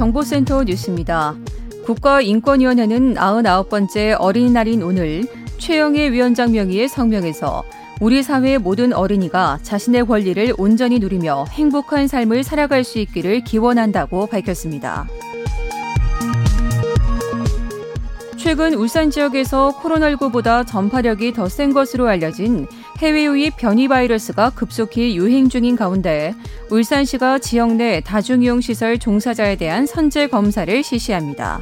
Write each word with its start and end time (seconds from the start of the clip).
정보센터 0.00 0.64
뉴스입니다. 0.64 1.34
국가인권위원회는 1.84 3.16
99번째 3.16 4.16
어린이날인 4.18 4.82
오늘 4.82 5.26
최영애 5.58 6.10
위원장 6.10 6.52
명의의 6.52 6.88
성명에서 6.88 7.62
우리 8.00 8.22
사회의 8.22 8.56
모든 8.56 8.94
어린이가 8.94 9.58
자신의 9.62 10.06
권리를 10.06 10.54
온전히 10.56 11.00
누리며 11.00 11.44
행복한 11.50 12.08
삶을 12.08 12.44
살아갈 12.44 12.82
수 12.82 12.98
있기를 12.98 13.44
기원한다고 13.44 14.26
밝혔습니다. 14.28 15.06
최근 18.38 18.72
울산 18.72 19.10
지역에서 19.10 19.82
코로나19보다 19.82 20.66
전파력이 20.66 21.34
더 21.34 21.46
센 21.46 21.74
것으로 21.74 22.08
알려진 22.08 22.66
해외 23.00 23.24
유입 23.24 23.56
변이 23.56 23.88
바이러스가 23.88 24.50
급속히 24.50 25.16
유행 25.16 25.48
중인 25.48 25.74
가운데 25.74 26.34
울산시가 26.68 27.38
지역 27.38 27.72
내 27.76 28.02
다중이용 28.02 28.60
시설 28.60 28.98
종사자에 28.98 29.56
대한 29.56 29.86
선제 29.86 30.26
검사를 30.26 30.82
실시합니다. 30.82 31.60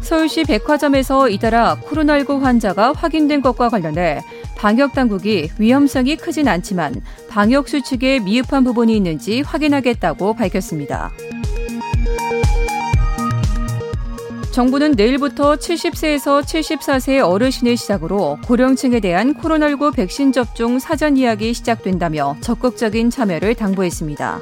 서울시 0.00 0.44
백화점에서 0.44 1.28
잇따라 1.28 1.76
코로나19 1.76 2.40
환자가 2.40 2.94
확인된 2.94 3.42
것과 3.42 3.68
관련해 3.68 4.22
방역 4.56 4.94
당국이 4.94 5.50
위험성이 5.58 6.16
크진 6.16 6.48
않지만 6.48 7.02
방역 7.28 7.68
수칙에 7.68 8.18
미흡한 8.20 8.64
부분이 8.64 8.96
있는지 8.96 9.42
확인하겠다고 9.42 10.34
밝혔습니다. 10.34 11.12
정부는 14.52 14.92
내일부터 14.92 15.54
70세에서 15.54 16.42
74세 16.42 17.24
어르신을 17.24 17.76
시작으로 17.76 18.38
고령층에 18.46 18.98
대한 18.98 19.34
코로나19 19.34 19.94
백신 19.94 20.32
접종 20.32 20.80
사전 20.80 21.16
예약이 21.16 21.54
시작된다며 21.54 22.36
적극적인 22.40 23.10
참여를 23.10 23.54
당부했습니다. 23.54 24.40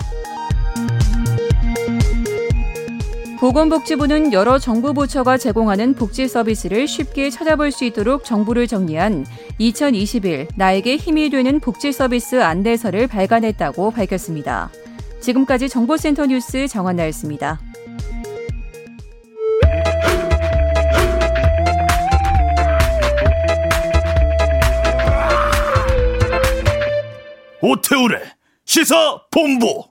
보건복지부는 3.38 4.32
여러 4.32 4.58
정부 4.58 4.94
부처가 4.94 5.36
제공하는 5.36 5.94
복지 5.94 6.26
서비스를 6.26 6.88
쉽게 6.88 7.30
찾아볼 7.30 7.70
수 7.70 7.84
있도록 7.84 8.24
정보를 8.24 8.66
정리한 8.66 9.26
2021 9.58 10.48
나에게 10.56 10.96
힘이 10.96 11.30
되는 11.30 11.60
복지 11.60 11.92
서비스 11.92 12.42
안내서를 12.42 13.06
발간했다고 13.06 13.92
밝혔습니다. 13.92 14.70
지금까지 15.20 15.68
정보센터 15.68 16.26
뉴스 16.26 16.66
정한나였습니다. 16.66 17.60
오태우래 27.60 28.20
시사 28.64 29.20
본부. 29.32 29.84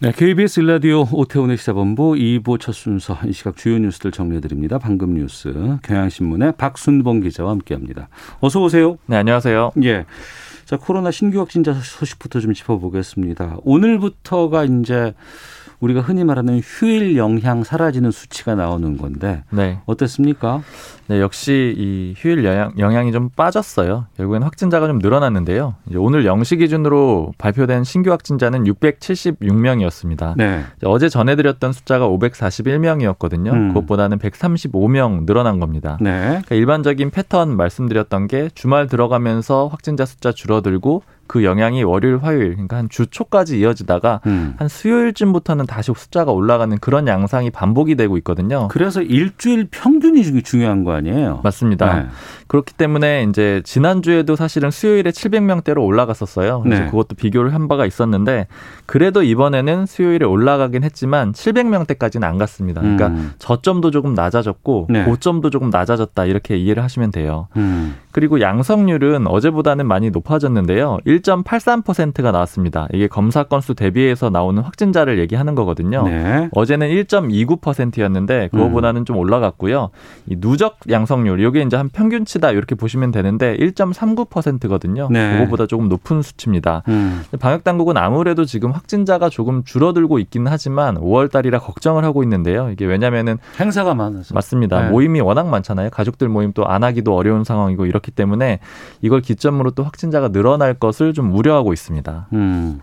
네, 0.00 0.12
KBS 0.12 0.60
일라디오 0.60 1.08
오태훈의 1.10 1.56
시사본부 1.56 2.12
2부 2.12 2.60
첫 2.60 2.72
순서 2.72 3.18
이 3.24 3.32
시각 3.32 3.56
주요 3.56 3.78
뉴스들 3.78 4.12
정리해드립니다. 4.12 4.78
방금 4.78 5.14
뉴스 5.14 5.78
경향신문의 5.82 6.52
박순봉 6.58 7.20
기자와 7.20 7.52
함께합니다. 7.52 8.10
어서 8.40 8.60
오세요. 8.60 8.98
네, 9.06 9.16
안녕하세요. 9.16 9.72
예. 9.84 10.04
자, 10.66 10.76
코로나 10.76 11.10
신규 11.10 11.40
확진자 11.40 11.72
소식부터 11.72 12.40
좀 12.40 12.52
짚어보겠습니다. 12.52 13.56
오늘부터가 13.62 14.64
이제 14.64 15.14
우리가 15.80 16.00
흔히 16.00 16.24
말하는 16.24 16.60
휴일 16.62 17.16
영향 17.16 17.62
사라지는 17.62 18.10
수치가 18.10 18.54
나오는 18.54 18.96
건데 18.96 19.44
네. 19.50 19.78
어땠습니까? 19.86 20.62
네, 21.06 21.20
역시 21.20 21.74
이 21.76 22.14
휴일 22.16 22.44
영향, 22.44 22.72
영향이 22.78 23.12
좀 23.12 23.30
빠졌어요. 23.30 24.06
결국엔 24.16 24.42
확진자가 24.42 24.86
좀 24.88 24.98
늘어났는데요. 24.98 25.76
오늘 25.96 26.24
0시 26.24 26.58
기준으로 26.58 27.32
발표된 27.38 27.84
신규 27.84 28.10
확진자는 28.10 28.64
676명이었습니다. 28.64 30.34
네. 30.36 30.64
어제 30.84 31.08
전해드렸던 31.08 31.72
숫자가 31.72 32.08
541명이었거든요. 32.08 33.52
음. 33.52 33.68
그것보다는 33.68 34.18
135명 34.18 35.24
늘어난 35.26 35.60
겁니다. 35.60 35.96
네. 36.00 36.26
그러니까 36.28 36.54
일반적인 36.56 37.10
패턴 37.10 37.56
말씀드렸던 37.56 38.26
게 38.26 38.50
주말 38.54 38.86
들어가면서 38.86 39.68
확진자 39.68 40.04
숫자 40.04 40.32
줄어들고 40.32 41.02
그 41.28 41.44
영향이 41.44 41.82
월요일, 41.84 42.18
화요일, 42.22 42.52
그러니까 42.52 42.76
한 42.78 42.88
주 42.88 43.06
초까지 43.06 43.60
이어지다가 43.60 44.20
음. 44.26 44.54
한 44.58 44.66
수요일쯤부터는 44.66 45.66
다시 45.66 45.92
숫자가 45.94 46.32
올라가는 46.32 46.76
그런 46.78 47.06
양상이 47.06 47.50
반복이 47.50 47.94
되고 47.96 48.16
있거든요. 48.18 48.66
그래서 48.68 49.02
일주일 49.02 49.68
평균이 49.70 50.24
중- 50.24 50.42
중요한 50.42 50.84
거 50.84 50.92
아니에요? 50.92 51.40
맞습니다. 51.44 51.94
네. 52.02 52.06
그렇기 52.48 52.74
때문에 52.74 53.26
이제 53.28 53.60
지난주에도 53.64 54.34
사실은 54.34 54.70
수요일에 54.70 55.10
700명대로 55.10 55.84
올라갔었어요. 55.84 56.62
그래서 56.62 56.84
네. 56.84 56.90
그것도 56.90 57.14
비교를 57.14 57.52
한 57.52 57.68
바가 57.68 57.84
있었는데 57.84 58.46
그래도 58.86 59.22
이번에는 59.22 59.84
수요일에 59.84 60.24
올라가긴 60.24 60.82
했지만 60.82 61.32
700명대까지는 61.32 62.24
안 62.24 62.38
갔습니다. 62.38 62.80
그러니까 62.80 63.08
음. 63.08 63.32
저점도 63.38 63.90
조금 63.90 64.14
낮아졌고 64.14 64.86
네. 64.88 65.04
고점도 65.04 65.50
조금 65.50 65.68
낮아졌다 65.68 66.24
이렇게 66.24 66.56
이해를 66.56 66.82
하시면 66.82 67.10
돼요. 67.10 67.48
음. 67.56 67.96
그리고 68.12 68.40
양성률은 68.40 69.26
어제보다는 69.26 69.86
많이 69.86 70.10
높아졌는데요. 70.10 70.98
1.83%가 71.06 72.32
나왔습니다. 72.32 72.88
이게 72.94 73.06
검사 73.06 73.44
건수 73.44 73.74
대비해서 73.74 74.30
나오는 74.30 74.62
확진자를 74.62 75.18
얘기하는 75.18 75.54
거거든요. 75.54 76.08
네. 76.08 76.48
어제는 76.52 76.88
1.29%였는데 76.88 78.48
그거보다는 78.48 79.04
좀 79.04 79.18
올라갔고요. 79.18 79.90
이 80.26 80.36
누적 80.40 80.78
양성률 80.90 81.40
이게 81.40 81.60
이제 81.60 81.76
한 81.76 81.90
평균치 81.90 82.37
다 82.40 82.52
이렇게 82.52 82.76
보시면 82.76 83.10
되는데 83.10 83.56
1.39%거든요. 83.56 85.08
네. 85.10 85.38
그거보다 85.38 85.66
조금 85.66 85.88
높은 85.88 86.22
수치입니다. 86.22 86.84
음. 86.86 87.24
방역 87.40 87.64
당국은 87.64 87.96
아무래도 87.96 88.44
지금 88.44 88.70
확진자가 88.70 89.28
조금 89.28 89.64
줄어들고 89.64 90.20
있기는 90.20 90.50
하지만 90.50 90.94
5월 90.96 91.30
달이라 91.32 91.58
걱정을 91.58 92.04
하고 92.04 92.22
있는데요. 92.22 92.70
이게 92.70 92.84
왜냐면은 92.84 93.38
행사가 93.58 93.94
많아서. 93.94 94.34
맞습니다. 94.34 94.82
네. 94.84 94.90
모임이 94.90 95.20
워낙 95.20 95.48
많잖아요. 95.48 95.90
가족들 95.90 96.28
모임 96.28 96.52
또 96.52 96.68
안 96.68 96.84
하기도 96.84 97.16
어려운 97.16 97.44
상황이고 97.44 97.86
이렇기 97.86 98.10
때문에 98.10 98.58
이걸 99.00 99.22
기점으로 99.22 99.70
또 99.70 99.84
확진자가 99.84 100.28
늘어날 100.28 100.74
것을 100.74 101.14
좀 101.14 101.34
우려하고 101.34 101.72
있습니다. 101.72 102.28
음. 102.34 102.80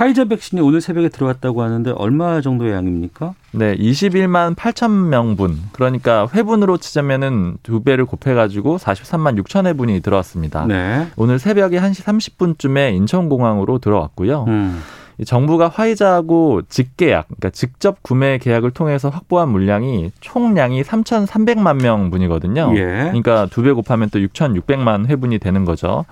화이자 0.00 0.24
백신이 0.24 0.62
오늘 0.62 0.80
새벽에 0.80 1.10
들어왔다고 1.10 1.60
하는데 1.60 1.90
얼마 1.90 2.40
정도의 2.40 2.72
양입니까? 2.72 3.34
네, 3.52 3.76
21만 3.76 4.54
8천 4.56 5.08
명분. 5.08 5.58
그러니까 5.72 6.26
회분으로 6.32 6.78
치자면은 6.78 7.58
두 7.62 7.82
배를 7.82 8.06
곱해 8.06 8.34
가지고 8.34 8.78
43만 8.78 9.38
6천 9.42 9.66
회분이 9.66 10.00
들어왔습니다. 10.00 10.64
네. 10.64 11.06
오늘 11.16 11.38
새벽에 11.38 11.78
1시 11.78 12.02
30분쯤에 12.02 12.94
인천공항으로 12.94 13.78
들어왔고요. 13.78 14.46
음. 14.48 14.80
이 15.18 15.26
정부가 15.26 15.68
화이자하고 15.68 16.62
직계약, 16.70 17.26
그러니까 17.26 17.50
직접 17.50 18.02
구매 18.02 18.38
계약을 18.38 18.70
통해서 18.70 19.10
확보한 19.10 19.50
물량이 19.50 20.12
총량이 20.20 20.82
3,300만 20.82 21.82
명분이거든요. 21.82 22.72
예. 22.76 22.84
그러니까 22.84 23.44
두 23.50 23.62
배 23.64 23.72
곱하면 23.72 24.08
또 24.08 24.18
6,600만 24.18 25.08
회분이 25.08 25.40
되는 25.40 25.66
거죠. 25.66 26.06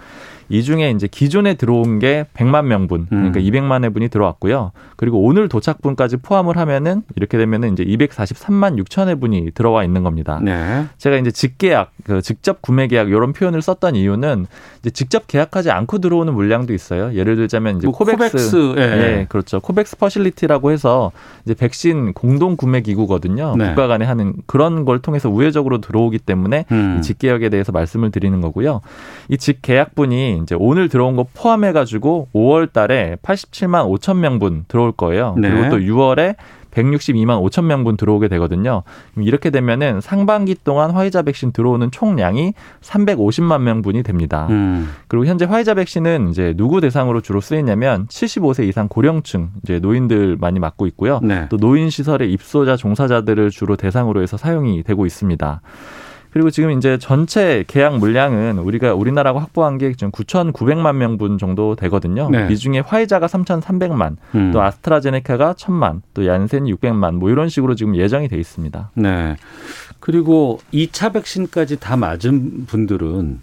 이 0.49 0.63
중에 0.63 0.91
이제 0.91 1.07
기존에 1.07 1.55
들어온 1.55 1.99
게 1.99 2.25
100만 2.35 2.67
명분, 2.67 3.07
그러니까 3.09 3.41
음. 3.41 3.45
200만 3.45 3.85
회분이 3.85 4.09
들어왔고요. 4.09 4.73
그리고 4.97 5.23
오늘 5.23 5.49
도착분까지 5.49 6.19
포함을 6.19 6.57
하면은 6.57 7.03
이렇게 7.17 7.39
되면은 7.39 7.73
이제 7.73 7.85
243만 7.85 8.83
6천 8.85 9.09
회분이 9.09 9.53
들어와 9.55 9.85
있는 9.85 10.03
겁니다. 10.03 10.41
네. 10.43 10.87
제가 10.97 11.17
이제 11.17 11.31
직계약, 11.31 11.93
그 12.05 12.23
직접 12.23 12.63
구매 12.63 12.87
계약 12.89 13.09
이런 13.09 13.33
표현을 13.33 13.63
썼던 13.63 13.95
이유는 13.95 14.47
이제 14.81 14.91
직접 14.91 15.27
계약하지 15.27 15.71
않고 15.71 15.99
들어오는 15.99 16.33
물량도 16.33 16.73
있어요. 16.73 17.15
예를 17.15 17.37
들자면 17.37 17.79
이제 17.79 17.87
뭐 17.87 17.95
COVAX, 17.95 18.17
COVAX, 18.17 18.75
예. 18.79 18.83
예, 18.83 19.27
그렇죠. 19.29 19.61
COVAX 19.61 19.99
Facility라고 19.99 20.71
해서 20.71 21.13
이제 21.45 21.55
백신 21.55 22.15
공동 22.15 22.57
구매 22.57 22.81
기구거든요. 22.81 23.55
네. 23.57 23.69
국가 23.69 23.87
간에 23.87 24.05
하는 24.05 24.35
그런 24.47 24.85
걸 24.85 25.01
통해서 25.01 25.29
우회적으로 25.29 25.81
들어오기 25.81 26.19
때문에 26.19 26.65
음. 26.73 26.97
이 26.99 27.03
직계약에 27.03 27.49
대해서 27.49 27.73
말씀을 27.73 28.11
드리는 28.11 28.41
거고요. 28.41 28.81
이 29.29 29.37
직계약분이 29.37 30.38
이제 30.43 30.57
오늘 30.59 30.89
들어온 30.89 31.17
거 31.17 31.27
포함해 31.35 31.73
가지고 31.73 32.29
5월 32.35 32.73
달에 32.73 33.17
87만 33.23 33.89
5천 33.99 34.19
명분 34.19 34.65
들어올 34.69 34.93
거예요. 34.93 35.35
네. 35.39 35.51
그리고 35.51 35.71
또 35.71 35.79
6월에 35.79 36.37
162만 36.71 37.43
5천 37.43 37.65
명분 37.65 37.97
들어오게 37.97 38.29
되거든요. 38.29 38.83
이렇게 39.17 39.51
되면은 39.51 40.01
상반기 40.01 40.55
동안 40.63 40.91
화이자 40.91 41.23
백신 41.23 41.53
들어오는 41.53 41.91
총량이 41.91 42.55
350만 42.81 43.63
명분이 43.63 44.03
됩니다. 44.03 44.47
음. 44.51 44.91
그리고 45.09 45.27
현재 45.27 45.45
화이자 45.45 45.75
백신은 45.75 46.31
이제 46.31 46.55
누구 46.57 46.81
대상으로 46.81 47.21
주로 47.21 47.41
쓰이냐면 47.41 48.07
75세 48.07 48.69
이상 48.69 48.89
고령층 48.89 49.51
이제 49.63 49.79
노인들 49.81 50.37
많이 50.41 50.61
맞고 50.61 50.87
있고요. 50.89 51.21
네. 51.23 51.47
또 51.49 51.57
노인 51.57 51.91
시설의 51.91 52.33
입소자 52.33 52.77
종사자들을 52.77 53.51
주로 53.51 53.77
대상으로 53.77 54.23
해서 54.23 54.37
사용이 54.37 54.83
되고 54.83 55.07
있습니다. 55.07 55.61
그리고 56.31 56.51
지금 56.51 56.71
이제 56.73 56.99
전체 56.99 57.65
계약 57.67 57.97
물량은 57.99 58.59
우리가 58.59 58.95
우리나라가 58.95 59.41
확보한 59.41 59.79
게 59.79 59.93
지금 59.93 60.11
9,900만 60.11 60.97
명분 60.97 61.39
정도 61.39 61.75
되거든요. 61.77 62.29
네. 62.31 62.49
이 62.51 62.57
중에 62.57 62.81
화이자가 62.81 63.27
3,300만, 63.27 64.17
음. 64.35 64.51
또 64.53 64.61
아스트라제네카가 64.63 65.55
1,000만, 65.55 66.03
또 66.15 66.27
얀센이 66.27 66.73
600만, 66.75 67.15
뭐 67.15 67.31
이런 67.31 67.49
식으로 67.49 67.75
지금 67.75 67.97
예정이 67.97 68.29
돼 68.29 68.37
있습니다. 68.39 68.91
네. 68.95 69.37
그리고 70.01 70.61
2차 70.73 71.13
백신까지 71.13 71.81
다 71.81 71.97
맞은 71.97 72.67
분들은 72.67 73.41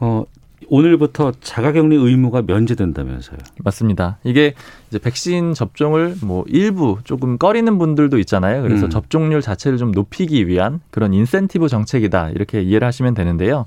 어 0.00 0.24
오늘부터 0.68 1.32
자가격리 1.40 1.96
의무가 1.96 2.42
면제된다면서요. 2.42 3.38
맞습니다. 3.58 4.18
이게 4.24 4.54
이제 4.90 4.98
백신 4.98 5.54
접종을 5.54 6.16
뭐 6.22 6.44
일부 6.48 6.98
조금 7.04 7.36
꺼리는 7.36 7.78
분들도 7.78 8.18
있잖아요. 8.20 8.62
그래서 8.62 8.86
음. 8.86 8.90
접종률 8.90 9.42
자체를 9.42 9.76
좀 9.76 9.92
높이기 9.92 10.48
위한 10.48 10.80
그런 10.90 11.12
인센티브 11.12 11.68
정책이다. 11.68 12.30
이렇게 12.30 12.62
이해를 12.62 12.86
하시면 12.86 13.14
되는데요. 13.14 13.66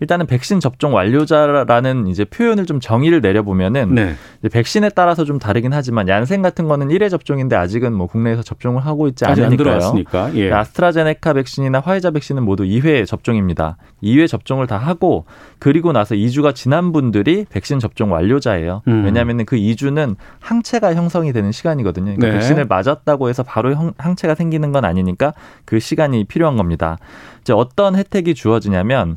일단은 0.00 0.26
백신 0.26 0.60
접종 0.60 0.94
완료자라는 0.94 2.08
이제 2.08 2.24
표현을 2.24 2.66
좀 2.66 2.80
정의를 2.80 3.20
내려보면은 3.20 3.94
네. 3.94 4.14
백신에 4.50 4.90
따라서 4.90 5.24
좀 5.24 5.38
다르긴 5.38 5.72
하지만 5.72 6.08
얀센 6.08 6.42
같은 6.42 6.66
거는 6.66 6.88
1회 6.88 7.08
접종인데 7.08 7.54
아직은 7.54 7.92
뭐 7.92 8.06
국내에서 8.06 8.42
접종을 8.42 8.84
하고 8.84 9.06
있지 9.08 9.24
않으니까요. 9.24 9.94
예. 10.34 10.52
아스트라제네카 10.52 11.34
백신이나 11.34 11.80
화이자 11.80 12.10
백신은 12.10 12.42
모두 12.42 12.64
2회 12.64 13.06
접종입니다. 13.06 13.76
2회 14.02 14.26
접종을 14.26 14.66
다 14.66 14.76
하고 14.76 15.24
그리고 15.60 15.92
나서 15.92 16.16
2주가 16.16 16.54
지난 16.54 16.92
분들이 16.92 17.46
백신 17.48 17.78
접종 17.78 18.10
완료자예요. 18.10 18.82
음. 18.88 19.04
왜냐하면 19.04 19.44
그 19.44 19.56
2주는 19.56 20.16
항체가 20.62 20.94
형성이 20.94 21.32
되는 21.32 21.52
시간이거든요. 21.52 22.14
그러니까 22.14 22.26
네. 22.28 22.32
백신을 22.34 22.66
맞았다고 22.66 23.28
해서 23.28 23.42
바로 23.42 23.92
항체가 23.98 24.34
생기는 24.34 24.72
건 24.72 24.84
아니니까 24.84 25.34
그 25.64 25.80
시간이 25.80 26.24
필요한 26.24 26.56
겁니다. 26.56 26.98
이제 27.42 27.52
어떤 27.52 27.96
혜택이 27.96 28.34
주어지냐면 28.34 29.16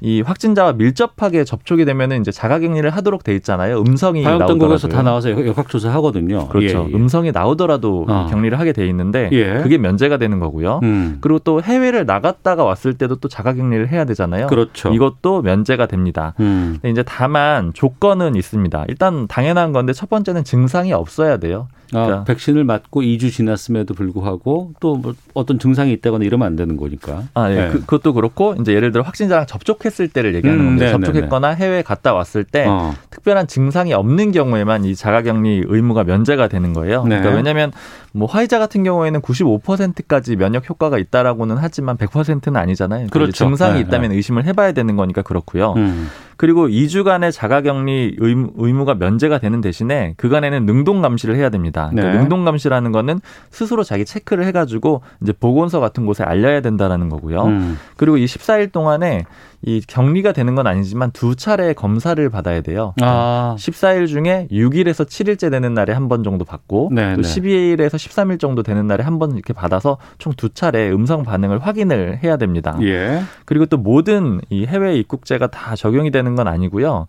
이 0.00 0.20
확진자와 0.20 0.74
밀접하게 0.74 1.44
접촉이 1.44 1.84
되면은 1.84 2.20
이제 2.20 2.30
자가격리를 2.30 2.88
하도록 2.90 3.22
돼 3.24 3.34
있잖아요. 3.36 3.80
음성이 3.80 4.22
나오더라도 4.22 4.88
다 4.88 5.02
나와서 5.02 5.30
역학조사 5.30 5.90
하거든요. 5.94 6.48
그렇죠. 6.48 6.86
예, 6.88 6.92
예. 6.92 6.94
음성이 6.94 7.32
나오더라도 7.32 8.04
어. 8.08 8.26
격리를 8.30 8.58
하게 8.58 8.72
돼 8.72 8.86
있는데 8.88 9.30
예. 9.32 9.60
그게 9.62 9.78
면제가 9.78 10.18
되는 10.18 10.38
거고요. 10.38 10.80
음. 10.82 11.18
그리고 11.20 11.38
또 11.38 11.62
해외를 11.62 12.04
나갔다가 12.04 12.64
왔을 12.64 12.94
때도 12.94 13.16
또 13.16 13.28
자가격리를 13.28 13.88
해야 13.88 14.04
되잖아요. 14.04 14.48
그렇죠. 14.48 14.92
이것도 14.92 15.42
면제가 15.42 15.86
됩니다. 15.86 16.34
음. 16.40 16.78
이제 16.84 17.02
다만 17.02 17.72
조건은 17.72 18.34
있습니다. 18.34 18.84
일단 18.88 19.26
당연한 19.26 19.72
건데 19.72 19.92
첫 19.92 20.10
번째는 20.10 20.44
증상이 20.44 20.92
없어야 20.92 21.38
돼요. 21.38 21.68
아, 21.92 22.04
그러니까. 22.04 22.24
백신을 22.24 22.64
맞고 22.64 23.02
2주 23.02 23.32
지났음에도 23.32 23.94
불구하고 23.94 24.72
또 24.80 24.96
뭐 25.06 25.14
어떤 25.34 25.58
증상이 25.58 25.92
있다거나 25.92 26.24
이러면 26.24 26.46
안 26.46 26.56
되는 26.56 26.76
거니까. 26.76 27.24
아, 27.34 27.50
예. 27.50 27.54
네. 27.54 27.68
그, 27.70 27.84
것도 27.84 28.14
그렇고 28.14 28.54
이제 28.60 28.72
예를 28.72 28.92
들어 28.92 29.04
확진자랑 29.04 29.46
접촉했을 29.46 30.08
때를 30.08 30.34
얘기하는 30.34 30.60
음, 30.62 30.66
건데 30.70 30.86
네, 30.86 30.90
접촉했거나 30.92 31.50
네, 31.50 31.56
네. 31.56 31.64
해외 31.64 31.82
갔다 31.82 32.14
왔을 32.14 32.44
때 32.44 32.66
어. 32.66 32.94
특별한 33.10 33.46
증상이 33.46 33.92
없는 33.92 34.32
경우에만 34.32 34.84
이 34.84 34.94
자가격리 34.94 35.64
의무가 35.66 36.04
면제가 36.04 36.48
되는 36.48 36.72
거예요. 36.72 37.04
네. 37.04 37.18
그러니까 37.18 37.36
왜냐하면 37.36 37.72
뭐 38.12 38.26
화이자 38.26 38.58
같은 38.58 38.82
경우에는 38.82 39.20
95%까지 39.20 40.36
면역 40.36 40.68
효과가 40.68 40.98
있다라고는 40.98 41.56
하지만 41.58 41.96
100%는 41.98 42.56
아니잖아요. 42.56 43.08
그러니까 43.10 43.18
그렇죠. 43.18 43.32
증상이 43.32 43.74
네, 43.74 43.80
있다면 43.80 44.12
의심을 44.12 44.44
해봐야 44.46 44.72
되는 44.72 44.96
거니까 44.96 45.22
그렇고요. 45.22 45.74
음. 45.76 46.08
그리고 46.36 46.68
2주간의 46.68 47.32
자가격리 47.32 48.16
의무, 48.18 48.84
가 48.84 48.94
면제가 48.94 49.38
되는 49.38 49.60
대신에 49.60 50.14
그간에는 50.16 50.66
능동 50.66 51.02
감시를 51.02 51.36
해야 51.36 51.48
됩니다. 51.48 51.88
그러니까 51.90 52.12
네. 52.12 52.18
능동 52.20 52.44
감시라는 52.44 52.92
거는 52.92 53.20
스스로 53.50 53.82
자기 53.82 54.04
체크를 54.04 54.44
해가지고 54.44 55.02
이제 55.22 55.32
보건소 55.32 55.80
같은 55.80 56.06
곳에 56.06 56.22
알려야 56.24 56.60
된다라는 56.60 57.08
거고요. 57.08 57.44
음. 57.46 57.78
그리고 57.96 58.16
이 58.16 58.26
14일 58.26 58.70
동안에 58.70 59.24
이 59.62 59.80
격리가 59.86 60.32
되는 60.32 60.54
건 60.54 60.66
아니지만 60.66 61.10
두 61.10 61.34
차례 61.34 61.72
검사를 61.72 62.28
받아야 62.30 62.60
돼요. 62.60 62.94
아. 63.00 63.56
14일 63.58 64.06
중에 64.06 64.46
6일에서 64.50 65.06
7일째 65.06 65.50
되는 65.50 65.74
날에 65.74 65.92
한 65.92 66.08
번 66.08 66.22
정도 66.22 66.44
받고 66.44 66.90
네, 66.92 67.14
또 67.16 67.22
12일에서 67.22 67.94
13일 67.94 68.38
정도 68.38 68.62
되는 68.62 68.86
날에 68.86 69.02
한 69.02 69.18
번 69.18 69.32
이렇게 69.32 69.52
받아서 69.52 69.96
총 70.18 70.34
두 70.36 70.50
차례 70.50 70.90
음성 70.90 71.22
반응을 71.22 71.58
확인을 71.60 72.20
해야 72.22 72.36
됩니다. 72.36 72.76
예. 72.82 73.22
그리고 73.46 73.64
또 73.66 73.76
모든 73.78 74.40
이 74.50 74.66
해외 74.66 74.96
입국제가 74.98 75.46
다 75.46 75.74
적용이 75.74 76.10
되는 76.10 76.34
건 76.36 76.46
아니고요. 76.48 77.06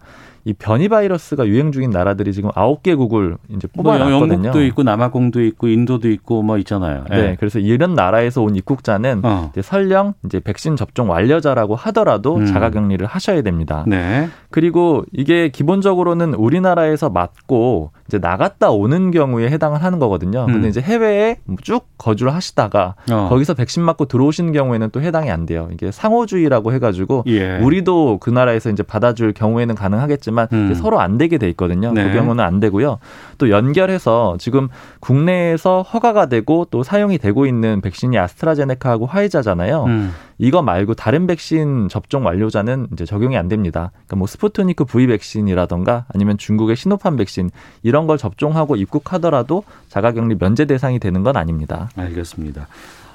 이 0.47 0.53
변이 0.53 0.87
바이러스가 0.87 1.45
유행 1.45 1.73
중인 1.73 1.89
나라들이 1.89 2.31
지금 2.31 2.51
아홉 2.55 2.81
개국을 2.81 3.35
이제 3.49 3.67
뭐 3.73 3.83
뽑아놨거든요. 3.83 4.33
영국도 4.35 4.63
있고 4.63 4.83
남아공도 4.83 5.43
있고 5.43 5.67
인도도 5.67 6.09
있고 6.09 6.41
뭐 6.41 6.57
있잖아요. 6.59 7.03
네, 7.09 7.17
네. 7.17 7.35
그래서 7.37 7.59
이런 7.59 7.95
나라에서 7.95 8.41
온 8.41 8.55
입국자는 8.55 9.21
어. 9.25 9.49
이제 9.51 9.61
설령 9.61 10.13
이제 10.25 10.39
백신 10.39 10.77
접종 10.77 11.09
완료자라고 11.09 11.75
하더라도 11.75 12.37
음. 12.37 12.45
자가격리를 12.45 13.05
하셔야 13.05 13.41
됩니다. 13.41 13.83
네. 13.87 14.29
그리고 14.49 15.03
이게 15.11 15.49
기본적으로는 15.49 16.33
우리나라에서 16.33 17.09
맞고 17.09 17.91
이제 18.07 18.17
나갔다 18.17 18.71
오는 18.71 19.11
경우에 19.11 19.49
해당을 19.49 19.83
하는 19.83 19.99
거거든요. 19.99 20.45
음. 20.47 20.53
근데 20.53 20.69
이제 20.69 20.79
해외에 20.79 21.35
쭉 21.61 21.85
거주를 21.97 22.33
하시다가 22.33 22.95
어. 23.11 23.27
거기서 23.29 23.53
백신 23.53 23.83
맞고 23.83 24.05
들어오시는 24.05 24.53
경우에는 24.53 24.91
또 24.93 25.01
해당이 25.01 25.29
안 25.29 25.45
돼요. 25.45 25.67
이게 25.73 25.91
상호주의라고 25.91 26.71
해가지고 26.71 27.25
예. 27.27 27.57
우리도 27.57 28.19
그 28.21 28.29
나라에서 28.29 28.69
이제 28.69 28.81
받아줄 28.81 29.33
경우에는 29.33 29.75
가능하겠지만 29.75 30.36
음. 30.51 30.73
서로 30.75 30.99
안 30.99 31.17
되게 31.17 31.37
돼 31.37 31.49
있거든요. 31.49 31.93
그 31.93 31.99
네. 31.99 32.07
그 32.07 32.13
경우는 32.13 32.43
안 32.43 32.59
되고요. 32.59 32.99
또 33.37 33.49
연결해서 33.49 34.35
지금 34.39 34.67
국내에서 34.99 35.81
허가가 35.81 36.27
되고 36.27 36.65
또 36.69 36.83
사용이 36.83 37.17
되고 37.17 37.45
있는 37.45 37.81
백신이 37.81 38.17
아스트라제네카하고 38.17 39.05
화이자잖아요. 39.05 39.83
음. 39.85 40.13
이거 40.37 40.61
말고 40.61 40.93
다른 40.93 41.25
백신 41.25 41.89
접종 41.89 42.25
완료자는 42.25 42.87
이제 42.93 43.05
적용이 43.05 43.37
안 43.37 43.47
됩니다. 43.47 43.91
그러니까 43.93 44.15
뭐 44.17 44.27
스푸트니크 44.27 44.85
V 44.85 45.07
백신이라던가 45.07 46.05
아니면 46.13 46.37
중국의 46.37 46.75
시노팜 46.75 47.15
백신 47.15 47.49
이런 47.81 48.05
걸 48.05 48.17
접종하고 48.17 48.75
입국하더라도 48.75 49.63
자가격리 49.89 50.37
면제 50.37 50.65
대상이 50.65 50.99
되는 50.99 51.23
건 51.23 51.37
아닙니다. 51.37 51.89
알겠습니다. 51.95 52.67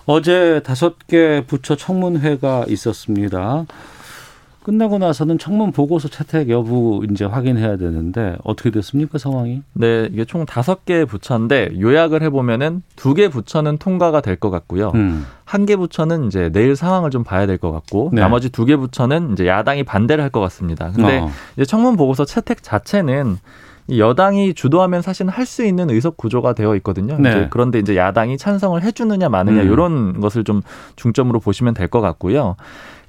어제 0.06 0.60
다섯 0.64 1.06
개 1.06 1.44
부처 1.46 1.76
청문회가 1.76 2.64
있었습니다. 2.69 3.66
끝나고 4.62 4.98
나서는 4.98 5.38
청문 5.38 5.72
보고서 5.72 6.08
채택 6.08 6.48
여부 6.48 7.04
이제 7.10 7.24
확인해야 7.24 7.76
되는데 7.76 8.36
어떻게 8.44 8.70
됐습니까 8.70 9.19
상황이? 9.19 9.62
네, 9.72 10.08
이게 10.12 10.24
총 10.24 10.46
다섯 10.46 10.84
개 10.84 11.04
부처인데 11.04 11.72
요약을 11.81 12.22
해보면은 12.22 12.82
두 12.96 13.14
개 13.14 13.28
부처는 13.28 13.78
통과가 13.78 14.20
될 14.20 14.36
것 14.36 14.50
같고요. 14.50 14.92
음. 14.94 15.26
한개 15.44 15.76
부처는 15.76 16.26
이제 16.28 16.48
내일 16.52 16.76
상황을 16.76 17.10
좀 17.10 17.24
봐야 17.24 17.46
될 17.46 17.58
것 17.58 17.72
같고 17.72 18.10
네. 18.12 18.20
나머지 18.20 18.50
두 18.50 18.64
개 18.64 18.76
부처는 18.76 19.32
이제 19.32 19.46
야당이 19.46 19.82
반대를 19.84 20.22
할 20.22 20.31
것 20.31 20.40
같습니다. 20.40 20.90
근데 20.94 21.19
어. 21.19 21.31
이제 21.56 21.64
청문 21.64 21.96
보고서 21.96 22.24
채택 22.24 22.62
자체는 22.62 23.36
여당이 23.90 24.54
주도하면 24.54 25.02
사실은 25.02 25.28
할수 25.31 25.64
있는 25.64 25.90
의석 25.90 26.16
구조가 26.16 26.54
되어 26.54 26.76
있거든요. 26.76 27.19
네. 27.19 27.31
이제 27.31 27.46
그런데 27.50 27.81
이제 27.81 27.96
야당이 27.96 28.38
찬성을 28.38 28.81
해주느냐 28.81 29.28
마느냐 29.28 29.62
음. 29.62 29.72
이런 29.72 30.20
것을 30.20 30.44
좀 30.44 30.62
중점으로 30.96 31.40
보시면 31.40 31.74
될 31.74 31.88
것 31.88 32.00
같고요. 32.00 32.54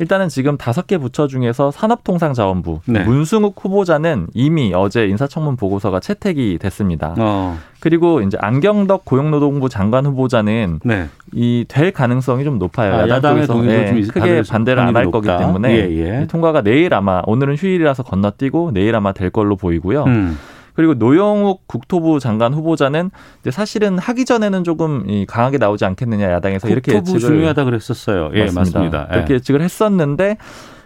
일단은 0.03 0.27
지금 0.27 0.57
다섯 0.57 0.86
개 0.86 0.98
부처 0.98 1.27
중에서 1.27 1.72
산업통상자원부 1.72 2.81
네. 2.88 3.05
문승욱 3.05 3.55
후보자는 3.57 4.27
이미 4.33 4.74
어제 4.75 5.07
인사청문 5.07 5.55
보고서가 5.55 6.01
채택이 6.01 6.57
됐습니다. 6.60 7.15
어. 7.17 7.57
그리고 7.79 8.19
이제 8.19 8.38
안경덕 8.41 9.05
고용노동부 9.05 9.69
장관 9.69 10.05
후보자는 10.05 10.81
네. 10.83 11.07
이될 11.33 11.91
가능성이 11.91 12.43
좀 12.43 12.60
높아요. 12.60 12.95
아, 12.95 13.07
야당 13.07 13.36
쪽에서 13.45 13.62
네, 13.62 14.01
크게 14.01 14.41
반대를 14.50 14.83
안 14.83 14.93
할 14.93 15.10
거기 15.10 15.27
때문에 15.27 15.74
예, 15.74 16.22
예. 16.22 16.27
통과가 16.27 16.62
내일 16.63 16.93
아마 16.93 17.22
오늘은 17.25 17.55
휴일이라서 17.55 18.03
건너뛰고 18.03 18.72
내일 18.74 18.95
아마 18.95 19.13
될 19.13 19.29
걸로 19.29 19.55
보이고요. 19.55 20.03
음. 20.03 20.38
그리고 20.74 20.94
노영욱 20.96 21.68
국토부 21.68 22.20
장관 22.20 22.53
후보자는 22.53 23.12
사실은 23.51 23.98
하기 24.00 24.25
전에는 24.25 24.63
조금 24.63 25.06
강하게 25.27 25.58
나오지 25.58 25.86
않겠느냐 25.86 26.32
야당에서 26.32 26.68
이렇게 26.70 26.94
예측을 26.96 27.20
중요하다 27.20 27.63
그랬었어요. 27.65 28.32
예, 28.34 28.46
맞습니다. 28.46 28.60
맞습니다. 28.60 29.08
예. 29.10 29.13
그렇게 29.13 29.34
예측을 29.36 29.62
했었는데 29.62 30.38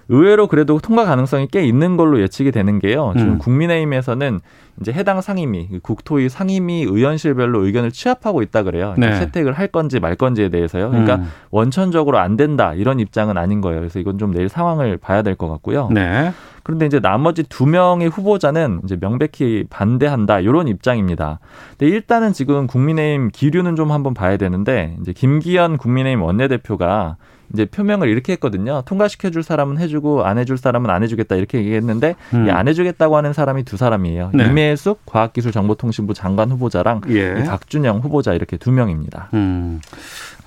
의외로 0.09 0.47
그래도 0.47 0.79
통과 0.79 1.03
가능성이 1.03 1.47
꽤 1.51 1.65
있는 1.65 1.97
걸로 1.97 2.21
예측이 2.21 2.51
되는 2.51 2.79
게요. 2.79 3.13
지금 3.17 3.33
음. 3.33 3.37
국민의힘에서는 3.39 4.39
이제 4.79 4.93
해당 4.93 5.19
상임위, 5.19 5.79
국토위 5.81 6.29
상임위 6.29 6.83
의원실별로 6.83 7.65
의견을 7.65 7.91
취합하고 7.91 8.41
있다 8.41 8.63
그래요. 8.63 8.93
네. 8.97 9.19
채택을 9.19 9.51
할 9.53 9.67
건지 9.67 9.99
말 9.99 10.15
건지에 10.15 10.47
대해서요. 10.49 10.91
그러니까 10.91 11.15
음. 11.15 11.27
원천적으로 11.51 12.19
안 12.19 12.37
된다 12.37 12.73
이런 12.73 12.99
입장은 13.01 13.37
아닌 13.37 13.59
거예요. 13.59 13.79
그래서 13.81 13.99
이건 13.99 14.17
좀 14.17 14.31
내일 14.33 14.47
상황을 14.47 14.95
봐야 14.97 15.23
될 15.23 15.35
것 15.35 15.49
같고요. 15.49 15.89
네. 15.91 16.31
그런데 16.67 16.85
이제 16.85 16.99
나머지 16.99 17.43
두 17.43 17.65
명의 17.65 18.09
후보자는 18.09 18.81
이제 18.83 18.97
명백히 18.99 19.63
반대한다 19.69 20.41
이런 20.41 20.67
입장입니다. 20.67 21.39
근데 21.77 21.87
일단은 21.87 22.33
지금 22.33 22.67
국민의힘 22.67 23.29
기류는 23.31 23.77
좀 23.77 23.93
한번 23.93 24.13
봐야 24.13 24.35
되는데 24.35 24.97
이제 24.99 25.13
김기현 25.13 25.77
국민의힘 25.77 26.21
원내대표가 26.21 27.15
이제 27.53 27.63
표명을 27.63 28.09
이렇게 28.09 28.33
했거든요. 28.33 28.81
통과시켜 28.85 29.29
줄 29.29 29.43
사람은 29.43 29.77
해주고 29.77 30.25
안 30.25 30.37
해줄 30.37 30.57
사람은 30.57 30.89
안 30.89 31.03
해주겠다 31.03 31.37
이렇게 31.37 31.59
얘기했는데 31.59 32.15
음. 32.33 32.49
안 32.49 32.67
해주겠다고 32.67 33.15
하는 33.15 33.31
사람이 33.31 33.63
두 33.63 33.77
사람이에요. 33.77 34.31
네. 34.33 34.47
임혜숙 34.47 35.05
과학기술정보통신부 35.05 36.13
장관 36.13 36.51
후보자랑 36.51 36.99
예. 37.07 37.45
박준영 37.45 37.99
후보자 37.99 38.33
이렇게 38.33 38.57
두 38.57 38.73
명입니다. 38.73 39.29
음, 39.35 39.79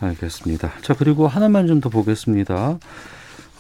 알겠습니다. 0.03 0.73
자 0.83 0.93
그리고 0.93 1.27
하나만 1.27 1.67
좀 1.67 1.81
더 1.81 1.89
보겠습니다. 1.89 2.77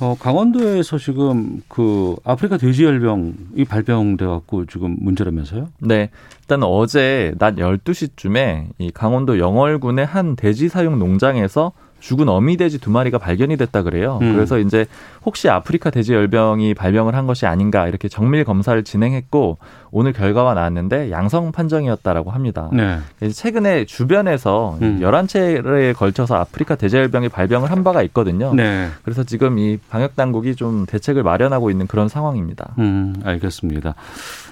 어, 0.00 0.16
강원도에서 0.18 0.96
지금 0.96 1.62
그 1.68 2.16
아프리카 2.24 2.56
돼지열병이 2.56 3.64
발병돼 3.68 4.24
갖고 4.24 4.64
지금 4.64 4.96
문제라면서요? 4.98 5.68
네. 5.80 6.10
일단 6.40 6.62
어제 6.62 7.34
낮 7.38 7.56
12시쯤에 7.56 8.68
이 8.78 8.90
강원도 8.90 9.38
영월군의 9.38 10.06
한 10.06 10.36
돼지 10.36 10.70
사육 10.70 10.96
농장에서 10.96 11.72
죽은 12.00 12.28
어미 12.28 12.56
돼지 12.56 12.80
두 12.80 12.90
마리가 12.90 13.18
발견이 13.18 13.56
됐다 13.56 13.82
그래요. 13.82 14.18
음. 14.22 14.34
그래서 14.34 14.58
이제 14.58 14.86
혹시 15.24 15.48
아프리카 15.48 15.90
돼지 15.90 16.14
열병이 16.14 16.74
발병을 16.74 17.14
한 17.14 17.26
것이 17.26 17.46
아닌가 17.46 17.86
이렇게 17.86 18.08
정밀 18.08 18.44
검사를 18.44 18.82
진행했고 18.82 19.58
오늘 19.92 20.12
결과가 20.12 20.54
나왔는데 20.54 21.10
양성 21.10 21.52
판정이었다라고 21.52 22.30
합니다. 22.30 22.70
네. 22.72 22.98
최근에 23.30 23.84
주변에서 23.84 24.78
음. 24.82 25.00
11차례에 25.02 25.94
걸쳐서 25.94 26.36
아프리카 26.36 26.76
돼지 26.76 26.96
열병이 26.96 27.28
발병을 27.28 27.70
한 27.70 27.84
바가 27.84 28.02
있거든요. 28.04 28.54
네. 28.54 28.88
그래서 29.02 29.24
지금 29.24 29.58
이 29.58 29.78
방역 29.88 30.16
당국이 30.16 30.56
좀 30.56 30.86
대책을 30.86 31.22
마련하고 31.22 31.70
있는 31.70 31.86
그런 31.86 32.08
상황입니다. 32.08 32.74
음, 32.78 33.14
알겠습니다. 33.24 33.94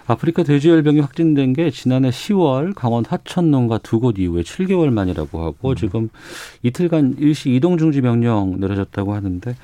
아프리카 0.08 0.42
돼지열병이 0.42 1.00
확진된 1.00 1.52
게 1.52 1.70
지난해 1.70 2.08
10월 2.08 2.74
강원 2.74 3.04
하천농가 3.06 3.78
두곳 3.78 4.18
이후에 4.18 4.40
7개월 4.42 4.90
만이라고 4.90 5.44
하고 5.44 5.70
음. 5.70 5.76
지금 5.76 6.08
이틀간 6.62 7.16
일시 7.18 7.50
이동 7.54 7.76
중지 7.76 8.00
명령 8.00 8.58
내려졌다고 8.58 9.14
하는데 9.14 9.54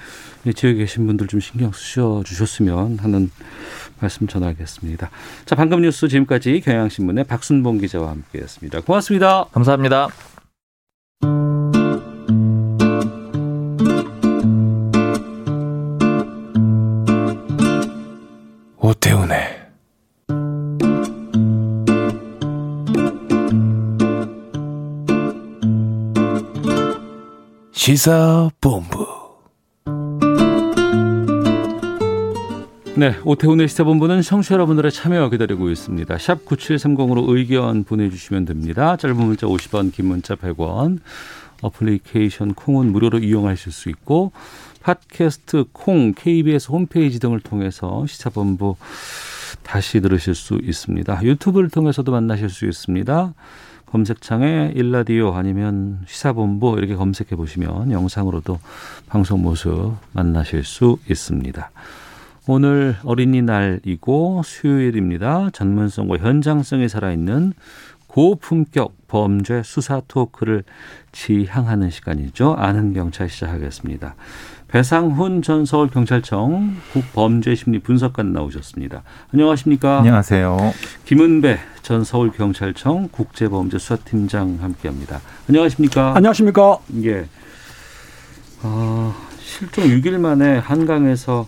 지역에 0.54 0.80
계신 0.80 1.06
분들 1.06 1.28
좀 1.28 1.40
신경 1.40 1.72
쓰셔 1.72 2.22
주셨으면 2.26 2.98
하는 2.98 3.30
말씀 4.00 4.26
전하겠습니다. 4.26 5.10
자, 5.46 5.54
방금 5.54 5.80
뉴스 5.80 6.08
지금까지 6.08 6.60
경향신문의 6.60 7.24
박순봉 7.24 7.78
기자와 7.78 8.10
함께했습니다. 8.10 8.82
고맙습니다. 8.82 9.44
감사합니다. 9.44 10.08
오태훈의 18.78 19.53
시사본부. 27.74 29.04
네, 32.96 33.16
오태훈의 33.24 33.66
시사본부는 33.66 34.22
청취자 34.22 34.54
여러분들의 34.54 34.92
참여 34.92 35.28
기다리고 35.30 35.68
있습니다. 35.68 36.16
샵 36.18 36.44
9730으로 36.46 37.28
의견 37.28 37.82
보내주시면 37.82 38.44
됩니다. 38.44 38.96
짧은 38.96 39.16
문자 39.16 39.48
50원, 39.48 39.92
긴 39.92 40.06
문자 40.06 40.36
100원. 40.36 41.00
어플리케이션 41.62 42.54
콩은 42.54 42.92
무료로 42.92 43.18
이용하실 43.18 43.72
수 43.72 43.88
있고 43.88 44.30
팟캐스트 44.82 45.64
콩, 45.72 46.14
KBS 46.14 46.70
홈페이지 46.70 47.18
등을 47.18 47.40
통해서 47.40 48.06
시사본부 48.06 48.76
다시 49.64 50.00
들으실 50.00 50.36
수 50.36 50.60
있습니다. 50.62 51.24
유튜브를 51.24 51.70
통해서도 51.70 52.12
만나실 52.12 52.50
수 52.50 52.66
있습니다. 52.66 53.34
검색창에 53.86 54.72
일라디오 54.74 55.34
아니면 55.34 56.00
시사본부 56.06 56.76
이렇게 56.78 56.94
검색해 56.94 57.36
보시면 57.36 57.92
영상으로도 57.92 58.58
방송 59.06 59.42
모습 59.42 59.92
만나실 60.12 60.64
수 60.64 60.98
있습니다. 61.08 61.70
오늘 62.46 62.96
어린이날이고 63.04 64.42
수요일입니다. 64.44 65.50
전문성과 65.52 66.18
현장성이 66.18 66.88
살아있는 66.88 67.54
고품격 68.06 69.08
범죄 69.08 69.62
수사 69.64 70.00
토크를 70.06 70.62
지향하는 71.12 71.90
시간이죠. 71.90 72.54
아는 72.58 72.92
경찰 72.92 73.28
시작하겠습니다. 73.28 74.14
배상훈 74.74 75.40
전 75.40 75.64
서울경찰청 75.64 76.74
국범죄심리 76.92 77.78
분석관 77.78 78.32
나오셨습니다. 78.32 79.04
안녕하십니까? 79.32 79.98
안녕하세요. 79.98 80.56
김은배 81.04 81.60
전 81.82 82.02
서울경찰청 82.02 83.10
국제범죄수사팀장 83.12 84.58
함께합니다. 84.60 85.20
안녕하십니까? 85.48 86.16
안녕하십니까? 86.16 86.78
예. 87.04 87.28
어, 88.64 89.14
실종 89.38 89.84
6일 89.84 90.18
만에 90.18 90.58
한강에서 90.58 91.46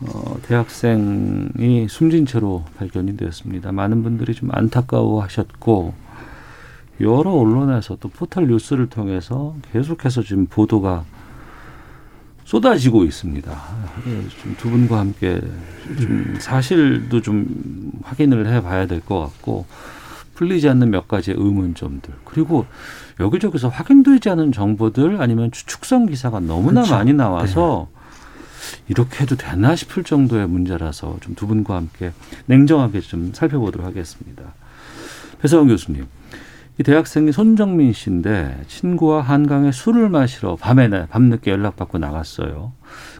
어, 0.00 0.36
대학생이 0.42 1.86
숨진 1.88 2.26
채로 2.26 2.64
발견이 2.76 3.16
되었습니다. 3.16 3.70
많은 3.70 4.02
분들이 4.02 4.34
좀 4.34 4.48
안타까워하셨고 4.52 5.94
여러 7.02 7.30
언론에서 7.30 7.98
또 8.00 8.08
포털 8.08 8.48
뉴스를 8.48 8.88
통해서 8.88 9.54
계속해서 9.70 10.24
지금 10.24 10.46
보도가 10.46 11.04
쏟아지고 12.46 13.04
있습니다. 13.04 13.50
두 14.56 14.70
분과 14.70 15.00
함께 15.00 15.40
좀 15.98 16.36
사실도 16.38 17.20
좀 17.20 17.90
확인을 18.02 18.46
해봐야 18.46 18.86
될 18.86 19.00
것 19.00 19.18
같고 19.20 19.66
풀리지 20.34 20.68
않는 20.68 20.90
몇 20.90 21.08
가지의 21.08 21.36
의문점들 21.38 22.12
그리고 22.24 22.66
여기저기서 23.18 23.68
확인되지 23.68 24.30
않은 24.30 24.52
정보들 24.52 25.20
아니면 25.20 25.50
추측성 25.50 26.06
기사가 26.06 26.38
너무나 26.40 26.82
그렇죠. 26.82 26.94
많이 26.94 27.12
나와서 27.12 27.88
네. 27.90 27.96
이렇게 28.88 29.22
해도 29.22 29.36
되나 29.36 29.74
싶을 29.74 30.04
정도의 30.04 30.46
문제라서 30.48 31.18
좀 31.20 31.34
두 31.34 31.46
분과 31.46 31.74
함께 31.76 32.12
냉정하게 32.46 33.00
좀 33.00 33.32
살펴보도록 33.34 33.86
하겠습니다. 33.86 34.42
배서원 35.40 35.68
교수님. 35.68 36.06
이 36.78 36.82
대학생이 36.82 37.32
손정민 37.32 37.92
씨인데 37.92 38.64
친구와 38.68 39.22
한강에 39.22 39.72
술을 39.72 40.10
마시러 40.10 40.56
밤에 40.56 41.06
밤늦게 41.06 41.50
연락받고 41.50 41.98
나갔어요. 41.98 42.72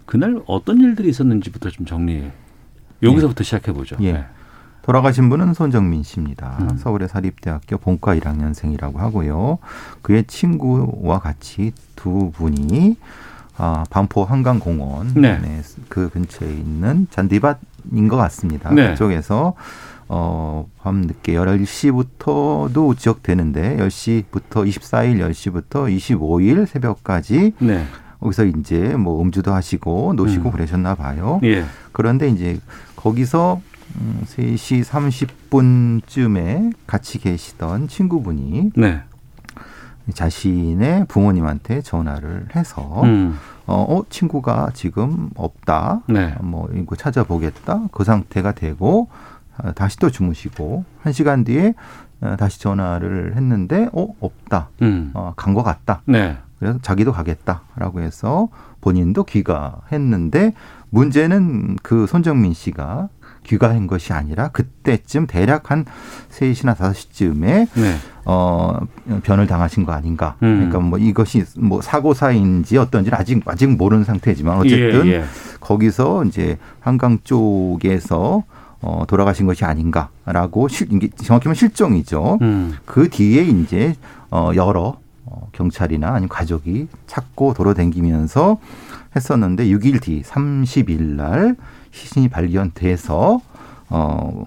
그날 0.04 0.42
어떤 0.46 0.80
일들이 0.80 1.08
있었는지부터 1.08 1.70
좀 1.70 1.86
정리해. 1.86 2.32
여기서부터 3.02 3.40
예. 3.40 3.44
시작해 3.44 3.72
보죠. 3.72 3.96
예. 4.00 4.12
네. 4.12 4.24
돌아가신 4.82 5.28
분은 5.30 5.54
손정민 5.54 6.02
씨입니다. 6.02 6.58
음. 6.60 6.76
서울의 6.76 7.08
사립대학교 7.08 7.78
본과 7.78 8.16
1학년생이라고 8.16 8.96
하고요. 8.96 9.58
그의 10.02 10.24
친구와 10.24 11.18
같이 11.18 11.72
두 11.96 12.30
분이 12.32 12.96
아, 13.56 13.84
반포 13.88 14.24
한강공원 14.24 15.14
네. 15.14 15.38
네. 15.38 15.62
그 15.88 16.10
근처에 16.10 16.48
있는 16.48 17.06
잔디밭인 17.10 18.06
것 18.08 18.16
같습니다. 18.16 18.70
네. 18.72 18.90
그쪽에서 18.90 19.54
어, 20.08 20.68
밤 20.80 21.02
늦게 21.02 21.34
11시부터도 21.34 22.96
지적되는데 22.96 23.76
10시부터 23.78 24.66
24일 24.66 25.18
10시부터 25.30 25.94
25일 25.96 26.66
새벽까지 26.66 27.54
네. 27.58 27.84
거기서 28.20 28.44
이제 28.44 28.96
뭐 28.96 29.20
음주도 29.20 29.52
하시고 29.52 30.14
노시고 30.16 30.50
음. 30.50 30.52
그러셨나 30.52 30.94
봐요. 30.94 31.40
예. 31.44 31.64
그런데 31.92 32.28
이제 32.28 32.58
거기서 32.94 33.60
음, 33.96 34.22
3시 34.26 34.84
30분쯤에 34.84 36.72
같이 36.86 37.18
계시던 37.18 37.88
친구분이 37.88 38.72
네. 38.76 39.02
자신의 40.12 41.06
부모님한테 41.08 41.82
전화를 41.82 42.46
해서 42.54 43.02
음. 43.02 43.36
어, 43.66 43.84
어, 43.88 44.04
친구가 44.08 44.70
지금 44.74 45.30
없다. 45.34 46.02
네. 46.08 46.34
뭐 46.40 46.68
이거 46.74 46.94
찾아보겠다. 46.94 47.88
그 47.90 48.04
상태가 48.04 48.52
되고 48.52 49.08
어, 49.08 49.35
다시 49.74 49.98
또 49.98 50.10
주무시고 50.10 50.84
한 51.02 51.12
시간 51.12 51.44
뒤에 51.44 51.74
어, 52.20 52.36
다시 52.38 52.60
전화를 52.60 53.36
했는데 53.36 53.88
어 53.92 54.08
없다. 54.20 54.70
음. 54.82 55.10
어, 55.14 55.32
간것 55.36 55.64
같다. 55.64 56.02
네. 56.06 56.38
그래서 56.58 56.78
자기도 56.80 57.12
가겠다라고 57.12 58.00
해서 58.00 58.48
본인도 58.80 59.24
귀가했는데 59.24 60.54
문제는 60.90 61.76
그 61.82 62.06
손정민 62.06 62.54
씨가 62.54 63.08
귀가한 63.44 63.86
것이 63.86 64.12
아니라 64.12 64.48
그때쯤 64.48 65.26
대략 65.26 65.70
한 65.70 65.84
세시나 66.30 66.74
다섯 66.74 66.94
시쯤에 66.94 67.66
네. 67.74 67.96
어, 68.24 68.80
변을 69.22 69.46
당하신 69.46 69.84
거 69.84 69.92
아닌가. 69.92 70.34
음. 70.42 70.56
그러니까 70.56 70.80
뭐 70.80 70.98
이것이 70.98 71.44
뭐 71.56 71.80
사고사인지 71.80 72.76
어떤지는 72.78 73.16
아직 73.16 73.42
아직 73.46 73.76
모르는 73.76 74.04
상태지만 74.04 74.58
어쨌든 74.58 75.06
예, 75.06 75.12
예. 75.12 75.24
거기서 75.60 76.24
이제 76.24 76.58
한강 76.80 77.18
쪽에서 77.22 78.42
어, 78.86 79.04
돌아가신 79.04 79.46
것이 79.46 79.64
아닌가라고 79.64 80.68
실, 80.68 80.88
정확히면 81.16 81.56
실종이죠. 81.56 82.38
음. 82.40 82.76
그 82.84 83.10
뒤에 83.10 83.42
이제 83.42 83.96
어, 84.30 84.52
여러 84.54 84.98
어, 85.24 85.48
경찰이나 85.50 86.10
아니면 86.10 86.28
가족이 86.28 86.86
찾고 87.08 87.54
돌아다니면서 87.54 88.58
했었는데 89.16 89.66
6일 89.66 90.00
뒤 90.00 90.22
30일 90.22 91.00
날 91.16 91.56
시신이 91.90 92.28
발견돼서 92.28 93.40
어, 93.88 94.44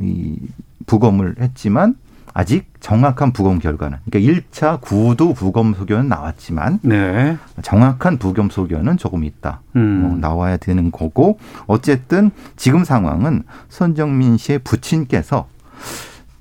이 0.00 0.38
부검을 0.86 1.36
했지만 1.40 1.96
아직 2.34 2.72
정확한 2.80 3.32
부검 3.32 3.58
결과는 3.58 3.98
그러니까 4.10 4.42
1차 4.42 4.80
구도 4.80 5.34
부검 5.34 5.74
소견은 5.74 6.08
나왔지만 6.08 6.80
네. 6.82 7.36
정확한 7.62 8.18
부검 8.18 8.50
소견은 8.50 8.96
조금 8.96 9.24
있다. 9.24 9.60
음. 9.76 10.00
뭐 10.02 10.16
나와야 10.16 10.56
되는 10.56 10.90
거고 10.90 11.38
어쨌든 11.66 12.30
지금 12.56 12.84
상황은 12.84 13.44
손정민 13.68 14.36
씨의 14.36 14.60
부친께서 14.60 15.46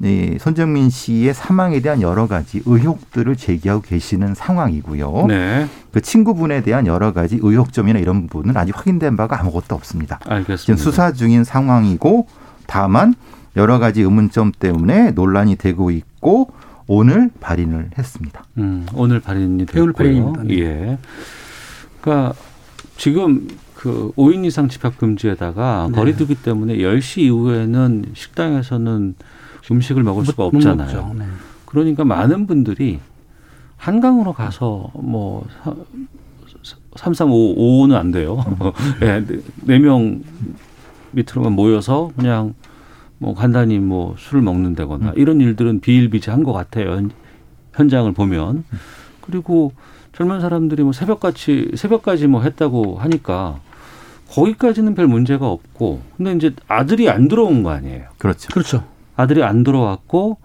이 0.04 0.38
손정민 0.40 0.90
씨의 0.90 1.34
사망에 1.34 1.80
대한 1.80 2.02
여러 2.02 2.26
가지 2.26 2.64
의혹들을 2.66 3.36
제기하고 3.36 3.82
계시는 3.82 4.34
상황이고요. 4.34 5.26
네. 5.28 5.68
그 5.92 6.02
친구분에 6.02 6.62
대한 6.64 6.88
여러 6.88 7.14
가지 7.14 7.38
의혹점이나 7.40 8.00
이런 8.00 8.26
부분은 8.26 8.58
아직 8.58 8.76
확인된 8.76 9.16
바가 9.16 9.40
아무것도 9.40 9.76
없습니다. 9.76 10.20
알겠습니다. 10.26 10.58
지금 10.58 10.78
수사 10.78 11.12
중인 11.12 11.44
상황이고 11.44 12.26
다만 12.66 13.14
여러 13.56 13.80
가지 13.80 14.02
의문점 14.02 14.52
때문에 14.58 15.12
논란이 15.12 15.56
되고 15.58 15.92
있고 15.92 16.52
오늘 16.88 17.30
발인을 17.40 17.92
했습니다. 17.98 18.44
음, 18.58 18.86
오늘 18.94 19.20
발인이 19.20 19.66
됐고요. 19.66 19.94
발인입니다. 19.94 20.44
네. 20.44 20.60
예. 20.60 20.98
그러니까 22.02 22.34
지금 22.98 23.48
그 23.76 24.12
5인 24.16 24.46
이상 24.46 24.70
집합 24.70 24.98
금지에다가 24.98 25.88
네. 25.90 25.96
거리두기 25.96 26.36
때문에 26.36 26.78
10시 26.78 27.22
이후에는 27.22 28.06
식당에서는 28.14 29.16
음식을 29.72 30.04
먹을 30.04 30.26
수가 30.26 30.46
없잖아요. 30.46 31.16
네. 31.18 31.26
그러니까 31.66 32.04
많은 32.04 32.48
분들이 32.48 33.00
한강으로 33.78 34.34
가서 34.34 34.92
뭐 34.94 35.48
3, 36.96 37.14
3, 37.14 37.32
5, 37.32 37.56
5는 37.56 37.96
안 37.96 38.12
돼요. 38.12 38.44
네, 39.00 39.26
네명 39.62 40.24
밑으로만 41.12 41.54
모여서 41.54 42.12
그냥 42.16 42.54
뭐 43.22 43.36
간단히 43.36 43.78
뭐 43.78 44.16
술을 44.18 44.42
먹는다거나 44.42 45.10
음. 45.10 45.14
이런 45.16 45.42
일들은 45.42 45.80
비일비재한 45.80 46.42
것 46.44 46.54
같아요. 46.54 47.08
현장을 47.74 48.12
보면 48.14 48.64
그리고 49.22 49.74
젊은 50.12 50.42
사람들이 50.42 50.82
뭐 50.82 50.92
새벽같이 50.92 51.70
새벽까지 51.76 52.26
뭐 52.26 52.42
했다고 52.42 52.98
하니까 52.98 53.60
거기까지는 54.30 54.96
별 54.96 55.06
문제가 55.06 55.48
없고 55.48 56.02
근데 56.18 56.34
이제 56.34 56.52
아들이 56.68 57.12
안 57.12 57.28
들어온 57.28 57.62
거 57.62 57.70
아니에요. 57.70 58.06
그렇죠. 58.18 58.50
그렇죠. 58.52 58.84
아들이 59.16 59.44
안 59.44 59.64
들어왔고 59.64 60.38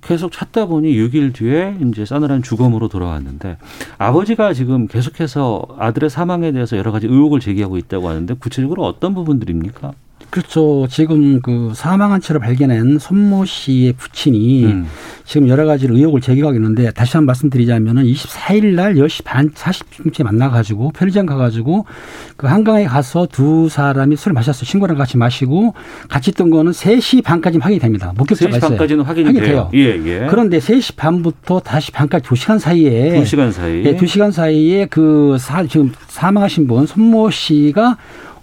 계속 0.00 0.30
찾다 0.30 0.66
보니 0.66 0.92
6일 0.92 1.34
뒤에 1.34 1.78
이제 1.84 2.04
싸늘한 2.04 2.44
주검으로 2.44 2.86
돌아왔는데 2.86 3.58
아버지가 3.98 4.52
지금 4.52 4.86
계속해서 4.86 5.66
아들의 5.76 6.10
사망에 6.10 6.52
대해서 6.52 6.76
여러 6.76 6.92
가지 6.92 7.08
의혹을 7.08 7.40
제기하고 7.40 7.76
있다고 7.76 8.08
하는데 8.08 8.34
구체적으로 8.34 8.86
어떤 8.86 9.14
부분들입니까? 9.14 9.94
그렇죠. 10.30 10.86
지금 10.90 11.40
그 11.40 11.72
사망한 11.74 12.20
채로 12.20 12.38
발견한 12.38 12.98
손모 12.98 13.46
씨의 13.46 13.94
부친이 13.94 14.64
음. 14.66 14.86
지금 15.24 15.48
여러 15.48 15.64
가지 15.64 15.86
의혹을 15.88 16.20
제기하고 16.20 16.54
있는데 16.56 16.90
다시 16.90 17.16
한번 17.16 17.26
말씀드리자면은 17.28 18.04
24일 18.04 18.74
날 18.74 18.94
10시 18.94 19.24
반 19.24 19.50
40분쯤에 19.50 20.24
만나가지고 20.24 20.90
편의점 20.92 21.26
가가지고 21.26 21.86
그 22.36 22.46
한강에 22.46 22.84
가서 22.84 23.26
두 23.30 23.68
사람이 23.68 24.16
술을 24.16 24.34
마셨어요. 24.34 24.64
친구랑 24.64 24.96
같이 24.96 25.16
마시고 25.16 25.74
같이 26.08 26.30
있던 26.30 26.50
거는 26.50 26.72
3시 26.72 27.24
반까지 27.24 27.58
확인이 27.58 27.80
됩니다. 27.80 28.12
목격자가 28.16 28.50
3시 28.50 28.56
있어요. 28.56 28.68
반까지는 28.70 29.04
확인이, 29.04 29.26
확인이 29.26 29.46
돼요. 29.46 29.70
예, 29.74 29.96
예. 30.04 30.26
그런데 30.28 30.58
3시 30.58 30.96
반부터 30.96 31.60
다시 31.60 31.90
반까지 31.90 32.24
2시간 32.26 32.58
사이에 32.58 33.20
2시간 33.22 33.52
사이 33.52 33.84
예, 33.84 33.96
2시간 33.96 34.32
사이에 34.32 34.86
그 34.86 35.36
사, 35.38 35.64
지금 35.66 35.92
사망하신 36.08 36.66
분 36.66 36.86
손모 36.86 37.30
씨가 37.30 37.96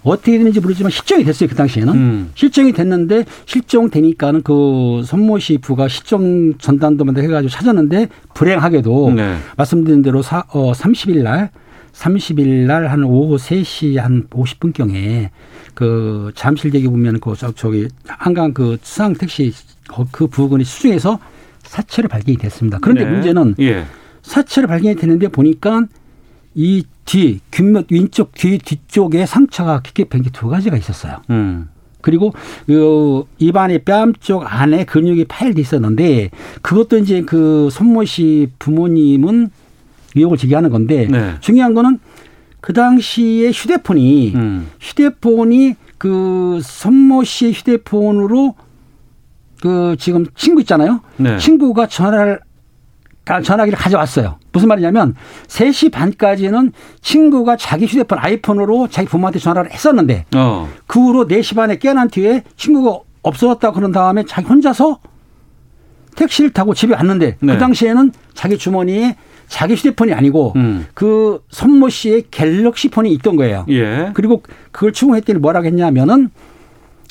어떻게 0.06 0.38
되는지 0.38 0.60
모르지만 0.60 0.92
실종이 0.92 1.24
됐어요 1.24 1.50
그 1.50 1.56
당시에는 1.56 1.94
음. 1.94 2.32
실종이 2.36 2.72
됐는데 2.72 3.26
실종되니까는 3.46 4.44
그 4.44 5.02
손모 5.04 5.40
씨 5.40 5.58
부가 5.58 5.88
실종 5.88 6.54
전단도 6.58 7.04
만들 7.04 7.24
해가지고 7.24 7.50
찾았는데 7.50 8.10
불행하게도 8.34 9.14
네. 9.16 9.38
말씀드린 9.58 10.02
대로 10.02 10.22
사, 10.22 10.44
어, 10.50 10.72
30일 10.72 11.24
날 11.24 11.50
30일 11.94 12.66
날 12.68 12.88
한 12.88 13.04
오후 13.04 13.38
3시 13.38 13.98
한 13.98 14.28
50분경에 14.30 15.30
그 15.74 16.32
잠실대교 16.36 16.90
보면 16.92 17.20
그 17.20 17.34
저, 17.38 17.52
저기 17.54 17.88
한강 18.08 18.54
그 18.54 18.78
수상 18.82 19.14
택시 19.14 19.54
그 20.12 20.28
부근이 20.28 20.64
수중에서 20.64 21.20
사체로 21.64 22.08
발견이 22.08 22.38
됐습니다. 22.38 22.80
그런데 22.82 23.06
네. 23.06 23.12
문제는 23.12 23.56
예. 23.60 23.86
사체로 24.22 24.68
발견이 24.68 24.96
되는데 24.96 25.28
보니까 25.28 25.86
이 26.56 26.84
뒤, 27.04 27.39
귓밑 27.52 27.91
왼쪽 27.91 28.34
뒤 28.34 28.58
뒤쪽에 28.58 29.26
상처가 29.26 29.82
깊게 29.82 30.06
pen 30.06 30.24
게두 30.24 30.48
가지가 30.48 30.78
있었어요. 30.78 31.22
음. 31.30 31.70
그리고 32.02 32.34
그 32.65 33.24
입안의 33.39 33.84
뺨 33.84 34.13
쪽 34.20 34.41
안에 34.46 34.86
근육이 34.86 35.26
파열돼 35.26 35.62
있었는데 35.62 36.30
그것도 36.62 37.00
이제 37.00 37.22
그 37.22 37.70
손모 37.72 38.06
씨 38.06 38.48
부모님은 38.60 39.50
의혹을 40.15 40.38
제기하는 40.38 40.70
건데 40.70 41.08
네. 41.10 41.36
중요한 41.41 41.74
거는 41.74 42.00
그 42.62 42.74
당시에 42.74 43.52
휴대폰이 43.52 44.34
음. 44.36 44.68
휴대폰이 44.80 45.76
그 45.98 46.60
손모 46.63 47.24
씨의 47.24 47.54
휴대폰으로 47.54 48.56
그 49.62 49.96
지금 50.00 50.26
친구 50.36 50.62
있잖아요. 50.62 51.02
네. 51.18 51.38
친구가 51.38 51.88
전화를 51.88 52.39
전화기를 53.26 53.78
가져왔어요. 53.78 54.38
무슨 54.56 54.70
말이냐면 54.70 55.15
3시 55.48 55.91
반까지는 55.91 56.72
친구가 57.02 57.58
자기 57.58 57.86
휴대폰 57.86 58.18
아이폰으로 58.20 58.88
자기 58.88 59.10
부모한테 59.10 59.38
전화를 59.39 59.72
했었는데 59.72 60.26
어. 60.34 60.70
그 60.88 61.02
후로 61.02 61.28
4시 61.28 61.58
반에 61.58 61.78
깨어난 61.78 62.10
뒤에 62.10 62.44
친구가 62.56 63.00
없어졌다 63.22 63.72
그런 63.74 63.91
다음에 63.91 64.24
자기 64.26 64.48
혼자서 64.48 65.00
택시를 66.15 66.52
타고 66.52 66.74
집에 66.74 66.96
왔는데 66.96 67.36
그 67.38 67.46
네. 67.46 67.54
그 67.54 67.60
당시에는 67.60 68.13
자기 68.34 68.58
주머니에 68.58 69.18
자기 69.50 69.76
휴대폰이 69.76 70.13
아니고 70.13 70.54
음. 70.56 70.88
그 70.94 71.44
손모 71.50 71.89
씨의 71.89 72.28
갤럭시 72.32 72.88
폰이 72.88 73.12
있던 73.12 73.36
거예요. 73.36 73.65
예. 73.70 74.12
그리고 74.13 74.41
그걸 74.72 74.94
추궁했더니 74.94 75.39
뭐라고 75.39 75.65
했냐면은 75.65 76.30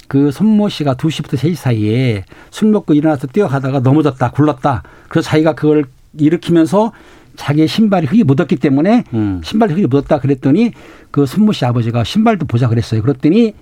그 0.08 0.30
손모 0.30 0.70
씨가 0.70 0.94
2시부터 0.94 1.36
3시 1.36 1.54
사이에 1.56 2.24
술 2.50 2.70
먹고 2.70 2.94
일어나서 2.94 3.26
뛰어가다가 3.26 3.80
넘어졌다, 3.80 4.30
굴렀다. 4.30 4.82
그래서 5.08 5.28
자기가 5.28 5.54
그걸 5.54 5.84
일으키면서 6.18 6.92
자기의 7.36 7.68
신발이 7.68 8.06
흙이 8.06 8.24
묻었기 8.24 8.56
때문에 8.56 9.04
음. 9.14 9.40
신발이 9.44 9.74
흙이 9.74 9.86
묻었다 9.86 10.20
그랬더니 10.20 10.72
그 11.10 11.26
손모 11.26 11.52
씨 11.52 11.64
아버지가 11.64 12.04
신발도 12.04 12.46
보자 12.46 12.68
그랬어요. 12.68 13.02
그랬더니 13.02 13.54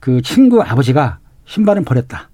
그 0.00 0.22
친구 0.22 0.62
아버지가 0.62 1.18
신발은 1.46 1.84
버렸다. 1.84 2.30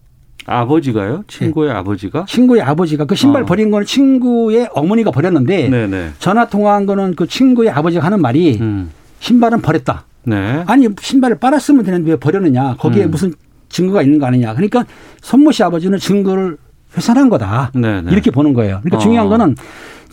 아버지가요? 0.46 1.24
친구의 1.26 1.70
네. 1.70 1.74
아버지가? 1.74 2.26
친구의 2.28 2.62
아버지가 2.62 3.06
그 3.06 3.14
신발 3.14 3.42
어. 3.42 3.46
버린 3.46 3.70
거는 3.70 3.86
친구의 3.86 4.68
어머니가 4.74 5.10
버렸는데 5.10 5.68
네네. 5.70 6.12
전화 6.18 6.46
통화한 6.46 6.84
거는 6.84 7.14
그 7.14 7.26
친구의 7.26 7.70
아버지가 7.70 8.04
하는 8.04 8.20
말이 8.20 8.58
음. 8.60 8.90
신발은 9.20 9.62
버렸다. 9.62 10.04
네. 10.24 10.62
아니 10.66 10.88
신발을 11.00 11.38
빨았으면 11.38 11.84
되는데 11.84 12.10
왜 12.10 12.16
버렸느냐? 12.16 12.76
거기에 12.78 13.04
음. 13.04 13.10
무슨 13.10 13.32
증거가 13.70 14.02
있는 14.02 14.18
거 14.18 14.26
아니냐? 14.26 14.54
그러니까 14.54 14.84
손모 15.22 15.52
씨 15.52 15.62
아버지는 15.62 15.98
증거를 15.98 16.58
회산한 16.96 17.28
거다. 17.30 17.72
네네. 17.74 18.12
이렇게 18.12 18.30
보는 18.30 18.52
거예요. 18.52 18.80
그러니까 18.82 18.98
어. 18.98 19.00
중요한 19.00 19.28
거는 19.28 19.56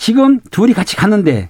지금 0.01 0.39
둘이 0.49 0.73
같이 0.73 0.95
갔는데 0.95 1.49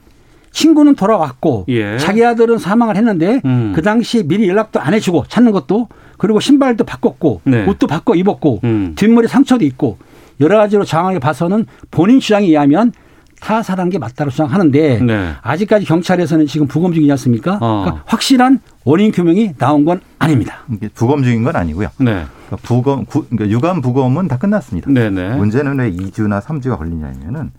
친구는 0.52 0.96
돌아왔고 0.96 1.68
예. 1.70 1.98
자기 1.98 2.26
아들은 2.26 2.58
사망을 2.58 2.98
했는데 2.98 3.40
음. 3.46 3.72
그 3.74 3.82
당시에 3.82 4.24
미리 4.24 4.50
연락도 4.50 4.82
안 4.82 4.94
해주고 4.94 5.24
찾는 5.30 5.54
것도 5.54 5.88
그리고 6.18 6.42
신발도 6.42 6.84
바꿨고 6.84 7.42
네. 7.46 7.66
옷도 7.66 7.88
바꿔 7.88 8.14
입었고 8.14 8.60
음. 8.66 8.92
뒷머리 8.98 9.30
상처도 9.30 9.64
있고 9.64 9.98
여러 10.42 10.58
가지로 10.58 10.84
정황을 10.84 11.22
봐서는 11.22 11.66
본인 11.92 12.20
주장에 12.20 12.48
의하면 12.48 12.92
타살한 13.40 13.90
게 13.90 13.98
맞다고 13.98 14.30
주장하는데 14.30 15.00
네. 15.00 15.32
아직까지 15.42 15.86
경찰에서는 15.86 16.46
지금 16.46 16.68
부검 16.68 16.94
중이지 16.94 17.10
않습니까? 17.12 17.58
어. 17.62 17.84
그러니까 17.86 18.04
확실한 18.06 18.60
원인 18.84 19.14
규명이 19.14 19.54
나온 19.60 19.86
건 19.86 20.02
아닙니다. 20.20 20.66
부검 20.94 21.24
중인 21.24 21.44
건 21.44 21.56
아니고요. 21.56 21.88
네. 22.00 22.26
그러니까 22.48 22.58
부검, 22.64 23.06
구, 23.06 23.26
그러니까 23.30 23.50
유감 23.50 23.80
부검은 23.80 24.28
다 24.28 24.38
끝났습니다. 24.38 24.92
네네. 24.92 25.30
네. 25.30 25.36
문제는 25.38 25.80
왜 25.80 25.90
2주나 25.90 26.42
3주가 26.42 26.78
걸리냐면은 26.78 27.52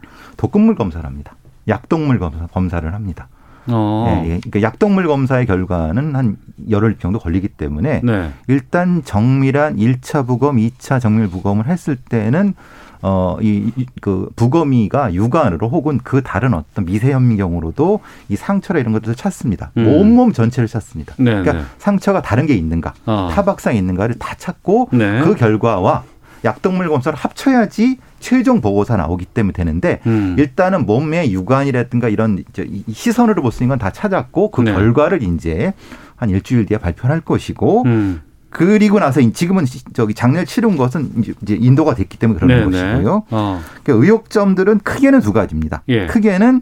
독극물 0.43 0.75
검사를 0.75 1.07
합니다. 1.07 1.37
약동물 1.69 2.19
검사, 2.19 2.49
검사를 2.49 2.93
합니다. 2.93 3.29
어. 3.69 4.07
예, 4.09 4.25
예. 4.25 4.41
그러니까 4.41 4.63
약동물 4.63 5.07
검사의 5.07 5.47
결과는 5.47 6.17
한 6.17 6.37
열흘 6.69 6.99
정도 6.99 7.21
걸리기 7.21 7.47
때문에 7.47 8.01
네. 8.03 8.33
일단 8.49 9.05
정밀한 9.05 9.77
1차 9.77 10.27
부검, 10.27 10.57
2차 10.57 11.01
정밀 11.01 11.29
부검을 11.29 11.69
했을 11.69 11.95
때는 11.95 12.55
어, 13.03 13.37
이, 13.41 13.73
그, 14.01 14.31
부검이가 14.35 15.15
육안으로 15.15 15.69
혹은 15.69 15.99
그 16.03 16.23
다른 16.23 16.55
어떤 16.55 16.87
미세현미경으로도 16.87 18.01
이 18.29 18.37
상처나 18.37 18.81
이런 18.81 18.93
것들을 18.93 19.15
찾습니다. 19.15 19.71
음. 19.77 19.87
온몸 19.87 20.33
전체를 20.33 20.69
찾습니다. 20.69 21.15
네 21.19 21.31
그러니까 21.31 21.53
네. 21.53 21.63
상처가 21.79 22.21
다른 22.23 22.47
게 22.47 22.55
있는가, 22.55 22.95
어. 23.07 23.29
타박상이 23.33 23.79
있는가를 23.79 24.17
다 24.19 24.35
찾고 24.37 24.91
네. 24.93 25.21
그 25.23 25.35
결과와 25.35 26.05
약동물 26.45 26.89
검사를 26.89 27.17
합쳐야지 27.17 27.99
최종 28.21 28.61
보고서 28.61 28.97
나오기 28.97 29.27
때문에 29.27 29.53
되는데 29.53 30.01
음. 30.07 30.37
일단은 30.39 30.87
몸의 30.87 31.33
유관이라든가 31.33 32.09
이런 32.09 32.43
시선으로 32.93 33.43
볼 33.43 33.53
수 33.53 33.63
있는 33.63 33.77
건 33.77 33.79
다 33.79 33.91
찾았고 33.91 34.51
그 34.51 34.61
네. 34.63 34.73
결과를 34.73 35.23
이제 35.23 35.73
한 36.17 36.31
일주일 36.31 36.67
뒤에 36.67 36.79
발표할 36.79 37.21
것이고 37.21 37.83
음. 37.87 38.23
그리고 38.51 39.01
나서 39.01 39.21
지금은 39.33 39.65
저기 39.95 40.13
장례를 40.15 40.45
치른 40.47 40.77
것은 40.77 41.11
이제 41.43 41.57
인도가 41.59 41.95
됐기 41.95 42.19
때문에 42.19 42.39
그런 42.39 42.71
네네. 42.71 42.71
것이고요. 42.95 43.25
어. 43.31 43.61
그러니까 43.83 44.05
의혹점들은 44.05 44.81
크게는 44.81 45.21
두 45.21 45.33
가지입니다. 45.33 45.83
예. 45.89 46.07
크게는 46.07 46.61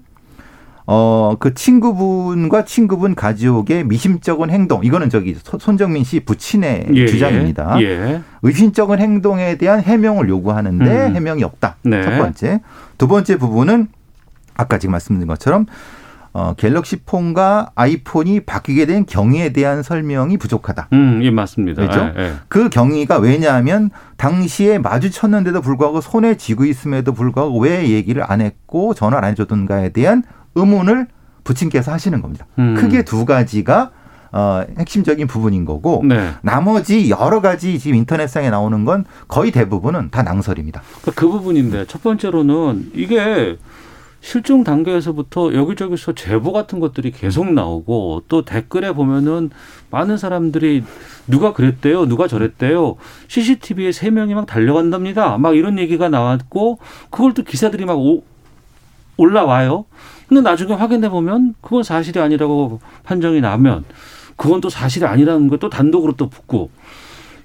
어, 0.92 1.36
그 1.38 1.54
친구분과 1.54 2.64
친구분 2.64 3.14
가족의 3.14 3.84
미심쩍은 3.84 4.50
행동, 4.50 4.84
이거는 4.84 5.08
저기 5.08 5.36
손정민 5.60 6.02
씨 6.02 6.18
부친의 6.18 6.88
예, 6.92 7.06
주장입니다. 7.06 7.80
예. 7.80 8.22
의심쩍은 8.42 8.98
행동에 8.98 9.56
대한 9.56 9.80
해명을 9.80 10.28
요구하는데 10.28 11.06
음. 11.06 11.14
해명이 11.14 11.44
없다. 11.44 11.76
네. 11.84 12.02
첫 12.02 12.18
번째. 12.18 12.60
두 12.98 13.06
번째 13.06 13.38
부분은 13.38 13.86
아까 14.56 14.78
지금 14.78 14.90
말씀드린 14.90 15.28
것처럼 15.28 15.66
어, 16.32 16.54
갤럭시 16.56 16.96
폰과 16.96 17.70
아이폰이 17.76 18.40
바뀌게 18.40 18.86
된 18.86 19.06
경위에 19.06 19.52
대한 19.52 19.84
설명이 19.84 20.38
부족하다. 20.38 20.88
음, 20.92 21.20
예, 21.22 21.30
맞습니다. 21.30 21.82
그렇죠? 21.82 22.12
예, 22.18 22.20
예. 22.20 22.32
그 22.48 22.68
경위가 22.68 23.18
왜냐하면 23.18 23.90
당시에 24.16 24.78
마주쳤는데도 24.78 25.60
불구하고 25.60 26.00
손에 26.00 26.36
쥐고 26.36 26.64
있음에도 26.64 27.12
불구하고 27.12 27.60
왜 27.60 27.90
얘기를 27.90 28.24
안 28.26 28.40
했고 28.40 28.92
전화를 28.92 29.24
안 29.24 29.30
해줬던가에 29.30 29.90
대한 29.90 30.24
의문을 30.54 31.08
부친께서 31.44 31.92
하시는 31.92 32.20
겁니다. 32.22 32.46
음. 32.58 32.74
크게 32.74 33.04
두 33.04 33.24
가지가 33.24 33.90
어, 34.32 34.62
핵심적인 34.78 35.26
부분인 35.26 35.64
거고 35.64 36.02
네. 36.04 36.30
나머지 36.42 37.10
여러 37.10 37.40
가지 37.40 37.78
지금 37.78 37.96
인터넷상에 37.96 38.50
나오는 38.50 38.84
건 38.84 39.04
거의 39.26 39.50
대부분은 39.50 40.10
다 40.10 40.22
낭설입니다. 40.22 40.82
그, 41.02 41.12
그 41.12 41.28
부분인데 41.28 41.86
첫 41.86 42.02
번째로는 42.02 42.92
이게 42.94 43.58
실종 44.20 44.64
단계에서부터 44.64 45.54
여기저기서 45.54 46.12
제보 46.12 46.52
같은 46.52 46.78
것들이 46.78 47.10
계속 47.10 47.52
나오고 47.52 48.24
또 48.28 48.44
댓글에 48.44 48.92
보면은 48.92 49.50
많은 49.90 50.18
사람들이 50.18 50.84
누가 51.26 51.52
그랬대요, 51.52 52.06
누가 52.06 52.28
저랬대요. 52.28 52.96
CCTV에 53.28 53.92
세 53.92 54.10
명이 54.10 54.34
막 54.34 54.46
달려간답니다. 54.46 55.38
막 55.38 55.56
이런 55.56 55.78
얘기가 55.78 56.10
나왔고 56.10 56.78
그걸 57.08 57.32
또 57.32 57.42
기사들이 57.42 57.86
막 57.86 57.98
오, 57.98 58.22
올라와요. 59.16 59.86
근데 60.30 60.42
나중에 60.42 60.72
확인해 60.74 61.08
보면 61.08 61.56
그건 61.60 61.82
사실이 61.82 62.20
아니라고 62.20 62.78
판정이 63.02 63.40
나면 63.40 63.84
그건 64.36 64.60
또 64.60 64.68
사실이 64.70 65.04
아니라는 65.04 65.48
걸 65.48 65.58
또 65.58 65.68
단독으로 65.68 66.12
또 66.12 66.28
붙고 66.30 66.70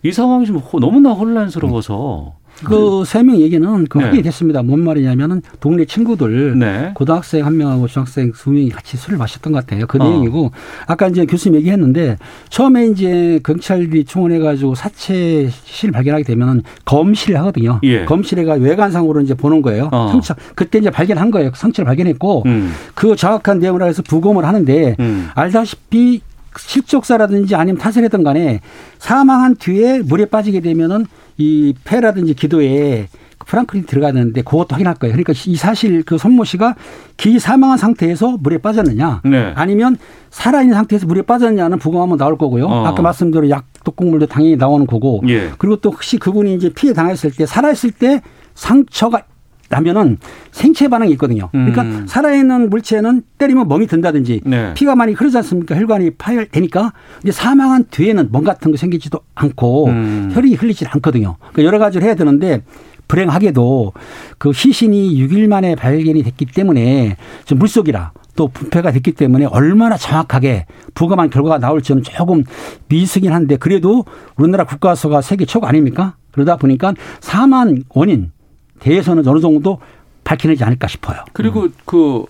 이 0.03 0.11
상황이 0.11 0.45
좀 0.45 0.61
너무나 0.79 1.09
혼란스러워서 1.13 2.35
그 2.63 3.03
세 3.05 3.21
명 3.23 3.37
얘기는 3.37 3.85
그 3.85 3.97
네. 3.97 4.05
확인이 4.05 4.23
됐습니다. 4.23 4.63
뭔 4.63 4.83
말이냐면은 4.83 5.41
동네 5.59 5.85
친구들 5.85 6.57
네. 6.57 6.91
고등학생 6.95 7.45
한 7.45 7.57
명하고 7.57 7.87
중학생 7.87 8.31
두 8.31 8.51
명이 8.51 8.69
같이 8.69 8.95
술을 8.97 9.17
마셨던 9.17 9.51
것 9.51 9.65
같아요. 9.65 9.85
그 9.87 9.97
어. 10.01 10.03
내용이고 10.03 10.51
아까 10.87 11.07
이제 11.07 11.25
교수님 11.25 11.59
얘기했는데 11.59 12.17
처음에 12.49 12.87
이제 12.87 13.39
경찰이 13.43 14.05
충원해 14.05 14.39
가지고 14.39 14.73
사체 14.75 15.49
실 15.65 15.91
발견하게 15.91 16.23
되면은 16.23 16.63
검실 16.85 17.37
하거든요. 17.37 17.79
예. 17.83 18.05
검실해가 18.05 18.53
외관상으로 18.53 19.21
이제 19.21 19.33
보는 19.33 19.61
거예요. 19.61 19.89
어. 19.91 20.09
성체 20.11 20.33
그때 20.55 20.79
이제 20.79 20.89
발견한 20.89 21.31
거예요. 21.31 21.51
성체를 21.53 21.85
발견했고 21.85 22.43
음. 22.45 22.71
그 22.93 23.15
정확한 23.15 23.59
내용을 23.59 23.83
해서 23.83 24.01
부검을 24.01 24.45
하는데 24.45 24.95
음. 24.99 25.29
알다시피 25.35 26.21
실족사라든지 26.57 27.55
아니면 27.55 27.79
타살했던 27.79 28.23
간에 28.23 28.61
사망한 28.99 29.55
뒤에 29.57 29.99
물에 29.99 30.25
빠지게 30.25 30.61
되면은 30.61 31.05
이 31.37 31.73
폐라든지 31.83 32.33
기도에 32.33 33.07
프랑클이 33.45 33.85
들어가는데 33.85 34.41
그것도 34.41 34.67
확인할 34.71 34.95
거예요. 34.95 35.13
그러니까 35.13 35.33
이 35.45 35.55
사실 35.55 36.03
그 36.03 36.17
손모 36.17 36.45
씨가 36.45 36.75
기 37.17 37.37
사망한 37.39 37.77
상태에서 37.77 38.37
물에 38.39 38.57
빠졌느냐, 38.57 39.21
네. 39.25 39.53
아니면 39.55 39.97
살아있는 40.31 40.73
상태에서 40.75 41.05
물에 41.05 41.21
빠졌느냐는 41.21 41.77
부검하면 41.77 42.17
나올 42.17 42.37
거고요. 42.37 42.65
어. 42.65 42.85
아까 42.87 43.01
말씀대로 43.01 43.49
약독곡물도 43.49 44.27
당연히 44.27 44.55
나오는 44.55 44.87
거고. 44.87 45.21
예. 45.27 45.51
그리고 45.57 45.75
또 45.77 45.91
혹시 45.91 46.17
그분이 46.17 46.55
이제 46.55 46.69
피해 46.69 46.93
당했을 46.93 47.31
때 47.31 47.45
살아있을 47.45 47.91
때 47.91 48.21
상처가 48.55 49.23
라면은 49.69 50.17
생체 50.51 50.87
반응이 50.87 51.11
있거든요. 51.13 51.49
그러니까 51.51 51.81
음. 51.81 52.05
살아있는 52.07 52.69
물체는 52.69 53.23
때리면 53.37 53.67
멍이 53.67 53.87
든다든지 53.87 54.41
네. 54.45 54.73
피가 54.75 54.95
많이 54.95 55.13
흐르지 55.13 55.37
않습니까? 55.37 55.75
혈관이 55.75 56.11
파열되니까 56.11 56.93
근데 57.21 57.31
사망한 57.31 57.85
뒤에는 57.89 58.29
멍 58.31 58.43
같은 58.43 58.71
거 58.71 58.77
생기지도 58.77 59.19
않고 59.33 59.87
음. 59.87 60.29
혈이 60.33 60.53
흘리지 60.55 60.85
않거든요. 60.87 61.37
그러니까 61.39 61.63
여러 61.63 61.79
가지를 61.79 62.05
해야 62.05 62.15
되는데 62.15 62.61
불행하게도 63.07 63.93
그 64.37 64.53
시신이 64.53 65.15
6일 65.15 65.47
만에 65.47 65.75
발견이 65.75 66.23
됐기 66.23 66.47
때문에 66.47 67.17
좀 67.45 67.59
물속이라 67.59 68.11
또 68.35 68.47
부패가 68.47 68.91
됐기 68.91 69.13
때문에 69.13 69.45
얼마나 69.45 69.97
정확하게 69.97 70.65
부검한 70.93 71.29
결과가 71.29 71.57
나올지는 71.57 72.03
조금 72.03 72.43
미숙긴 72.89 73.31
한데 73.31 73.57
그래도 73.57 74.05
우리나라 74.35 74.65
국가서가 74.65 75.21
세계 75.21 75.45
최고 75.45 75.65
아닙니까? 75.67 76.15
그러다 76.31 76.57
보니까 76.57 76.93
사망 77.21 77.83
원인 77.89 78.31
대해서는 78.79 79.27
어느 79.27 79.39
정도 79.39 79.79
밝혀내지 80.23 80.63
않을까 80.63 80.87
싶어요. 80.87 81.23
그리고 81.33 81.63
음. 81.63 81.73
그, 81.85 82.25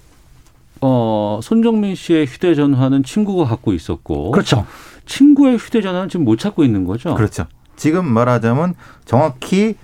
어, 0.81 1.39
손정민 1.41 1.95
씨의 1.95 2.25
휴대전화는 2.25 3.03
친구가 3.03 3.45
갖고 3.45 3.73
있었고. 3.73 4.31
그렇죠. 4.31 4.65
친구의 5.05 5.57
휴대전화는 5.57 6.09
지금 6.09 6.25
못 6.25 6.37
찾고 6.37 6.63
있는 6.63 6.85
거죠. 6.85 7.15
그렇죠. 7.15 7.45
지금 7.75 8.05
말하자면 8.05 8.73
정확히 9.05 9.75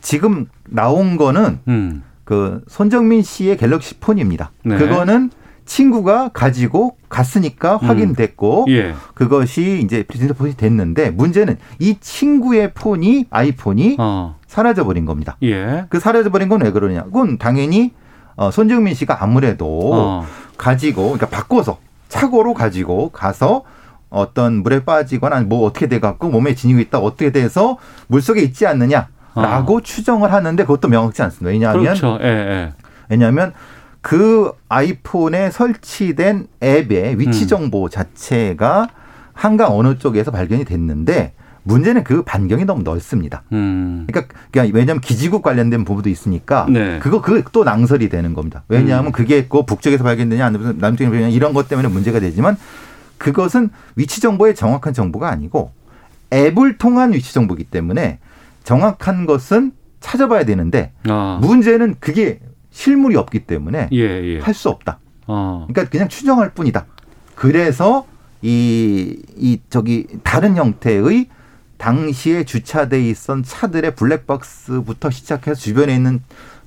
지금 0.00 0.46
나온 0.68 1.16
거는 1.16 1.60
음. 1.68 2.02
그 2.24 2.62
손정민 2.68 3.22
씨의 3.22 3.56
갤럭시 3.56 3.98
폰입니다. 3.98 4.50
네. 4.64 4.76
그거는 4.76 5.30
친구가 5.64 6.30
가지고 6.32 6.96
갔으니까 7.08 7.76
음. 7.82 7.88
확인됐고 7.88 8.66
예. 8.68 8.94
그것이 9.14 9.80
이제 9.84 10.02
비즈니스폰이 10.02 10.56
됐는데 10.56 11.10
문제는 11.10 11.58
이 11.78 11.96
친구의 12.00 12.72
폰이 12.74 13.26
아이폰이 13.30 13.96
어. 13.98 14.36
사라져 14.46 14.84
버린 14.84 15.04
겁니다. 15.04 15.36
예. 15.42 15.86
그 15.88 16.00
사라져 16.00 16.30
버린 16.30 16.48
건 16.48 16.62
왜 16.62 16.70
그러냐? 16.70 17.04
그건 17.04 17.38
당연히 17.38 17.92
어, 18.36 18.50
손정민 18.50 18.94
씨가 18.94 19.22
아무래도 19.22 19.90
어. 19.92 20.26
가지고 20.56 21.02
그러니까 21.12 21.28
바꿔서 21.28 21.78
착오로 22.08 22.54
가지고 22.54 23.10
가서 23.10 23.62
어떤 24.10 24.62
물에 24.62 24.84
빠지거나 24.84 25.40
뭐 25.42 25.66
어떻게 25.66 25.88
돼 25.88 25.98
갖고 25.98 26.28
몸에 26.30 26.54
지니고 26.54 26.78
있다 26.80 26.98
어떻게 26.98 27.32
돼서 27.32 27.78
물 28.06 28.22
속에 28.22 28.40
있지 28.42 28.66
않느냐라고 28.66 29.08
어. 29.34 29.80
추정을 29.82 30.32
하는데 30.32 30.62
그것도 30.62 30.88
명확치 30.88 31.22
않습니다. 31.22 31.50
왜냐하면 31.50 31.82
그렇죠. 31.82 32.18
예, 32.22 32.26
예. 32.26 32.72
왜냐하면 33.08 33.52
그 34.04 34.52
아이폰에 34.68 35.50
설치된 35.50 36.48
앱의 36.62 37.18
위치 37.18 37.44
음. 37.44 37.48
정보 37.48 37.88
자체가 37.88 38.90
한강 39.32 39.74
어느 39.74 39.96
쪽에서 39.96 40.30
발견이 40.30 40.66
됐는데 40.66 41.32
문제는 41.62 42.04
그 42.04 42.22
반경이 42.22 42.66
너무 42.66 42.82
넓습니다. 42.82 43.44
음. 43.52 44.04
그러니까, 44.06 44.34
그러니까 44.50 44.76
왜냐하면 44.76 45.00
기지국 45.00 45.40
관련된 45.40 45.86
부분도 45.86 46.10
있으니까 46.10 46.66
네. 46.68 46.98
그거 46.98 47.22
그 47.22 47.42
또 47.50 47.64
낭설이 47.64 48.10
되는 48.10 48.34
겁니다. 48.34 48.62
왜냐하면 48.68 49.06
음. 49.06 49.12
그게 49.12 49.46
그 49.48 49.64
북쪽에서 49.64 50.04
발견되냐 50.04 50.44
아니면 50.44 50.76
남쪽에서 50.78 51.10
발견되냐 51.10 51.34
이런 51.34 51.54
것 51.54 51.66
때문에 51.66 51.88
문제가 51.88 52.20
되지만 52.20 52.58
그것은 53.16 53.70
위치 53.96 54.20
정보의 54.20 54.54
정확한 54.54 54.92
정보가 54.92 55.30
아니고 55.30 55.72
앱을 56.30 56.76
통한 56.76 57.14
위치 57.14 57.32
정보이기 57.32 57.64
때문에 57.64 58.18
정확한 58.64 59.24
것은 59.24 59.72
찾아봐야 60.00 60.44
되는데 60.44 60.92
아. 61.08 61.38
문제는 61.40 61.94
그게 62.00 62.40
실물이 62.74 63.16
없기 63.16 63.46
때문에 63.46 63.88
예, 63.92 63.98
예. 63.98 64.40
할수 64.40 64.68
없다. 64.68 64.98
어. 65.28 65.66
그러니까 65.68 65.90
그냥 65.90 66.08
추정할 66.08 66.52
뿐이다. 66.52 66.86
그래서 67.36 68.04
이, 68.42 69.22
이, 69.36 69.60
저기, 69.70 70.06
다른 70.24 70.56
형태의 70.56 71.28
당시에 71.78 72.44
주차돼 72.44 73.08
있던 73.10 73.44
차들의 73.44 73.94
블랙박스부터 73.94 75.10
시작해서 75.10 75.58
주변에 75.58 75.94
있는 75.94 76.22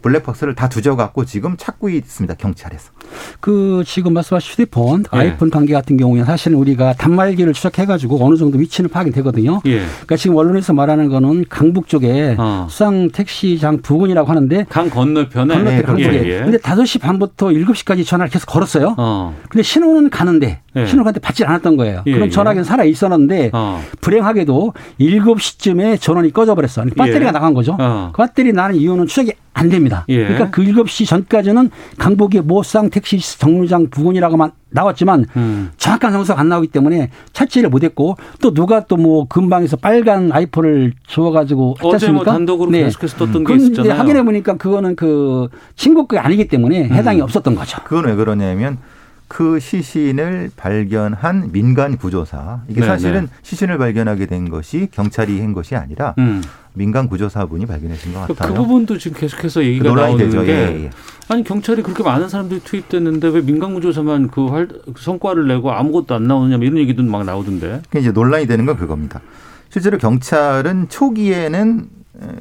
블랙박스를 0.07 0.55
다 0.55 0.69
두져갖고 0.69 1.25
지금 1.25 1.55
찾고 1.57 1.89
있습니다 1.89 2.35
경찰에서. 2.35 2.91
그 3.39 3.83
지금 3.85 4.13
말씀하신 4.13 4.53
휴대폰, 4.53 5.03
예. 5.13 5.17
아이폰 5.17 5.49
관계 5.49 5.73
같은 5.73 5.97
경우에 5.97 6.23
사실은 6.23 6.57
우리가 6.57 6.93
단말기를 6.93 7.53
추적해가지고 7.53 8.25
어느 8.25 8.35
정도 8.35 8.57
위치는 8.57 8.89
파악이 8.89 9.11
되거든요. 9.11 9.61
예. 9.65 9.79
그러니까 9.79 10.15
지금 10.15 10.37
언론에서 10.37 10.73
말하는 10.73 11.09
거는 11.09 11.45
강북 11.49 11.87
쪽에 11.87 12.35
어. 12.37 12.67
수상 12.69 13.09
택시장 13.11 13.81
부근이라고 13.81 14.29
하는데 14.29 14.65
강 14.69 14.89
건너편에 14.89 15.53
건너편 15.53 15.65
네, 15.65 15.81
강북에. 15.81 16.25
예, 16.25 16.29
예. 16.29 16.39
근데 16.39 16.57
5시 16.57 17.01
반부터 17.01 17.47
7시까지 17.47 18.05
전화를 18.05 18.29
계속 18.31 18.47
걸었어요. 18.47 18.95
어. 18.97 19.35
근데 19.49 19.63
신호는 19.63 20.09
가는데 20.09 20.61
예. 20.75 20.85
신호를 20.85 21.03
가는데 21.03 21.19
받지 21.19 21.43
않았던 21.43 21.77
거예요. 21.77 22.03
예, 22.05 22.11
그럼 22.11 22.27
예. 22.27 22.31
전화기는 22.31 22.63
살아 22.63 22.83
있었는데 22.83 23.51
어. 23.53 23.81
불행하게도 24.01 24.73
7시쯤에 24.99 25.99
전원이 25.99 26.31
꺼져 26.31 26.55
버렸어. 26.55 26.83
배터리가 26.83 27.31
나간 27.31 27.53
거죠. 27.53 27.75
어. 27.79 28.11
그 28.13 28.21
배터리 28.23 28.53
나는 28.53 28.75
이유는 28.75 29.07
추적이 29.07 29.33
안 29.57 29.69
됩니다. 29.69 30.05
예. 30.09 30.23
그러니까 30.23 30.49
그 30.51 30.63
7시 30.63 31.07
전까지는 31.07 31.71
강북의 31.97 32.41
모상 32.41 32.89
택시 32.89 33.17
정류장 33.39 33.89
부근이라고만 33.89 34.51
나왔지만 34.69 35.25
음. 35.37 35.71
정확한 35.77 36.11
성수가 36.11 36.39
안 36.39 36.49
나오기 36.49 36.67
때문에 36.67 37.09
찾지를 37.33 37.69
못했고 37.69 38.17
또 38.41 38.53
누가 38.53 38.83
또 38.85 38.97
뭐 38.97 39.27
근방에서 39.27 39.77
빨간 39.77 40.31
아이폰을 40.31 40.91
주워가지고 41.05 41.77
어제 41.83 42.11
뭐 42.11 42.23
단독으로 42.23 42.71
네. 42.71 42.83
계속해서 42.85 43.15
떴던 43.17 43.43
게 43.43 43.55
있었잖아요. 43.55 43.93
확인해 43.93 44.23
보니까 44.23 44.57
그거는 44.57 44.95
그 44.95 45.47
친구 45.75 46.07
거 46.07 46.17
아니기 46.17 46.47
때문에 46.47 46.89
해당이 46.89 47.19
음. 47.19 47.23
없었던 47.23 47.53
거죠. 47.55 47.79
그건 47.83 48.05
왜 48.05 48.15
그러냐면 48.15 48.79
그 49.27 49.59
시신을 49.59 50.51
발견한 50.55 51.51
민간 51.51 51.97
구조사 51.97 52.61
이게 52.69 52.81
네, 52.81 52.87
사실은 52.87 53.21
네. 53.23 53.27
시신을 53.43 53.77
발견하게 53.77 54.25
된 54.25 54.49
것이 54.49 54.87
경찰이 54.91 55.39
한 55.41 55.53
것이 55.53 55.75
아니라 55.75 56.15
음. 56.17 56.41
민간 56.77 57.09
구조사분이 57.09 57.65
발견하신 57.65 58.13
것그 58.13 58.35
같아요. 58.35 58.53
그 58.53 58.61
부분도 58.61 58.97
지금 58.97 59.19
계속해서 59.19 59.63
얘기가 59.63 59.93
나오는 59.93 60.17
되죠. 60.17 60.43
게 60.43 60.51
예, 60.51 60.83
예. 60.85 60.89
아니 61.27 61.43
경찰이 61.43 61.81
그렇게 61.81 62.03
많은 62.03 62.29
사람들이 62.29 62.61
투입됐는데 62.61 63.29
왜 63.29 63.41
민간 63.41 63.73
구조사만 63.73 64.29
그 64.29 64.45
활, 64.47 64.67
성과를 64.95 65.47
내고 65.47 65.71
아무것도 65.71 66.15
안 66.15 66.23
나오느냐 66.27 66.57
뭐 66.57 66.65
이런 66.65 66.77
얘기도 66.77 67.03
막 67.03 67.25
나오던데. 67.25 67.81
이제 67.97 68.11
논란이 68.11 68.45
되는 68.45 68.65
건 68.65 68.77
그겁니다. 68.77 69.21
실제로 69.69 69.97
경찰은 69.97 70.87
초기에는 70.89 71.89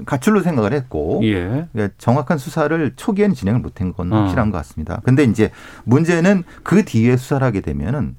가출로 0.04 0.40
생각을 0.40 0.72
했고 0.72 1.20
예. 1.24 1.66
그러니까 1.72 1.94
정확한 1.98 2.38
수사를 2.38 2.92
초기에는 2.96 3.34
진행을 3.34 3.60
못한 3.60 3.92
건 3.92 4.12
어. 4.12 4.22
확실한 4.22 4.48
어. 4.48 4.52
것 4.52 4.58
같습니다. 4.58 5.00
근데 5.04 5.24
이제 5.24 5.50
문제는 5.84 6.44
그 6.62 6.84
뒤에 6.84 7.16
수사를 7.16 7.44
하게 7.44 7.60
되면은 7.60 8.16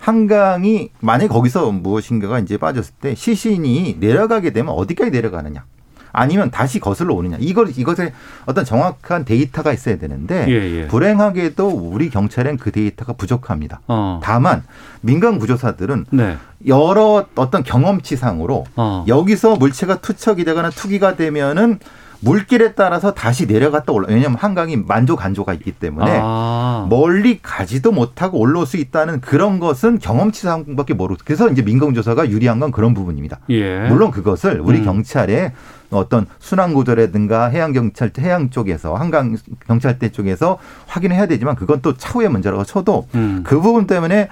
한강이 0.00 0.90
만약 1.00 1.28
거기서 1.28 1.70
무엇인가가 1.70 2.38
이제 2.40 2.56
빠졌을 2.56 2.94
때 3.00 3.14
시신이 3.14 3.98
내려가게 4.00 4.50
되면 4.50 4.74
어디까지 4.74 5.10
내려가느냐. 5.10 5.64
아니면 6.12 6.50
다시 6.50 6.80
거슬러 6.80 7.14
오느냐. 7.14 7.36
이걸 7.38 7.70
이것에 7.76 8.12
어떤 8.46 8.64
정확한 8.64 9.24
데이터가 9.24 9.72
있어야 9.72 9.96
되는데 9.96 10.46
예, 10.48 10.80
예. 10.80 10.86
불행하게도 10.88 11.68
우리 11.68 12.10
경찰엔 12.10 12.56
그 12.56 12.72
데이터가 12.72 13.12
부족합니다. 13.12 13.80
어. 13.86 14.20
다만 14.22 14.64
민간 15.02 15.38
구조사들은 15.38 16.06
네. 16.10 16.36
여러 16.66 17.26
어떤 17.36 17.62
경험치상으로 17.62 18.64
어. 18.74 19.04
여기서 19.06 19.56
물체가 19.56 20.00
투척이 20.00 20.44
되거나 20.44 20.70
투기가 20.70 21.14
되면은 21.14 21.78
물길에 22.20 22.74
따라서 22.74 23.12
다시 23.14 23.46
내려갔다 23.46 23.92
올라. 23.92 24.08
왜냐하면 24.08 24.38
한강이 24.38 24.76
만조 24.76 25.16
간조가 25.16 25.54
있기 25.54 25.72
때문에 25.72 26.20
아. 26.22 26.86
멀리 26.90 27.40
가지도 27.40 27.92
못하고 27.92 28.38
올라올 28.38 28.66
수 28.66 28.76
있다는 28.76 29.20
그런 29.20 29.58
것은 29.58 29.98
경험치 29.98 30.42
상밖에 30.42 30.94
모르고 30.94 31.22
그래서 31.24 31.48
이제 31.48 31.62
민간조사가 31.62 32.28
유리한 32.30 32.60
건 32.60 32.70
그런 32.70 32.94
부분입니다. 32.94 33.38
예. 33.50 33.88
물론 33.88 34.10
그것을 34.10 34.60
우리 34.60 34.78
음. 34.78 34.84
경찰에 34.84 35.52
어떤 35.90 36.26
순환구조라든가 36.38 37.46
해양경찰 37.46 38.12
해양 38.20 38.50
쪽에서 38.50 38.94
한강 38.94 39.36
경찰대 39.66 40.12
쪽에서 40.12 40.58
확인해야 40.86 41.26
되지만 41.26 41.56
그건 41.56 41.80
또 41.82 41.96
차후의 41.96 42.28
문제라고 42.28 42.64
쳐도 42.64 43.08
음. 43.14 43.42
그 43.44 43.60
부분 43.60 43.86
때문에 43.86 44.28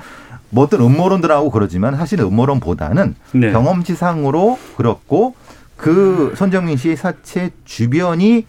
뭐 0.50 0.64
어떤 0.64 0.80
음모론들하고 0.80 1.50
그러지만 1.50 1.96
사실 1.96 2.20
음모론보다는 2.20 3.14
네. 3.32 3.52
경험치상으로 3.52 4.58
그렇고 4.76 5.34
그 5.78 6.34
손정민 6.36 6.76
씨의 6.76 6.96
사체 6.96 7.50
주변이 7.64 8.44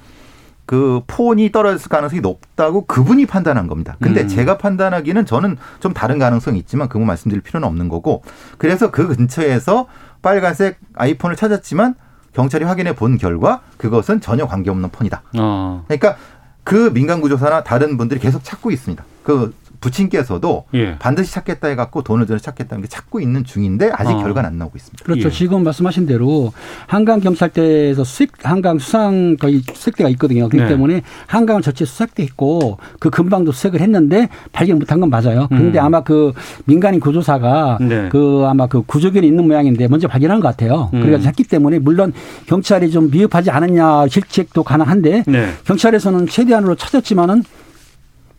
그 0.66 1.02
폰이 1.08 1.52
떨어졌을 1.52 1.90
가능성이 1.90 2.22
높다고 2.22 2.86
그분이 2.86 3.26
판단한 3.26 3.68
겁니다. 3.68 3.96
근데 4.02 4.24
음. 4.24 4.28
제가 4.28 4.58
판단하기는 4.58 5.26
저는 5.26 5.58
좀 5.80 5.94
다른 5.94 6.20
가능성이 6.20 6.60
있지만 6.60 6.90
그거 6.90 7.06
말씀드릴 7.06 7.42
필요는 7.42 7.68
없는 7.68 7.88
거고 7.88 8.24
그래서 8.58 8.92
그 8.92 9.08
근처에서 9.08 9.88
빨간색 10.22 10.80
아이폰을 10.96 11.36
찾았지만 11.38 11.96
경찰이 12.34 12.66
확인해 12.66 12.94
본 12.94 13.18
결과 13.18 13.62
그것은 13.78 14.22
전혀 14.22 14.46
관계없는 14.46 14.90
폰이다. 14.90 15.24
어. 15.40 15.86
그러니까 15.88 16.18
그 16.64 16.94
민간 16.94 17.22
구조사나 17.22 17.64
다른 17.64 17.98
분들이 17.98 18.20
계속 18.20 18.44
찾고 18.44 18.70
있습니다. 18.70 19.04
그 19.24 19.54
부친께서도 19.82 20.66
예. 20.74 20.98
반드시 21.00 21.34
찾겠다 21.34 21.68
해갖고 21.70 22.04
돈을 22.04 22.26
들여 22.26 22.40
찾겠다는 22.40 22.82
게 22.84 22.88
찾고 22.88 23.20
있는 23.20 23.44
중인데 23.44 23.92
아직 23.94 24.14
어. 24.14 24.20
결과는 24.20 24.50
안 24.50 24.58
나오고 24.58 24.78
있습니다. 24.78 25.04
그렇죠. 25.04 25.28
예. 25.28 25.32
지금 25.32 25.64
말씀하신 25.64 26.06
대로 26.06 26.52
한강 26.88 27.20
경찰대에서 27.20 28.04
수색 28.04 28.32
한강 28.44 28.80
수상 28.80 29.38
거의 29.38 29.62
수색대가 29.74 30.10
있거든요. 30.12 30.50
그렇기 30.50 30.64
네. 30.64 30.70
때문에 30.70 31.02
한강을 31.28 31.62
전체 31.62 31.86
수색돼 31.86 32.24
있고 32.24 32.78
그 33.00 33.10
근방도 33.10 33.52
수색을 33.52 33.80
했는데 33.82 34.30
발견 34.52 34.80
못한 34.80 35.00
건 35.00 35.10
맞아요. 35.10 35.48
그런데 35.50 35.80
음. 35.80 35.86
아마 35.86 36.04
그 36.04 36.34
민간인 36.66 37.00
구조사가 37.00 37.78
네. 37.82 38.10
그 38.10 38.46
아마 38.48 38.68
그 38.68 38.82
구조견이 38.82 39.26
있는 39.28 39.48
모양인데 39.48 39.88
먼저 39.88 40.08
발견한 40.08 40.40
것 40.40 40.48
같아요. 40.50 40.90
음. 40.94 41.02
그래서 41.02 41.24
찾기 41.24 41.44
때문에 41.46 41.80
물론 41.80 42.14
경찰이 42.48 42.92
좀 42.92 43.10
미흡하지 43.10 43.50
않았냐 43.52 44.08
실책도 44.08 44.64
가능한데 44.64 45.24
네. 45.28 45.50
경찰에서는 45.66 46.28
최대한으로 46.28 46.76
찾았지만은 46.76 47.44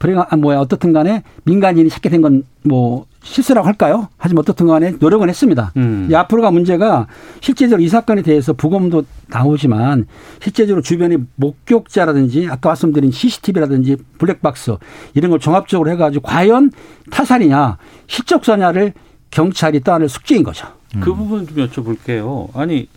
불행, 0.01 0.19
아, 0.19 0.35
뭐야, 0.37 0.59
어떻든 0.59 0.93
간에 0.93 1.23
민간인이 1.45 1.89
찾게 1.89 2.09
된 2.09 2.23
건 2.23 2.43
뭐 2.63 3.07
실수라고 3.23 3.67
할까요? 3.67 4.09
하지만 4.19 4.41
어떻든 4.41 4.67
간에 4.67 4.93
노력은 4.99 5.29
했습니다. 5.29 5.73
음. 5.77 6.09
이 6.11 6.15
앞으로가 6.15 6.51
문제가 6.51 7.07
실제적으로 7.41 7.83
이 7.83 7.89
사건에 7.89 8.23
대해서 8.23 8.53
부검도 8.53 9.05
나오지만 9.29 10.07
실제적으로 10.43 10.83
주변의 10.83 11.19
목격자라든지 11.37 12.49
아까 12.51 12.71
말씀드린 12.71 13.11
CCTV라든지 13.11 13.97
블랙박스 14.19 14.77
이런 15.15 15.31
걸 15.31 15.39
종합적으로 15.39 15.91
해가지고 15.91 16.23
과연 16.23 16.71
타살이냐 17.11 17.77
실적사냐를 18.07 18.93
경찰이 19.31 19.81
떠안을 19.81 20.09
숙제인 20.09 20.43
거죠. 20.43 20.67
그 21.01 21.15
부분 21.15 21.47
좀 21.47 21.57
여쭤볼게요. 21.59 22.49
아니, 22.55 22.89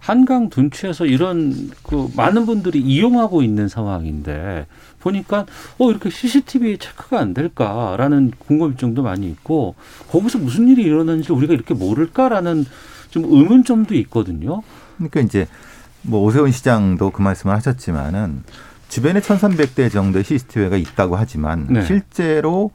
한강 0.00 0.48
둔치에서 0.50 1.06
이런 1.06 1.70
그 1.82 2.08
많은 2.16 2.44
분들이 2.46 2.80
이용하고 2.80 3.42
있는 3.42 3.68
상황인데 3.68 4.66
보니까 5.06 5.46
어 5.78 5.90
이렇게 5.90 6.10
CCTV 6.10 6.78
체크가 6.78 7.20
안 7.20 7.32
될까라는 7.32 8.32
궁금증도 8.38 9.02
많이 9.02 9.28
있고 9.28 9.76
거기서 10.10 10.38
무슨 10.38 10.68
일이 10.68 10.82
일어나는지 10.82 11.32
우리가 11.32 11.54
이렇게 11.54 11.74
모를까라는 11.74 12.66
좀 13.10 13.24
의문점도 13.24 13.94
있거든요. 13.94 14.62
그러니까 14.96 15.20
이제 15.20 15.46
뭐 16.02 16.22
오세훈 16.22 16.50
시장도 16.50 17.10
그 17.10 17.22
말씀을 17.22 17.54
하셨지만은 17.54 18.42
주변에 18.88 19.20
1,300대 19.20 19.90
정도의 19.90 20.24
CCTV가 20.24 20.76
있다고 20.76 21.16
하지만 21.16 21.66
네. 21.70 21.84
실제로 21.84 22.70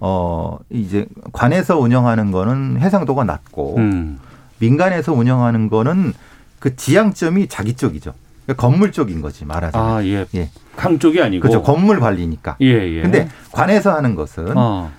어 0.00 0.58
이제 0.70 1.06
관에서 1.32 1.78
운영하는 1.78 2.30
거는 2.30 2.78
해상도가 2.80 3.24
낮고 3.24 3.76
음. 3.78 4.18
민간에서 4.58 5.12
운영하는 5.12 5.68
거는 5.68 6.12
그 6.58 6.74
지향점이 6.74 7.48
자기 7.48 7.74
쪽이죠. 7.74 8.14
그러니까 8.48 8.66
건물 8.66 8.92
쪽인 8.92 9.20
거지 9.20 9.44
말하자면. 9.44 9.88
아 9.88 10.04
예. 10.04 10.24
예. 10.34 10.50
강 10.74 10.98
쪽이 10.98 11.20
아니고. 11.20 11.42
그렇죠. 11.42 11.62
건물 11.62 12.00
관리니까. 12.00 12.56
예, 12.62 12.66
예. 12.66 13.02
근데 13.02 13.28
관에서 13.52 13.94
하는 13.94 14.14
것은 14.14 14.56
어. 14.56 14.90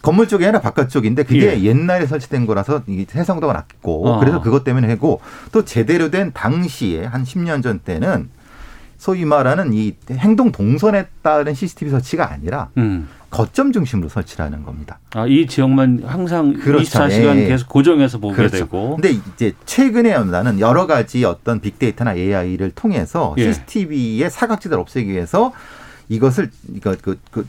건물 0.00 0.26
쪽이 0.28 0.44
아니라 0.46 0.62
바깥 0.62 0.88
쪽인데 0.88 1.24
그게 1.24 1.58
예. 1.58 1.62
옛날에 1.62 2.06
설치된 2.06 2.46
거라서 2.46 2.82
해상도가 2.88 3.52
낮고 3.52 4.08
어. 4.08 4.18
그래서 4.18 4.40
그것 4.40 4.64
때문에 4.64 4.88
하고 4.88 5.20
또 5.52 5.66
제대로 5.66 6.10
된 6.10 6.32
당시에 6.32 7.04
한 7.04 7.24
10년 7.24 7.62
전 7.62 7.80
때는 7.80 8.30
소위 8.96 9.26
말하는 9.26 9.74
이 9.74 9.94
행동 10.12 10.50
동선에 10.50 11.08
따른 11.20 11.52
CCTV 11.52 11.90
설치가 11.90 12.32
아니라 12.32 12.70
음. 12.78 13.08
거점 13.30 13.72
중심으로 13.72 14.08
설치라는 14.08 14.64
겁니다. 14.64 14.98
아, 15.14 15.26
이 15.26 15.46
지역만 15.46 16.02
항상 16.04 16.52
그렇죠. 16.52 16.98
24시간 16.98 17.36
예. 17.38 17.48
계속 17.48 17.68
고정해서 17.68 18.18
보게 18.18 18.36
그렇죠. 18.36 18.56
되고. 18.58 18.96
근데 18.96 19.10
이제 19.10 19.52
최근에 19.66 20.18
나는 20.24 20.58
여러 20.58 20.86
가지 20.86 21.24
어떤 21.24 21.60
빅데이터나 21.60 22.14
AI를 22.14 22.72
통해서 22.72 23.34
예. 23.38 23.52
CCTV의 23.52 24.30
사각지대를 24.30 24.80
없애기 24.80 25.08
위해서 25.08 25.52
이것을 26.08 26.50
이거 26.74 26.96
그, 27.00 27.18
그 27.30 27.46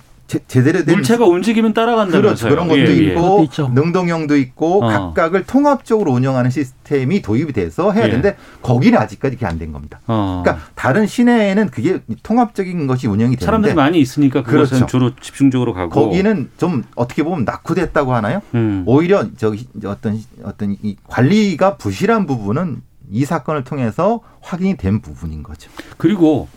제, 0.48 0.64
대로 0.64 0.84
된 0.86 0.96
물체가 0.96 1.26
움직이면 1.26 1.74
따라간다면서요. 1.74 2.22
그렇죠. 2.22 2.50
그런 2.50 2.68
것도 2.68 2.80
예, 2.80 2.86
예. 2.86 3.12
있고 3.12 3.48
예. 3.60 3.68
능동형도 3.74 4.38
있고 4.38 4.84
어. 4.86 4.88
각각을 4.88 5.46
통합적으로 5.46 6.12
운영하는 6.14 6.50
시스템이 6.50 7.22
도입이 7.22 7.52
돼서 7.54 7.92
해야 7.92 8.06
예. 8.06 8.10
되는데 8.10 8.38
거기는 8.62 8.98
아직까지 8.98 9.36
그게 9.36 9.46
안 9.46 9.62
된 9.62 9.72
겁니다. 9.74 10.00
어. 10.08 10.42
그러니까 10.44 10.66
다른 10.74 11.06
시내에는 11.06 11.70
그게 11.70 12.00
통합적인 12.24 12.88
것이 12.88 13.08
운영이 13.08 13.36
되는데 13.36 13.46
사람들이 13.46 13.74
많이 13.76 14.00
있으니까 14.00 14.42
그것은 14.44 14.78
그렇죠. 14.78 14.86
주로 14.86 15.12
집중적으로 15.22 15.74
가고 15.74 15.90
거기는 15.90 16.50
좀 16.58 16.84
어떻게 16.96 17.24
보면 17.24 17.44
낙후됐다고 17.46 18.14
하나요? 18.14 18.42
음. 18.56 18.84
오히려 18.88 19.26
저기 19.38 19.68
어떤 19.86 20.20
어떤 20.44 20.76
이 20.82 20.96
관리가 21.08 21.76
부실한 21.78 22.26
부분은 22.26 22.82
이 23.12 23.26
사건을 23.26 23.64
통해서 23.66 24.22
확인이 24.40 24.78
된 24.78 25.02
부분인 25.02 25.44
거죠. 25.44 25.70
그리고 25.98 26.48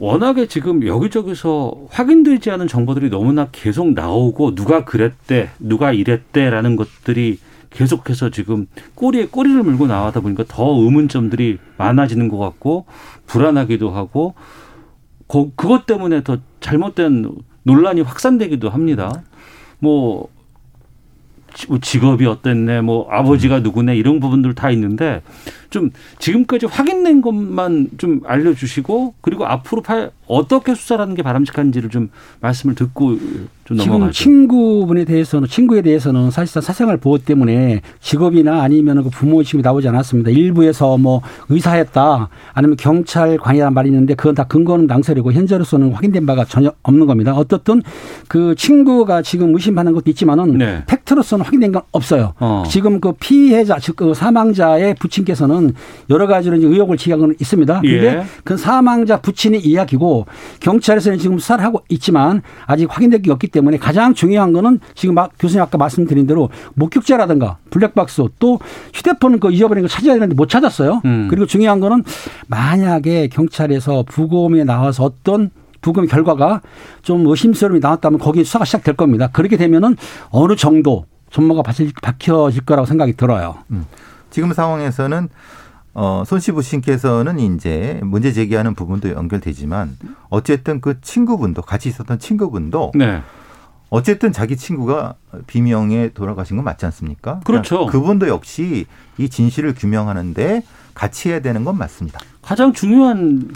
워낙에 0.00 0.46
지금 0.46 0.86
여기저기서 0.86 1.88
확인되지 1.90 2.50
않은 2.52 2.68
정보들이 2.68 3.10
너무나 3.10 3.48
계속 3.52 3.92
나오고 3.92 4.54
누가 4.54 4.86
그랬대, 4.86 5.50
누가 5.58 5.92
이랬대라는 5.92 6.76
것들이 6.76 7.38
계속해서 7.68 8.30
지금 8.30 8.66
꼬리에 8.94 9.26
꼬리를 9.26 9.62
물고 9.62 9.86
나와다 9.86 10.20
보니까 10.20 10.44
더 10.48 10.64
의문점들이 10.70 11.58
많아지는 11.76 12.28
것 12.28 12.38
같고 12.38 12.86
불안하기도 13.26 13.90
하고 13.90 14.34
그, 15.28 15.50
그것 15.54 15.84
때문에 15.84 16.24
더 16.24 16.38
잘못된 16.60 17.30
논란이 17.64 18.00
확산되기도 18.00 18.70
합니다. 18.70 19.22
뭐, 19.80 20.28
뭐 20.34 20.39
직업이 21.80 22.26
어땠네, 22.26 22.80
뭐 22.80 23.08
아버지가 23.10 23.60
누구네 23.60 23.96
이런 23.96 24.20
부분들 24.20 24.54
다 24.54 24.70
있는데 24.70 25.22
좀 25.70 25.90
지금까지 26.18 26.66
확인된 26.66 27.22
것만 27.22 27.90
좀 27.96 28.20
알려주시고 28.26 29.14
그리고 29.20 29.46
앞으로 29.46 29.82
어떻게 30.26 30.74
수사라는 30.74 31.14
게 31.14 31.22
바람직한지를 31.22 31.90
좀 31.90 32.10
말씀을 32.40 32.74
듣고 32.74 33.18
좀 33.64 33.78
지금 33.78 34.10
친구분에 34.10 35.04
대해서는 35.04 35.46
친구에 35.48 35.80
대해서는 35.82 36.32
사실상 36.32 36.60
사생활 36.60 36.96
보호 36.96 37.18
때문에 37.18 37.82
직업이나 38.00 38.62
아니면 38.62 39.04
그 39.04 39.10
부모 39.10 39.44
지금이 39.44 39.62
나오지 39.62 39.88
않았습니다. 39.88 40.30
일부에서 40.30 40.98
뭐 40.98 41.22
의사했다 41.48 42.28
아니면 42.52 42.76
경찰관이란 42.76 43.72
말이 43.72 43.88
있는데 43.88 44.14
그건 44.14 44.34
다 44.34 44.44
근거는 44.44 44.86
낭설이고 44.86 45.32
현재로서는 45.32 45.92
확인된 45.92 46.26
바가 46.26 46.44
전혀 46.44 46.72
없는 46.82 47.06
겁니다. 47.06 47.32
어떻든 47.34 47.82
그 48.26 48.56
친구가 48.56 49.22
지금 49.22 49.54
의심하는 49.54 49.92
것도 49.92 50.10
있지만은 50.10 50.58
네. 50.58 50.82
팩트로서는 50.86 51.39
확인된 51.42 51.70
건 51.72 51.82
없어요. 51.92 52.32
어. 52.40 52.64
지금 52.68 53.00
그 53.00 53.12
피해자 53.12 53.78
즉 53.78 54.00
그 54.00 54.14
사망자의 54.14 54.94
부친께서는 54.94 55.74
여러 56.08 56.26
가지로 56.26 56.56
이제 56.56 56.66
의혹을 56.66 56.96
제기하고 56.96 57.32
있습니다. 57.38 57.80
그런데 57.82 58.06
예. 58.06 58.24
그 58.44 58.56
사망자 58.56 59.20
부친의 59.20 59.60
이야기고 59.60 60.24
경찰에서는 60.60 61.18
지금 61.18 61.38
수사를 61.38 61.62
하고 61.62 61.82
있지만 61.90 62.40
아직 62.64 62.86
확인된 62.90 63.20
게 63.20 63.30
없기 63.30 63.48
때문에 63.48 63.76
가장 63.76 64.14
중요한 64.14 64.54
거는 64.54 64.80
지금 64.94 65.14
막 65.16 65.32
교수님 65.38 65.62
아까 65.62 65.76
말씀드린 65.76 66.26
대로 66.26 66.48
목격자라든가 66.76 67.58
블랙박스 67.68 68.22
또 68.38 68.58
휴대폰 68.94 69.38
그 69.38 69.52
잊어버린 69.52 69.82
거 69.82 69.88
찾아야 69.88 70.14
되는데 70.14 70.34
못 70.34 70.48
찾았어요. 70.48 71.02
음. 71.04 71.26
그리고 71.28 71.44
중요한 71.44 71.78
거는 71.80 72.02
만약에 72.46 73.28
경찰에서 73.28 74.04
부검에 74.08 74.64
나와서 74.64 75.04
어떤 75.04 75.50
부검 75.82 76.06
결과가 76.06 76.62
좀 77.02 77.26
의심스러움이 77.26 77.80
나왔다면 77.80 78.18
거기에 78.18 78.44
수사가 78.44 78.64
시작될 78.64 78.96
겁니다. 78.96 79.28
그렇게 79.30 79.58
되면은 79.58 79.96
어느 80.30 80.56
정도 80.56 81.04
전모가 81.30 81.62
밝혀질 81.62 82.64
거라고 82.64 82.86
생각이 82.86 83.14
들어요. 83.14 83.58
음. 83.70 83.86
지금 84.30 84.52
상황에서는 84.52 85.28
어, 85.92 86.22
손씨 86.24 86.52
부신께서는 86.52 87.38
이제 87.40 87.98
문제 88.02 88.32
제기하는 88.32 88.74
부분도 88.74 89.10
연결되지만 89.10 89.96
어쨌든 90.28 90.80
그 90.80 91.00
친구분도 91.00 91.62
같이 91.62 91.88
있었던 91.88 92.18
친구분도 92.18 92.92
네. 92.94 93.22
어쨌든 93.90 94.32
자기 94.32 94.56
친구가 94.56 95.14
비명에 95.48 96.10
돌아가신 96.10 96.56
건 96.56 96.64
맞지 96.64 96.86
않습니까? 96.86 97.40
그렇죠. 97.40 97.86
그러니까 97.86 97.92
그분도 97.92 98.28
역시 98.28 98.86
이 99.18 99.28
진실을 99.28 99.74
규명하는데 99.74 100.62
같이 100.94 101.30
해야 101.30 101.40
되는 101.40 101.64
건 101.64 101.76
맞습니다. 101.76 102.20
가장 102.40 102.72
중요한 102.72 103.50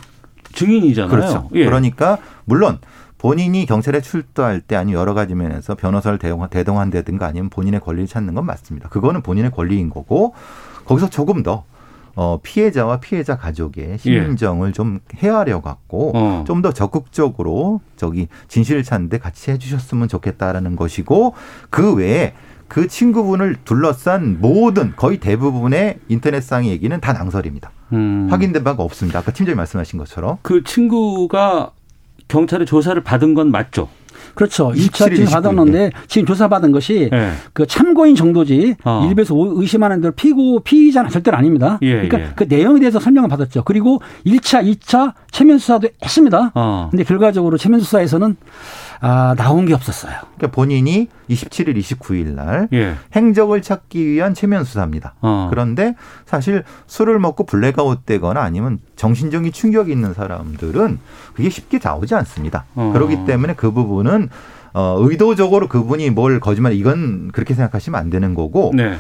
증인이잖아요. 0.55 1.11
그렇죠. 1.11 1.51
예. 1.55 1.65
그러니까 1.65 2.19
물론 2.45 2.79
본인이 3.25 3.65
경찰에 3.65 4.03
출두할 4.03 4.61
때 4.61 4.77
아니면 4.77 5.01
여러 5.01 5.15
가지 5.15 5.35
면에서 5.35 5.75
변호사를 5.75 6.19
대동, 6.19 6.47
대동한다든가 6.47 7.25
아니면 7.25 7.49
본인의 7.49 7.81
권리를 7.81 8.07
찾는 8.07 8.35
건 8.35 8.45
맞습니다. 8.45 8.91
그거는 8.91 9.23
본인의 9.23 9.51
권리인 9.51 9.89
거고 9.89 10.35
거기서 10.85 11.09
조금 11.09 11.43
더 11.43 11.65
어, 12.17 12.41
피해자와 12.43 12.99
피해자 13.01 13.39
가족의 13.39 13.97
심정을 13.97 14.69
예. 14.69 14.73
좀 14.73 15.01
헤아려 15.17 15.63
갖고 15.63 16.13
어. 16.15 16.45
좀더 16.47 16.73
적극적으로 16.73 17.81
저기 17.97 18.29
진실을 18.49 18.83
찾는데 18.83 19.17
같이 19.21 19.53
해주셨으면 19.53 20.09
좋겠다라는 20.09 20.77
것이고 20.77 21.33
그 21.71 21.95
외에 21.95 22.35
그 22.69 22.89
친구분을 22.89 23.57
둘러싼 23.65 24.37
모든 24.39 24.95
거의 24.97 25.19
대부분의 25.19 26.01
인터넷상의 26.09 26.71
얘기는 26.71 27.01
다 27.01 27.15
낭설입니다. 27.15 27.71
음. 27.95 28.27
확인된 28.31 28.65
바가 28.65 28.83
없습니다. 28.83 29.21
아까 29.21 29.33
팀장님 29.33 29.57
말씀하신 29.57 29.99
것처럼 29.99 30.37
그 30.43 30.63
친구가 30.63 31.73
경찰의 32.29 32.67
조사를 32.67 33.03
받은 33.03 33.35
건 33.35 33.51
맞죠? 33.51 33.89
그렇죠. 34.35 34.73
1차 34.73 35.15
지금 35.15 35.31
받았는데 35.31 35.93
지금 36.09 36.27
조사받은 36.27 36.73
것이 36.73 37.09
네. 37.11 37.31
그 37.53 37.67
참고인 37.67 38.15
정도지 38.17 38.77
어. 38.85 39.07
일부에서 39.09 39.35
의심하는 39.37 40.01
대로 40.01 40.13
피고 40.13 40.61
피의자는 40.61 41.11
절대로 41.11 41.37
아닙니다. 41.37 41.79
예, 41.83 41.93
그러니까 41.93 42.21
예. 42.21 42.29
그 42.35 42.45
내용에 42.49 42.81
대해서 42.81 42.99
설명을 42.99 43.29
받았죠. 43.29 43.63
그리고 43.65 44.01
1차, 44.27 44.65
2차 44.65 45.15
체면 45.31 45.59
수사도 45.59 45.89
했습니다. 46.03 46.53
어. 46.55 46.89
근데 46.91 47.05
결과적으로 47.05 47.57
최면 47.57 47.81
수사에서는 47.81 48.37
아, 49.07 49.35
나온 49.37 49.67
게 49.67 49.75
없었어요. 49.75 50.15
그러니까 50.37 50.47
본인이 50.51 51.09
27일, 51.29 51.77
29일 51.77 52.29
날 52.29 52.69
예. 52.73 52.95
행적을 53.15 53.61
찾기 53.61 54.07
위한 54.07 54.33
최면 54.33 54.65
수사입니다. 54.65 55.13
어. 55.21 55.49
그런데 55.51 55.95
사실 56.25 56.65
술을 56.87 57.19
먹고 57.19 57.45
블랙아웃 57.45 58.07
되거나 58.07 58.41
아니면 58.41 58.79
정신적인 58.97 59.53
충격이 59.53 59.93
있는 59.93 60.15
사람들은 60.15 60.99
그게 61.35 61.51
쉽게 61.51 61.81
나오지 61.83 62.15
않습니다. 62.15 62.65
어. 62.75 62.93
그렇기 62.95 63.27
때문에 63.27 63.53
그 63.57 63.73
부분은 63.73 64.31
어, 64.73 64.97
의도적으로 64.99 65.69
그분이 65.69 66.09
뭘 66.09 66.41
거짓말 66.41 66.73
이건 66.73 67.31
그렇게 67.31 67.53
생각하시면 67.53 68.01
안 68.01 68.09
되는 68.09 68.33
거고 68.33 68.73
네. 68.75 68.97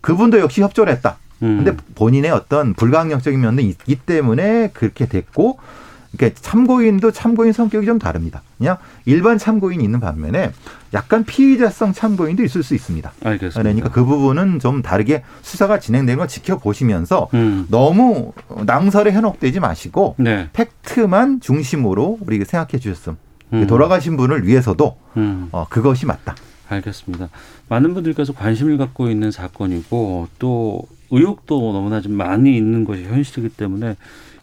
그분도 0.00 0.40
역시 0.40 0.60
협조를 0.60 0.92
했다. 0.92 1.18
음. 1.44 1.62
근데 1.62 1.76
본인의 1.94 2.32
어떤 2.32 2.74
불가항력적인 2.74 3.40
면도 3.40 3.62
있기 3.62 3.94
때문에 3.94 4.70
그렇게 4.74 5.06
됐고 5.06 5.60
그러니까 6.16 6.40
참고인도 6.40 7.10
참고인 7.10 7.52
성격이 7.52 7.86
좀 7.86 7.98
다릅니다. 7.98 8.42
그냥 8.58 8.76
일반 9.04 9.38
참고인이 9.38 9.82
있는 9.82 10.00
반면에 10.00 10.52
약간 10.92 11.24
피의자성 11.24 11.92
참고인도 11.92 12.42
있을 12.44 12.62
수 12.62 12.74
있습니다. 12.74 13.12
알겠습니다. 13.24 13.62
그러니까 13.62 13.90
그 13.90 14.04
부분은 14.04 14.60
좀 14.60 14.82
다르게 14.82 15.22
수사가 15.42 15.78
진행되는 15.80 16.18
걸 16.18 16.28
지켜보시면서 16.28 17.28
음. 17.34 17.66
너무 17.70 18.32
낭설에 18.64 19.12
현혹되지 19.12 19.60
마시고 19.60 20.14
네. 20.18 20.48
팩트만 20.52 21.40
중심으로 21.40 22.18
우리 22.20 22.44
생각해 22.44 22.78
주셨음. 22.78 23.16
음. 23.52 23.66
돌아가신 23.66 24.16
분을 24.16 24.46
위해서도 24.46 24.96
음. 25.16 25.48
어, 25.52 25.66
그것이 25.68 26.06
맞다. 26.06 26.34
알겠습니다. 26.68 27.28
많은 27.68 27.94
분들께서 27.94 28.32
관심을 28.32 28.78
갖고 28.78 29.10
있는 29.10 29.30
사건이고 29.30 30.28
또 30.38 30.82
의혹도 31.10 31.72
너무나 31.72 32.00
좀 32.00 32.12
많이 32.12 32.56
있는 32.56 32.84
것이 32.84 33.04
현실이기 33.04 33.56
때문에 33.56 33.96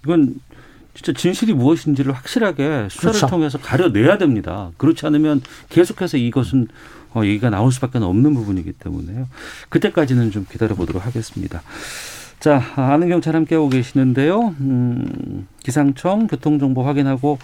이건 0.03 0.35
진짜 0.93 1.13
진실이 1.13 1.53
무엇인지를 1.53 2.13
확실하게 2.13 2.87
수사를 2.89 3.13
그렇죠. 3.13 3.27
통해서 3.27 3.57
가려내야 3.57 4.17
됩니다. 4.17 4.71
그렇지 4.77 5.05
않으면 5.05 5.41
계속해서 5.69 6.17
이것은 6.17 6.67
어, 7.13 7.23
얘기가 7.25 7.49
나올 7.49 7.71
수밖에 7.71 7.97
없는 7.97 8.33
부분이기 8.33 8.73
때문에요. 8.73 9.27
그때까지는 9.69 10.31
좀 10.31 10.45
기다려 10.49 10.75
보도록 10.75 11.05
하겠습니다. 11.05 11.61
자, 12.39 12.63
아는 12.75 13.09
경찰 13.09 13.35
함께하고 13.35 13.69
계시는데요. 13.69 14.55
음, 14.61 15.47
기상청 15.63 16.25
교통정보 16.27 16.83
확인하고 16.83 17.37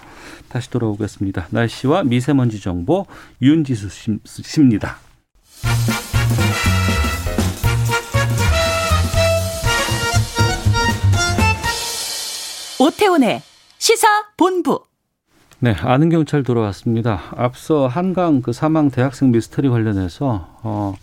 다시 0.50 0.72
돌아오겠습니다. 0.72 1.48
날씨와 1.52 2.04
미세먼지 2.04 2.60
정보 2.60 3.06
윤지수 3.42 3.90
씨입니다. 4.26 4.98
오태훈의 12.80 13.42
시사 13.78 14.08
본부. 14.38 14.82
네, 15.60 15.72
아는 15.82 16.10
경찰 16.10 16.44
돌아왔습니다. 16.44 17.22
앞서 17.36 17.88
한강 17.88 18.42
그 18.42 18.54
사망 18.54 18.92
대학생 18.92 19.32
미스터리 19.32 19.70
관련해서 19.70 20.60
어, 20.62 20.96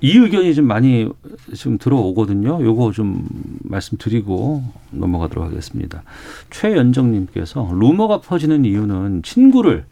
이 0.00 0.16
의견이 0.16 0.54
좀 0.54 0.66
많이 0.66 1.10
지금 1.54 1.76
들어오거든요. 1.76 2.64
요거 2.64 2.92
좀 2.92 3.26
말씀드리고 3.64 4.64
넘어가도록 4.90 5.44
하겠습니다. 5.44 6.02
최연정님께서 6.48 7.70
루머가 7.74 8.20
퍼지는 8.22 8.64
이유는 8.64 9.22
친구를 9.22 9.84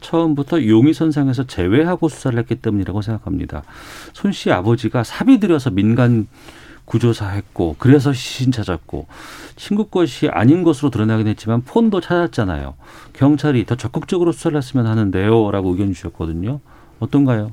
처음부터 0.00 0.64
용의선상에서 0.64 1.48
제외하고 1.48 2.08
수사를 2.08 2.38
했기 2.38 2.54
때문이라고 2.54 3.02
생각합니다. 3.02 3.64
손 4.12 4.30
씨 4.30 4.52
아버지가 4.52 5.02
사비 5.02 5.40
들여서 5.40 5.70
민간 5.70 6.28
구조사했고 6.88 7.76
그래서 7.78 8.12
시신 8.12 8.50
찾았고 8.50 9.06
친구 9.56 9.86
것이 9.86 10.28
아닌 10.28 10.62
것으로 10.62 10.90
드러나긴 10.90 11.28
했지만 11.28 11.62
폰도 11.62 12.00
찾았잖아요. 12.00 12.74
경찰이 13.12 13.66
더 13.66 13.76
적극적으로 13.76 14.32
수사를 14.32 14.56
했으면 14.56 14.86
하는데요라고 14.86 15.70
의견 15.70 15.92
주셨거든요. 15.92 16.60
어떤가요? 16.98 17.52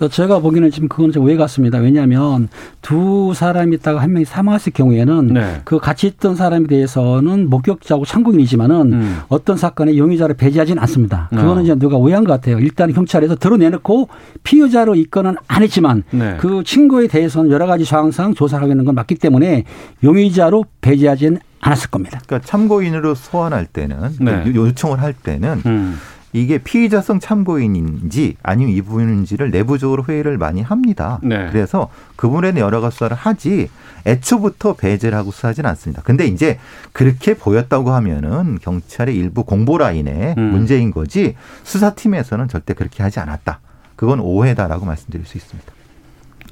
그러니까 0.00 0.16
제가 0.16 0.38
보기에는 0.38 0.70
지금 0.70 0.88
그건 0.88 1.12
좀 1.12 1.24
오해 1.24 1.36
같습니다. 1.36 1.76
왜냐하면 1.76 2.48
두 2.80 3.34
사람이 3.34 3.76
있다가 3.76 4.00
한 4.00 4.12
명이 4.14 4.24
사망했을 4.24 4.72
경우에는 4.72 5.26
네. 5.26 5.60
그 5.64 5.78
같이 5.78 6.06
있던 6.06 6.36
사람에 6.36 6.66
대해서는 6.66 7.50
목격자고 7.50 8.06
참고인이지만은 8.06 8.92
음. 8.94 9.18
어떤 9.28 9.58
사건에 9.58 9.98
용의자를 9.98 10.36
배제하지는 10.36 10.80
않습니다. 10.82 11.28
그거는 11.28 11.58
어. 11.58 11.60
이제 11.62 11.74
누가 11.74 11.98
오해한 11.98 12.24
것 12.24 12.32
같아요. 12.32 12.58
일단 12.58 12.90
경찰에서 12.94 13.36
드러내놓고 13.36 14.08
피의자로 14.42 14.94
입건은 14.94 15.36
안 15.46 15.62
했지만 15.62 16.02
네. 16.12 16.38
그 16.40 16.64
친구에 16.64 17.06
대해서는 17.06 17.50
여러 17.50 17.66
가지 17.66 17.84
상황상 17.84 18.32
조사를 18.32 18.62
하고 18.62 18.72
있는 18.72 18.86
건 18.86 18.94
맞기 18.94 19.16
때문에 19.16 19.64
용의자로 20.02 20.64
배제하지는 20.80 21.40
않았을 21.60 21.90
겁니다. 21.90 22.20
그러니까 22.26 22.48
참고인으로 22.48 23.14
소환할 23.14 23.66
때는 23.66 23.98
네. 24.18 24.44
요청을 24.46 25.02
할 25.02 25.12
때는 25.12 25.60
음. 25.66 25.98
이게 26.32 26.58
피의자성 26.58 27.18
참고인인지 27.18 28.36
아니면 28.42 28.74
이분인지를 28.74 29.50
내부적으로 29.50 30.04
회의를 30.08 30.38
많이 30.38 30.62
합니다. 30.62 31.18
네. 31.22 31.48
그래서 31.50 31.88
그분에 32.16 32.52
대한 32.52 32.66
여러 32.66 32.80
가지 32.80 32.94
수사를 32.94 33.16
하지 33.16 33.68
애초부터 34.06 34.74
배제를 34.74 35.16
하고 35.18 35.30
수사하지는 35.30 35.68
않습니다. 35.70 36.02
근데 36.02 36.26
이제 36.26 36.58
그렇게 36.92 37.34
보였다고 37.34 37.90
하면은 37.90 38.58
경찰의 38.62 39.16
일부 39.16 39.44
공보 39.44 39.78
라인에 39.78 40.34
음. 40.38 40.42
문제인 40.52 40.90
거지 40.90 41.34
수사팀에서는 41.64 42.48
절대 42.48 42.74
그렇게 42.74 43.02
하지 43.02 43.20
않았다. 43.20 43.60
그건 43.96 44.20
오해다라고 44.20 44.86
말씀드릴 44.86 45.26
수 45.26 45.36
있습니다. 45.36 45.72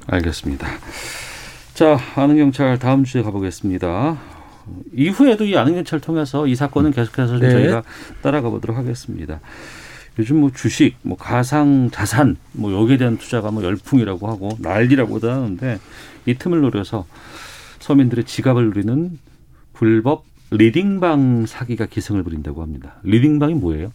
알겠습니다. 0.07 0.67
자, 1.73 1.97
아는 2.15 2.37
경찰 2.37 2.77
다음 2.77 3.05
주에 3.05 3.23
가보겠습니다. 3.23 4.17
이후에도 4.93 5.45
이 5.45 5.57
아는 5.57 5.73
경찰 5.75 5.99
통해서 5.99 6.45
이 6.45 6.55
사건은 6.55 6.91
계속해서 6.91 7.37
네. 7.39 7.49
저희가 7.49 7.83
따라가 8.21 8.49
보도록 8.49 8.77
하겠습니다. 8.77 9.39
요즘 10.19 10.41
뭐 10.41 10.51
주식, 10.53 10.95
뭐 11.01 11.17
가상 11.17 11.89
자산, 11.91 12.35
뭐 12.51 12.73
여기에 12.73 12.97
대한 12.97 13.17
투자가 13.17 13.51
뭐 13.51 13.63
열풍이라고 13.63 14.27
하고 14.27 14.49
난리라고도 14.59 15.31
하는데 15.31 15.79
이 16.25 16.35
틈을 16.35 16.59
노려서 16.59 17.05
서민들의 17.79 18.25
지갑을 18.25 18.65
누리는 18.65 19.17
불법 19.71 20.25
리딩방 20.51 21.45
사기가 21.45 21.85
기승을 21.85 22.23
부린다고 22.23 22.61
합니다. 22.61 22.95
리딩방이 23.03 23.53
뭐예요? 23.53 23.93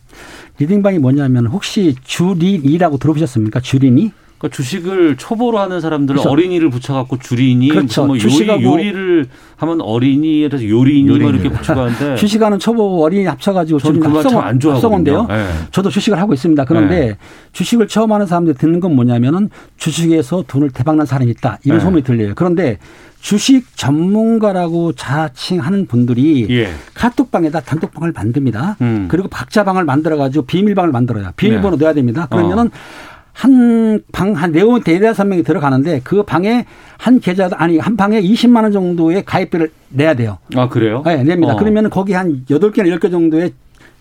리딩방이 0.59 0.99
뭐냐면 0.99 1.47
혹시 1.47 1.95
주린이라고 2.05 2.97
들어보셨습니까? 2.97 3.61
주린이? 3.61 4.13
그러니까 4.39 4.57
주식을 4.57 5.17
초보로 5.17 5.59
하는 5.59 5.81
사람들은 5.81 6.17
그렇죠. 6.17 6.31
어린이를 6.31 6.69
붙여갖고 6.71 7.19
주린이 7.19 7.69
그렇죠. 7.69 8.07
뭐 8.07 8.17
요리, 8.19 8.49
요리 8.63 8.93
를 8.93 9.27
하면 9.57 9.81
어린이에서 9.81 10.69
요리니 10.69 11.19
뭐 11.19 11.31
이렇게 11.31 11.49
붙여가는데 11.49 12.17
주식하는 12.17 12.59
초보 12.59 13.03
어린이 13.05 13.25
합쳐가지고 13.27 13.79
저는 13.79 14.01
그 14.01 14.09
합성, 14.09 14.41
안 14.43 14.61
합성인데요. 14.61 15.27
네. 15.27 15.47
저도 15.71 15.91
주식을 15.91 16.19
하고 16.19 16.35
있습니다. 16.35 16.65
그런데 16.65 17.01
네. 17.01 17.17
주식을 17.53 17.89
처음 17.89 18.13
하는 18.13 18.27
사람들 18.27 18.55
듣는 18.55 18.81
건 18.81 18.95
뭐냐면은 18.95 19.51
주식에서 19.77 20.45
돈을 20.47 20.71
대박난 20.71 21.07
사람이 21.07 21.31
있다 21.31 21.59
이런 21.65 21.79
네. 21.79 21.85
소문이 21.85 22.03
들려요. 22.03 22.33
그런데 22.35 22.79
주식 23.21 23.75
전문가라고 23.75 24.93
자칭하는 24.93 25.87
분들이 25.87 26.47
예. 26.51 26.69
카톡방에다 26.93 27.61
단톡방을 27.61 28.13
만듭니다. 28.13 28.77
음. 28.83 29.07
그리고 29.09 29.29
박자방을 29.29 29.85
만들어가지고 29.85 30.45
비밀방을 30.45 30.93
만들어요. 30.93 31.31
비밀번호 31.37 31.79
네. 31.79 31.85
넣어야 31.85 31.95
됩니다. 31.95 32.27
그러면은 32.31 32.67
어. 32.67 32.71
한 33.35 34.01
방, 34.13 34.33
한 34.33 34.53
네오, 34.53 34.79
대다섯 34.81 35.27
명이 35.27 35.43
들어가는데 35.43 36.01
그 36.05 36.23
방에 36.23 36.65
한 36.99 37.19
계좌, 37.21 37.51
아니, 37.57 37.79
한 37.79 37.97
방에 37.97 38.23
20만 38.23 38.63
원 38.63 38.73
정도의 38.73 39.25
가입비를 39.25 39.71
내야 39.91 40.15
돼요. 40.15 40.39
아, 40.57 40.69
그래요? 40.69 41.03
네, 41.05 41.23
냅니다. 41.25 41.55
어. 41.55 41.57
그러면 41.57 41.91
거기 41.91 42.13
한 42.13 42.45
8개나 42.49 42.97
10개 42.99 43.11
정도의 43.11 43.53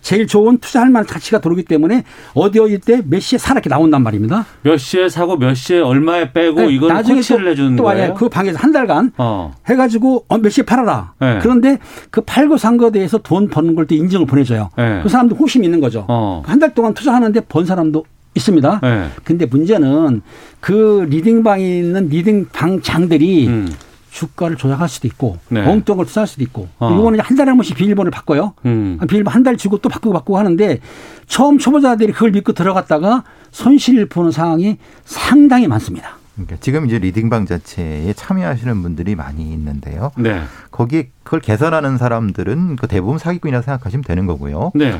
제일 0.02 0.26
좋은 0.26 0.58
투자할 0.58 0.90
만한 0.90 1.06
가치가 1.06 1.40
들어오기 1.40 1.64
때문에 1.64 2.04
어디 2.34 2.58
어디 2.60 2.78
때 2.78 3.00
몇 3.08 3.20
시에 3.20 3.38
사라 3.38 3.54
이렇게 3.58 3.70
나온단 3.70 4.02
말입니다. 4.02 4.44
몇 4.60 4.76
시에 4.76 5.08
사고 5.08 5.36
몇 5.38 5.54
시에 5.54 5.80
얼마에 5.80 6.30
빼고 6.32 6.60
네, 6.60 6.78
나중에 6.78 7.16
코치를 7.20 7.48
해주는 7.52 7.76
또 7.76 7.84
거예요. 7.84 8.12
그 8.12 8.28
방에서 8.28 8.58
한 8.58 8.70
달간 8.70 9.12
어. 9.16 9.54
해가지고 9.66 10.26
어, 10.28 10.36
몇 10.36 10.50
시에 10.50 10.62
팔아라. 10.64 11.14
네. 11.20 11.38
그런데 11.40 11.78
그 12.10 12.20
팔고 12.20 12.58
산 12.58 12.76
거에 12.76 12.90
대해서 12.90 13.16
돈 13.18 13.48
버는 13.48 13.74
걸 13.74 13.86
또 13.86 13.94
인증을 13.94 14.26
보내줘요. 14.26 14.68
네. 14.76 15.00
그 15.02 15.08
사람도 15.08 15.36
호심이 15.36 15.64
있는 15.66 15.80
거죠. 15.80 16.04
어. 16.08 16.42
한 16.44 16.58
달 16.58 16.74
동안 16.74 16.92
투자하는데 16.92 17.40
번 17.48 17.64
사람도 17.64 18.04
있습니다. 18.34 18.80
네. 18.82 19.08
근데 19.24 19.46
문제는 19.46 20.22
그 20.60 21.06
리딩방에 21.08 21.78
있는 21.78 22.08
리딩방 22.08 22.82
장들이 22.82 23.48
음. 23.48 23.72
주가를 24.10 24.56
조작할 24.56 24.88
수도 24.88 25.08
있고 25.08 25.38
네. 25.48 25.60
엉뚱한 25.66 25.96
걸 25.96 26.06
투자할 26.06 26.28
수도 26.28 26.44
있고 26.44 26.68
어. 26.78 26.92
이거는 26.92 27.18
한 27.20 27.36
달에 27.36 27.48
한 27.48 27.56
번씩 27.56 27.76
비밀번호를 27.76 28.12
바꿔요. 28.12 28.54
음. 28.64 28.98
비밀번 29.08 29.34
한달 29.34 29.56
주고 29.56 29.78
또 29.78 29.88
바꾸고 29.88 30.12
바꾸고 30.12 30.38
하는데 30.38 30.78
처음 31.26 31.58
초보자들이 31.58 32.12
그걸 32.12 32.30
믿고 32.30 32.52
들어갔다가 32.52 33.24
손실을 33.50 34.06
보는 34.06 34.30
상황이 34.30 34.78
상당히 35.04 35.66
많습니다. 35.66 36.18
그러니까 36.34 36.56
지금 36.60 36.86
이제 36.86 36.98
리딩방 36.98 37.46
자체에 37.46 38.12
참여하시는 38.12 38.82
분들이 38.82 39.14
많이 39.14 39.52
있는데요. 39.52 40.10
네. 40.16 40.42
거기에 40.70 41.10
그걸 41.22 41.40
개선하는 41.40 41.96
사람들은 41.98 42.76
그 42.76 42.88
대부분 42.88 43.18
사기꾼이라고 43.18 43.64
생각하시면 43.64 44.02
되는 44.04 44.26
거고요. 44.26 44.72
네. 44.74 44.98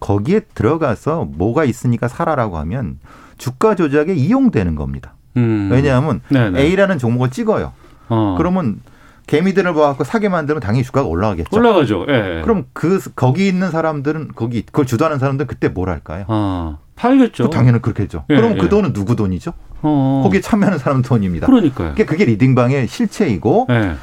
거기에 0.00 0.40
들어가서 0.54 1.24
뭐가 1.24 1.64
있으니까 1.64 2.08
살아라고 2.08 2.58
하면 2.58 2.98
주가 3.38 3.74
조작에 3.74 4.14
이용되는 4.14 4.74
겁니다. 4.74 5.14
음. 5.36 5.68
왜냐하면 5.70 6.20
네네. 6.28 6.60
A라는 6.60 6.98
종목을 6.98 7.30
찍어요. 7.30 7.72
어. 8.08 8.34
그러면 8.38 8.80
개미들을 9.26 9.74
봐갖고 9.74 10.04
사게 10.04 10.28
만들면 10.28 10.60
당연히 10.60 10.84
주가가 10.84 11.08
올라가겠죠. 11.08 11.56
올라가죠. 11.56 12.06
예. 12.08 12.42
그럼 12.44 12.64
그 12.72 13.00
거기 13.16 13.48
있는 13.48 13.70
사람들은 13.70 14.28
거기 14.36 14.62
그걸 14.62 14.86
주도하는 14.86 15.18
사람들은 15.18 15.48
그때 15.48 15.68
뭘 15.68 15.90
할까요? 15.90 16.24
어. 16.28 16.78
팔겠죠. 16.94 17.50
당연히 17.50 17.82
그렇겠죠. 17.82 18.24
예, 18.30 18.36
그럼 18.36 18.52
그 18.52 18.56
예. 18.56 18.60
그 18.62 18.68
돈은 18.68 18.92
누구 18.92 19.16
돈이죠? 19.16 19.52
어. 19.82 20.20
거기에 20.24 20.40
참여하는 20.40 20.78
사람 20.78 21.02
돈입니다. 21.02 21.46
그러니까요. 21.46 21.90
그게, 21.90 22.04
그게 22.06 22.24
리딩방의 22.24 22.88
실체이고 22.88 23.66
예. 23.70 23.94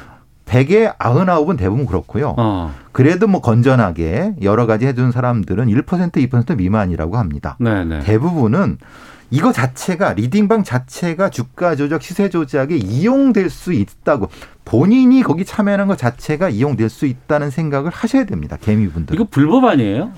100에 0.46 0.96
99은 0.98 1.56
대부분 1.56 1.86
그렇고요. 1.86 2.34
어. 2.36 2.74
그래도 2.92 3.26
뭐 3.26 3.40
건전하게 3.40 4.34
여러 4.42 4.66
가지 4.66 4.86
해준 4.86 5.10
사람들은 5.10 5.66
1% 5.66 5.84
2% 6.12 6.56
미만이라고 6.56 7.16
합니다. 7.16 7.56
네네. 7.58 8.00
대부분은 8.00 8.78
이거 9.30 9.52
자체가 9.52 10.12
리딩방 10.12 10.62
자체가 10.62 11.30
주가 11.30 11.74
조작, 11.74 12.02
시세 12.02 12.28
조작에 12.28 12.76
이용될 12.76 13.50
수 13.50 13.72
있다고 13.72 14.28
본인이 14.64 15.22
거기 15.22 15.44
참여하는 15.44 15.88
것 15.88 15.98
자체가 15.98 16.50
이용될 16.50 16.88
수 16.88 17.06
있다는 17.06 17.50
생각을 17.50 17.90
하셔야 17.90 18.24
됩니다. 18.24 18.56
개미분들. 18.60 19.14
이거 19.14 19.26
불법 19.28 19.64
아니에요? 19.64 20.12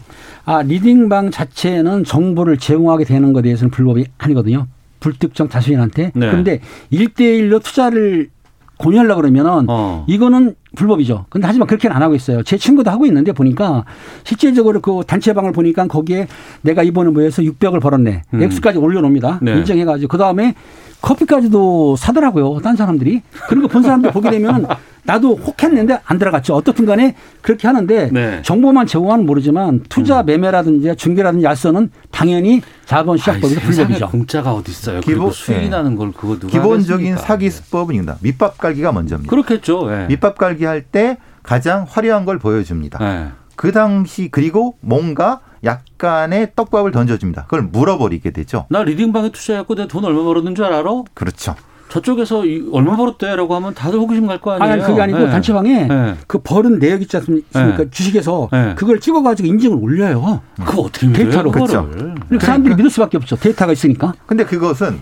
아 0.45 0.62
리딩방 0.62 1.31
자체는 1.31 2.05
정보를 2.05 2.59
제공하게 2.59 3.05
되는 3.05 3.33
것에 3.33 3.45
대해서는 3.45 3.70
불법이 3.70 4.07
아니거든요. 4.18 4.66
불특정 5.01 5.49
다수인한테. 5.49 6.12
네. 6.14 6.27
그런데 6.31 6.61
일대일로 6.91 7.61
투자를 7.61 8.31
공유하려고 8.79 9.20
그러면은 9.20 9.66
어. 9.68 10.05
이거는 10.07 10.55
불법이죠. 10.74 11.26
근데 11.30 11.46
하지만 11.46 11.66
그렇게는 11.68 11.94
안 11.94 12.02
하고 12.02 12.14
있어요. 12.14 12.42
제 12.42 12.56
친구도 12.58 12.90
하고 12.90 13.06
있는데 13.06 13.32
보니까 13.32 13.84
실질적으로 14.24 14.80
그 14.80 15.02
단체방을 15.06 15.52
보니까 15.52 15.86
거기에 15.86 16.26
내가 16.62 16.82
이번에 16.82 17.10
뭐해서 17.10 17.42
600을 17.42 17.80
벌었네. 17.80 18.22
음. 18.34 18.42
액수까지 18.42 18.78
올려놓습니다. 18.78 19.38
네. 19.42 19.52
인정해가지고 19.58 20.08
그 20.08 20.18
다음에 20.18 20.54
커피까지도 21.02 21.96
사더라고요. 21.96 22.60
딴 22.62 22.74
사람들이. 22.76 23.22
그런 23.48 23.62
거 23.62 23.68
본 23.68 23.82
사람들 23.82 24.10
보게 24.12 24.30
되면 24.30 24.66
나도 25.04 25.36
혹했는데 25.36 26.00
안 26.04 26.18
들어갔죠. 26.18 26.54
어떻든 26.54 26.84
간에 26.86 27.14
그렇게 27.42 27.68
하는데 27.68 28.10
네. 28.12 28.42
정보만 28.42 28.86
제공하는 28.86 29.24
모르지만 29.26 29.84
투자 29.88 30.20
음. 30.22 30.26
매매라든지 30.26 30.96
중개라든지 30.96 31.46
알선은 31.46 31.90
당연히 32.10 32.60
자본 32.86 33.16
시작법에서 33.18 33.60
불법이죠. 33.60 34.08
공짜가 34.08 34.52
어디 34.54 34.72
있어요. 34.72 35.00
기본 35.00 35.30
수익이 35.30 35.64
네. 35.64 35.68
나는 35.68 35.94
걸 35.94 36.10
그거 36.12 36.38
누가 36.38 36.48
기본적인 36.50 37.12
하겠습니까? 37.12 37.22
사기 37.22 37.50
수법은 37.50 37.94
이다 37.96 38.16
밑밥 38.20 38.58
깔기가 38.58 38.90
먼저입니다. 38.92 39.30
그렇겠죠. 39.30 39.88
네. 39.90 40.06
밑밥 40.08 40.38
깔기 40.38 40.55
할 40.64 40.82
때 40.82 41.18
가장 41.42 41.84
화려한 41.88 42.24
걸 42.24 42.38
보여줍니다. 42.38 42.98
네. 42.98 43.28
그 43.57 43.72
당시 43.72 44.28
그리고 44.30 44.76
뭔가 44.80 45.40
약간의 45.64 46.52
떡밥을 46.57 46.92
던져줍니다. 46.92 47.42
그걸 47.44 47.62
물어버리게 47.62 48.30
되죠. 48.30 48.66
나 48.68 48.82
리딩방에 48.82 49.30
투자했고 49.30 49.74
내 49.74 49.86
돈 49.86 50.04
얼마 50.04 50.22
벌었는 50.24 50.54
줄 50.54 50.64
알아? 50.64 50.84
그렇죠. 51.14 51.54
저쪽에서 51.88 52.42
얼마 52.72 52.96
벌었대라고 52.96 53.54
하면 53.54 53.72
다들 53.74 53.98
호기심 54.00 54.26
갈 54.26 54.40
거 54.40 54.52
아니에요? 54.52 54.72
아니, 54.72 54.82
그게 54.82 55.00
아니고 55.00 55.18
네. 55.20 55.30
단체방에 55.30 55.86
네. 55.86 56.14
그 56.26 56.38
벌은 56.40 56.80
내역 56.80 57.00
있지 57.02 57.16
않습니까? 57.16 57.76
네. 57.76 57.90
주식에서 57.90 58.48
네. 58.52 58.74
그걸 58.76 58.98
찍어가지고 59.00 59.46
인증을 59.46 59.78
올려요. 59.80 60.40
그거 60.57 60.82
어떻게 60.82 61.07
믿어요? 61.07 61.24
데이터로. 61.26 61.50
그렇죠. 61.52 61.88
그러니까 61.88 62.40
사람들이 62.40 62.74
믿을 62.74 62.90
수밖에 62.90 63.16
없죠. 63.16 63.36
데이터가 63.36 63.72
있으니까. 63.72 64.14
근데 64.26 64.44
그것은 64.44 64.98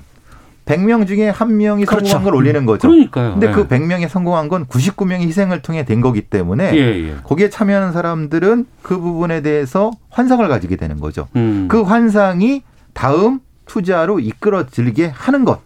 100명 0.66 1.06
중에 1.06 1.28
한 1.28 1.56
명이 1.56 1.84
그렇죠. 1.84 2.06
성공한 2.06 2.24
걸 2.24 2.34
올리는 2.34 2.66
거죠. 2.66 2.88
그러니까요. 2.88 3.32
근데 3.32 3.50
그 3.50 3.68
100명이 3.68 4.08
성공한 4.08 4.48
건 4.48 4.66
99명의 4.66 5.22
희생을 5.22 5.60
통해 5.62 5.84
된 5.84 6.00
거기 6.00 6.22
때문에 6.22 6.74
예, 6.74 7.08
예. 7.08 7.16
거기에 7.22 7.50
참여하는 7.50 7.92
사람들은 7.92 8.66
그 8.82 8.98
부분에 8.98 9.42
대해서 9.42 9.90
환상을 10.10 10.46
가지게 10.48 10.76
되는 10.76 11.00
거죠. 11.00 11.28
음. 11.36 11.66
그 11.68 11.82
환상이 11.82 12.62
다음 12.94 13.40
투자로 13.66 14.20
이끌어들게 14.20 15.06
하는 15.06 15.44
것. 15.44 15.60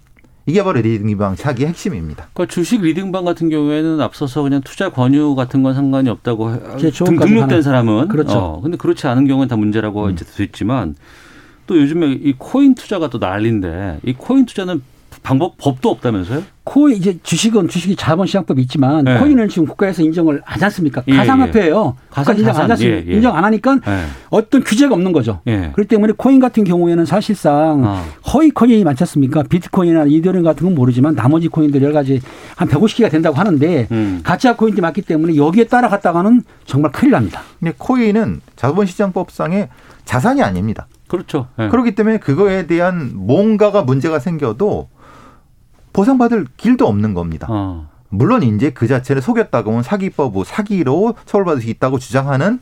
이게 0.47 0.65
바로 0.65 0.81
리딩방 0.81 1.37
사기의 1.37 1.69
핵심입니다. 1.69 2.29
그러니까 2.33 2.53
주식 2.53 2.81
리딩방 2.81 3.27
같은 3.27 3.51
경우에는 3.51 4.01
앞서서 4.01 4.43
그냥 4.43 4.63
투자 4.63 4.91
권유 4.91 5.35
같은 5.35 5.63
건 5.63 5.75
상관이 5.75 6.09
없다고 6.09 6.79
등, 6.79 6.91
등록된 7.19 7.61
사람은 7.61 8.09
그렇죠. 8.09 8.39
어, 8.39 8.61
근데 8.63 8.79
그렇지 8.79 9.07
않은 9.07 9.27
경우는 9.27 9.49
다 9.49 9.57
문제라고 9.57 10.07
음. 10.07 10.11
이제 10.13 10.25
됐지만 10.25 10.97
또 11.69 11.79
요즘에 11.79 12.07
이 12.09 12.35
코인 12.37 12.75
투자가 12.75 13.09
또 13.11 13.19
난리인데 13.19 14.01
이 14.03 14.15
코인 14.15 14.47
투자는 14.47 14.83
방법 15.23 15.57
법도 15.59 15.91
없다면서요? 15.91 16.43
코인 16.65 16.97
이제 16.97 17.19
주식은 17.23 17.69
주식이 17.69 17.97
자본시장법이 17.97 18.63
있지만 18.63 19.05
네. 19.05 19.19
코인은 19.19 19.49
지금 19.49 19.67
국가에서 19.67 20.03
인정을 20.03 20.41
하지 20.45 20.65
않습니까? 20.65 21.03
예, 21.09 21.17
가상화폐예요. 21.17 21.97
예. 21.97 22.07
가상 22.11 22.39
인정 22.39 22.57
안 22.57 22.81
예, 22.81 23.05
예. 23.07 23.13
인정 23.13 23.37
안 23.37 23.45
하니까 23.45 23.79
예. 23.87 24.05
어떤 24.31 24.63
규제가 24.63 24.95
없는 24.95 25.13
거죠. 25.13 25.41
예. 25.47 25.71
그렇기 25.75 25.89
때문에 25.89 26.15
코인 26.17 26.41
같은 26.41 26.65
경우에는 26.65 27.05
사실상 27.05 27.85
어. 27.85 28.05
허위 28.33 28.51
코인이 28.51 28.85
많지 28.85 29.03
않습니까? 29.03 29.43
비트코인이나 29.43 30.05
이더리움 30.09 30.45
같은 30.45 30.65
건 30.65 30.75
모르지만 30.75 31.15
나머지 31.15 31.49
코인들 31.49 31.83
여러 31.83 31.93
가지 31.93 32.21
한 32.57 32.69
150개가 32.69 33.11
된다고 33.11 33.37
하는데 33.37 33.89
음. 33.91 34.21
가짜 34.23 34.57
코인들이 34.57 34.81
많기 34.81 35.03
때문에 35.03 35.37
여기에 35.37 35.65
따라갔다가는 35.65 36.43
정말 36.65 36.93
큰일 36.93 37.13
납니다. 37.13 37.43
근데 37.59 37.75
코인은 37.77 38.41
자본시장법상의 38.57 39.69
자산이 40.05 40.43
아닙니다. 40.43 40.87
그렇죠. 41.09 41.49
네. 41.57 41.69
그렇기 41.69 41.95
때문에 41.95 42.19
그거에 42.19 42.67
대한 42.67 43.13
뭔가가 43.15 43.83
문제가 43.83 44.19
생겨도 44.19 44.89
보상받을 45.93 46.47
길도 46.57 46.87
없는 46.87 47.15
겁니다. 47.15 47.47
어. 47.51 47.89
물론 48.11 48.43
이제 48.43 48.71
그 48.71 48.87
자체를 48.87 49.21
속였다고 49.21 49.71
하면 49.71 49.83
사기법, 49.83 50.35
사기로 50.47 51.15
처벌받을 51.25 51.63
수 51.63 51.69
있다고 51.69 51.99
주장하는 51.99 52.61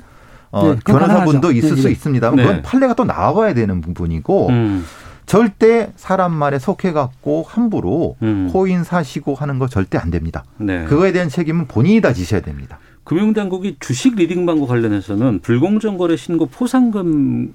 어, 0.51 0.75
네, 0.75 0.77
변호사분도 0.85 1.53
있을 1.53 1.75
네, 1.75 1.77
수 1.77 1.87
네. 1.89 1.93
있습니다만 1.93 2.37
그건 2.37 2.57
네. 2.57 2.63
판례가 2.63 2.95
또 2.95 3.05
나와야 3.05 3.53
되는 3.53 3.81
부분이고 3.81 4.49
음. 4.49 4.85
절대 5.27 5.93
사람 5.97 6.33
말에 6.33 6.59
속해갖고 6.59 7.45
함부로 7.47 8.17
음. 8.23 8.49
코인 8.53 8.85
사시고 8.85 9.35
하는 9.35 9.59
거 9.59 9.67
절대 9.67 9.99
안 9.99 10.11
됩니다. 10.11 10.45
네. 10.57 10.85
그거에 10.85 11.13
대한 11.13 11.29
책임은 11.29 11.67
본인이 11.67 12.01
다 12.01 12.13
지셔야 12.13 12.41
됩니다. 12.41 12.79
금융당국이 13.05 13.77
주식 13.81 14.17
리딩 14.17 14.47
광고 14.47 14.67
관련해서는 14.67 15.41
불공정 15.41 15.99
거래 15.99 16.17
신고 16.17 16.47
포상금 16.47 17.55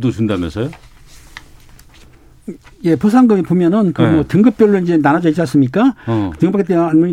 도 0.00 0.10
준다면서요? 0.10 0.70
예, 2.84 2.94
포상금이 2.94 3.42
보면은 3.42 3.92
그뭐 3.92 4.08
네. 4.08 4.22
등급별로 4.28 4.78
이제 4.78 4.96
나눠져 4.96 5.30
있지 5.30 5.40
않습니까? 5.40 5.94
어. 6.06 6.30
등급에 6.38 6.62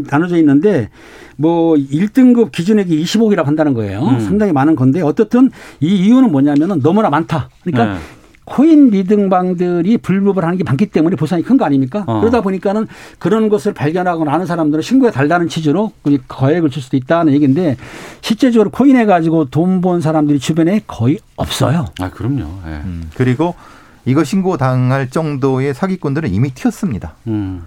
나눠져 0.09 0.37
있는데 0.37 0.89
뭐 1.37 1.75
1등급 1.75 2.51
기준액이 2.51 3.03
20억이라고 3.03 3.45
한다는 3.45 3.73
거예요. 3.73 4.01
음. 4.03 4.19
상당히 4.19 4.51
많은 4.51 4.75
건데 4.75 5.01
어떻든 5.01 5.49
이 5.79 5.87
이유는 5.87 6.31
뭐냐면은 6.31 6.81
너무나 6.81 7.09
많다. 7.09 7.49
그러니까 7.63 7.95
네. 7.95 7.99
코인 8.45 8.89
리딩방들이 8.89 9.97
불법을 9.99 10.43
하는 10.43 10.57
게 10.57 10.63
많기 10.63 10.85
때문에 10.87 11.15
보상이 11.15 11.43
큰 11.43 11.57
거 11.57 11.65
아닙니까? 11.65 12.03
어. 12.07 12.19
그러다 12.19 12.41
보니까는 12.41 12.87
그런 13.19 13.47
것을 13.49 13.73
발견하거나 13.73 14.33
아는 14.33 14.45
사람들은 14.45 14.81
신고에 14.81 15.11
달다는 15.11 15.47
취지로 15.47 15.91
거액을 16.27 16.69
줄 16.69 16.81
수도 16.83 16.97
있다는 16.97 17.33
얘기인데 17.33 17.77
실제적으로 18.21 18.69
코인 18.69 18.95
해 18.97 19.05
가지고 19.05 19.45
돈 19.45 19.81
번 19.81 20.01
사람들이 20.01 20.39
주변에 20.39 20.81
거의 20.87 21.19
없어요. 21.35 21.85
아, 21.99 22.09
그럼요. 22.09 22.37
네. 22.65 22.81
음. 22.85 23.09
그리고 23.15 23.53
이거 24.05 24.23
신고 24.23 24.57
당할 24.57 25.09
정도의 25.09 25.73
사기꾼들은 25.73 26.33
이미 26.33 26.51
튀었습니다. 26.51 27.15
음. 27.27 27.63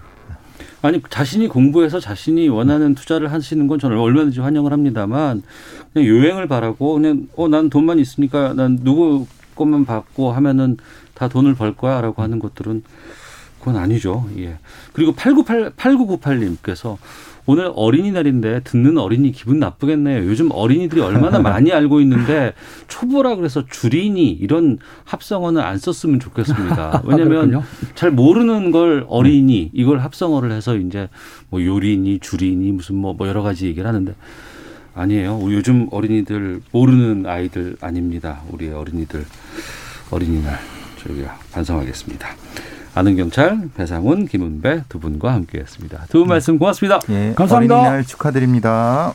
아니 0.83 1.01
자신이 1.09 1.47
공부해서 1.47 1.99
자신이 1.99 2.49
원하는 2.49 2.93
투자를 2.93 3.31
하시는 3.31 3.65
건 3.67 3.79
저는 3.79 3.97
얼마든지 3.97 4.39
환영을 4.41 4.71
합니다만 4.71 5.41
그냥 5.93 6.07
요행을 6.07 6.47
바라고 6.47 6.93
그냥 6.93 7.27
어 7.35 7.47
난 7.47 7.69
돈만 7.69 7.97
있으니까 7.99 8.53
난 8.53 8.77
누구 8.83 9.25
것만 9.57 9.85
받고 9.85 10.31
하면은 10.31 10.77
다 11.13 11.27
돈을 11.27 11.55
벌 11.55 11.75
거야라고 11.75 12.21
하는 12.21 12.39
것들은 12.39 12.83
그건 13.59 13.75
아니죠. 13.75 14.29
예. 14.37 14.59
그리고 14.93 15.13
898 15.13 15.71
8998님께서 15.71 16.97
오늘 17.49 17.71
어린이날인데 17.73 18.61
듣는 18.65 18.97
어린이 18.97 19.31
기분 19.31 19.59
나쁘겠네요. 19.59 20.25
요즘 20.27 20.49
어린이들이 20.51 21.01
얼마나 21.01 21.39
많이 21.39 21.71
알고 21.71 22.01
있는데 22.01 22.53
초보라 22.89 23.37
그래서 23.37 23.65
주린이 23.65 24.29
이런 24.31 24.79
합성어는 25.05 25.61
안 25.61 25.77
썼으면 25.77 26.19
좋겠습니다. 26.19 27.03
왜냐하면 27.07 27.63
잘 27.95 28.11
모르는 28.11 28.71
걸 28.71 29.05
어린이 29.07 29.71
이걸 29.73 29.99
합성어를 29.99 30.51
해서 30.51 30.75
이제 30.75 31.07
뭐 31.49 31.63
요린이, 31.63 32.19
주린이 32.19 32.71
무슨 32.73 32.95
뭐, 32.95 33.13
뭐 33.13 33.29
여러 33.29 33.41
가지 33.41 33.65
얘기를 33.65 33.87
하는데 33.87 34.13
아니에요. 34.97 35.39
요즘 35.51 35.87
어린이들 35.91 36.61
모르는 36.71 37.25
아이들 37.27 37.77
아닙니다. 37.81 38.41
우리 38.49 38.69
어린이들 38.69 39.25
어린이날 40.11 40.59
저희가 41.03 41.37
반성하겠습니다. 41.51 42.27
아는 42.95 43.15
경찰 43.15 43.69
배상훈, 43.75 44.25
김은배 44.27 44.83
두 44.89 44.99
분과 44.99 45.33
함께했습니다. 45.33 46.07
두 46.09 46.19
분 46.19 46.29
말씀 46.29 46.57
고맙습니다. 46.57 46.99
예, 47.09 47.33
감사합니다. 47.35 47.75
어린이날 47.75 48.05
축하드립니다. 48.05 49.13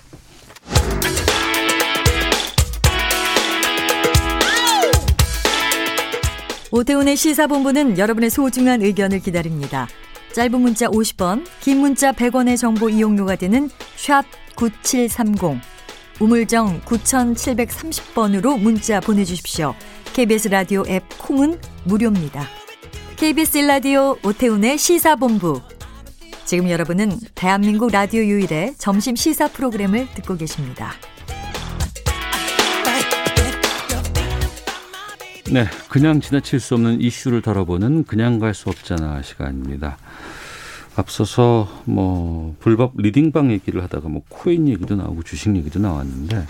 오태훈의 6.71 7.17
시사본부는 7.17 7.99
여러분의 7.99 8.31
소중한 8.31 8.81
의견을 8.83 9.21
기다립니다. 9.21 9.89
짧은 10.33 10.59
문자 10.61 10.87
50원, 10.87 11.45
긴 11.61 11.79
문자 11.81 12.13
100원의 12.13 12.57
정보 12.57 12.89
이용료가 12.89 13.37
되는 13.37 13.69
샵 13.97 14.25
9730, 14.57 15.61
우물정 16.23 16.83
9730번으로 16.83 18.57
문자 18.57 19.01
보내주십시오. 19.01 19.75
KBS 20.13 20.49
라디오 20.51 20.85
앱 20.87 21.03
콩은 21.19 21.59
무료입니다. 21.83 22.47
KBS 23.17 23.59
라디오 23.59 24.17
오태훈의 24.23 24.79
시사본부. 24.79 25.61
지금 26.45 26.71
여러분은 26.71 27.19
대한민국 27.35 27.91
라디오 27.91 28.23
유일의 28.23 28.77
점심 28.79 29.17
시사 29.17 29.49
프로그램을 29.49 30.07
듣고 30.15 30.37
계십니다. 30.37 30.93
네, 35.51 35.67
그냥 35.89 36.21
지나칠 36.21 36.61
수 36.61 36.75
없는 36.75 37.01
이슈를 37.01 37.43
다뤄보는 37.43 38.05
그냥 38.05 38.39
갈 38.39 38.55
수 38.55 38.69
없잖아 38.69 39.23
시간입니다. 39.23 39.99
앞서서 40.97 41.69
뭐 41.85 42.55
불법 42.61 42.93
리딩방 42.97 43.51
얘기를 43.51 43.83
하다가 43.83 44.09
뭐 44.09 44.23
코인 44.29 44.69
얘기도 44.69 44.97
나오고 44.97 45.23
주식 45.23 45.55
얘기도 45.57 45.79
나왔는데 45.79 46.47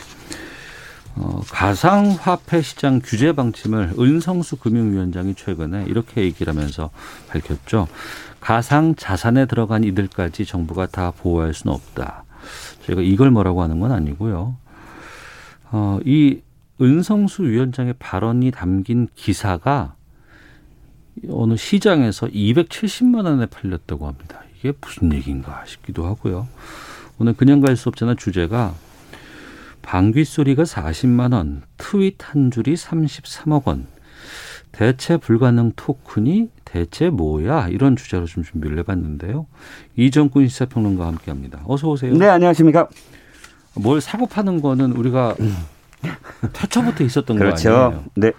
어, 1.15 1.41
가상화폐 1.51 2.63
시장 2.63 3.01
규제 3.05 3.33
방침을 3.33 3.95
은성수 3.99 4.57
금융위원장이 4.57 5.35
최근에 5.35 5.85
이렇게 5.87 6.23
얘기를 6.23 6.53
하면서 6.53 6.91
밝혔죠. 7.29 7.87
가상 8.41 8.95
자산에 8.97 9.47
들어간 9.47 9.85
이들까지 9.85 10.47
정부가 10.47 10.87
다 10.87 11.13
보호할 11.13 11.55
수는 11.55 11.75
없다. 11.75 12.25
저희가 12.87 13.03
이걸 13.03 13.31
뭐라고 13.31 13.63
하는 13.63 13.79
건 13.79 13.93
아니고요. 13.93 14.57
어, 15.71 15.99
이 16.05 16.41
은성수 16.81 17.45
위원장의 17.45 17.95
발언이 17.99 18.51
담긴 18.51 19.07
기사가 19.15 19.95
어느 21.31 21.57
시장에서 21.57 22.27
270만 22.29 23.25
원에 23.25 23.47
팔렸다고 23.47 24.07
합니다. 24.07 24.41
이게 24.59 24.73
무슨 24.81 25.13
얘기인가 25.13 25.63
싶기도 25.67 26.07
하고요. 26.07 26.49
오늘 27.19 27.35
그냥 27.35 27.61
갈 27.61 27.77
수 27.77 27.89
없잖아 27.89 28.15
주제가 28.15 28.75
방귀 29.83 30.25
소리가 30.25 30.63
40만 30.63 31.33
원, 31.35 31.63
트윗 31.77 32.17
한 32.21 32.51
줄이 32.51 32.75
33억 32.75 33.67
원. 33.67 33.87
대체 34.71 35.19
불가능 35.19 35.73
토큰이 35.77 36.49
대체 36.65 37.11
뭐야? 37.11 37.69
이런 37.69 37.95
주제로 37.97 38.25
좀 38.25 38.43
준비를 38.43 38.79
해봤는데요. 38.79 39.47
이정근 39.97 40.49
시사평론가와 40.49 41.09
함께합니다. 41.09 41.63
어서 41.67 41.89
오세요. 41.89 42.15
네, 42.15 42.27
안녕하십니까. 42.29 42.89
뭘 43.75 44.01
사고 44.01 44.27
파는 44.27 44.63
거는 44.63 44.93
우리가 44.93 45.35
태초부터 46.55 47.05
있었던 47.05 47.37
그렇죠. 47.39 47.71
거 47.71 47.77
아니에요? 47.85 48.05
네. 48.15 48.33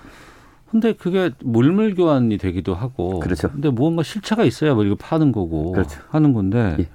근데 0.73 0.91
그게 0.93 1.29
물물 1.43 1.93
교환이 1.93 2.39
되기도 2.39 2.73
하고. 2.73 3.19
그렇죠. 3.19 3.51
근데 3.51 3.69
무언가 3.69 4.01
실체가 4.01 4.43
있어야 4.43 4.73
뭐 4.73 4.83
이거 4.83 4.95
파는 4.95 5.31
거고 5.31 5.71
그렇죠. 5.71 6.01
하는 6.09 6.33
건데. 6.33 6.77
예. 6.79 6.89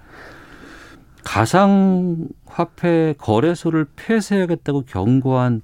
가상화폐 1.23 3.15
거래소를 3.19 3.87
폐쇄하겠다고 3.95 4.83
경고한 4.83 5.63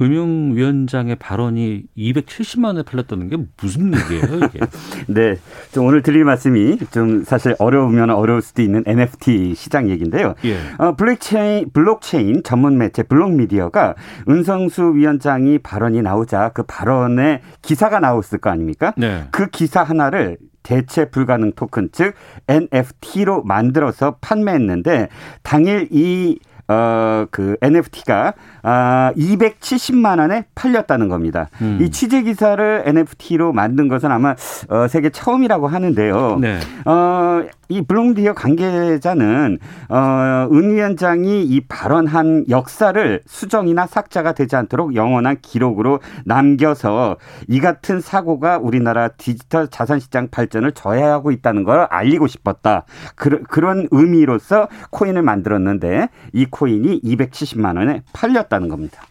금융위원장의 0.00 1.16
발언이 1.16 1.82
270만 1.94 2.64
원에 2.64 2.82
팔렸다는 2.82 3.28
게 3.28 3.36
무슨 3.60 3.92
얘기예요, 3.92 4.46
이게? 4.46 4.60
네. 5.06 5.36
좀 5.72 5.84
오늘 5.84 6.00
드릴 6.00 6.24
말씀이 6.24 6.78
좀 6.90 7.22
사실 7.22 7.54
어려우면 7.58 8.08
어려울 8.08 8.40
수도 8.40 8.62
있는 8.62 8.82
NFT 8.86 9.54
시장 9.54 9.90
얘기인데요. 9.90 10.34
예. 10.46 10.56
어, 10.78 10.96
블록체인, 10.96 11.68
블록체인 11.74 12.42
전문 12.44 12.78
매체 12.78 13.02
블록미디어가 13.02 13.94
은성수 14.26 14.94
위원장이 14.94 15.58
발언이 15.58 16.00
나오자 16.00 16.52
그 16.54 16.62
발언에 16.62 17.42
기사가 17.60 18.00
나왔을 18.00 18.38
거 18.38 18.48
아닙니까? 18.48 18.94
네. 18.96 19.24
그 19.30 19.50
기사 19.50 19.82
하나를 19.82 20.38
대체 20.62 21.10
불가능 21.10 21.52
토큰 21.52 21.90
즉 21.92 22.14
NFT로 22.48 23.42
만들어서 23.42 24.16
판매했는데 24.22 25.08
당일 25.42 25.88
이 25.90 26.38
어, 26.70 27.26
그 27.32 27.56
NFT가 27.60 28.34
아, 28.62 29.12
270만 29.16 30.20
원에 30.20 30.44
팔렸다는 30.54 31.08
겁니다. 31.08 31.48
음. 31.60 31.78
이 31.80 31.90
취재 31.90 32.22
기사를 32.22 32.82
NFT로 32.86 33.52
만든 33.52 33.88
것은 33.88 34.12
아마 34.12 34.36
어, 34.68 34.86
세계 34.86 35.10
처음이라고 35.10 35.66
하는데요. 35.66 36.38
네. 36.40 36.60
어, 36.84 37.42
이 37.68 37.82
블룸디어 37.82 38.34
관계자는 38.34 39.58
어, 39.88 40.48
은 40.52 40.74
위원장이 40.74 41.44
이 41.44 41.60
발언한 41.60 42.46
역사를 42.48 43.20
수정이나 43.26 43.86
삭제가 43.86 44.32
되지 44.32 44.56
않도록 44.56 44.94
영원한 44.96 45.38
기록으로 45.40 46.00
남겨서 46.24 47.16
이 47.48 47.60
같은 47.60 48.00
사고가 48.00 48.58
우리나라 48.58 49.08
디지털 49.08 49.68
자산 49.68 50.00
시장 50.00 50.28
발전을 50.28 50.72
저해하고 50.72 51.30
있다는 51.30 51.64
걸 51.64 51.86
알리고 51.90 52.26
싶었다. 52.26 52.84
그, 53.14 53.42
그런 53.44 53.86
의미로서 53.90 54.68
코인을 54.90 55.22
만들었는데 55.22 56.08
이 56.32 56.46
코인 56.46 56.59
이 56.68 57.00
270만 57.02 57.76
원에 57.76 58.02
팔렸다는 58.12 58.68
겁니다. 58.68 59.02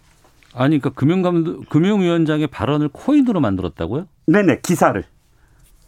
아니, 0.54 0.80
그러니까 0.80 1.00
금융감 1.00 1.64
금융위원장의 1.70 2.48
발언을 2.48 2.90
코인으로 2.90 3.40
만들었다고요? 3.40 4.08
네네, 4.26 4.62
기사를. 4.62 5.04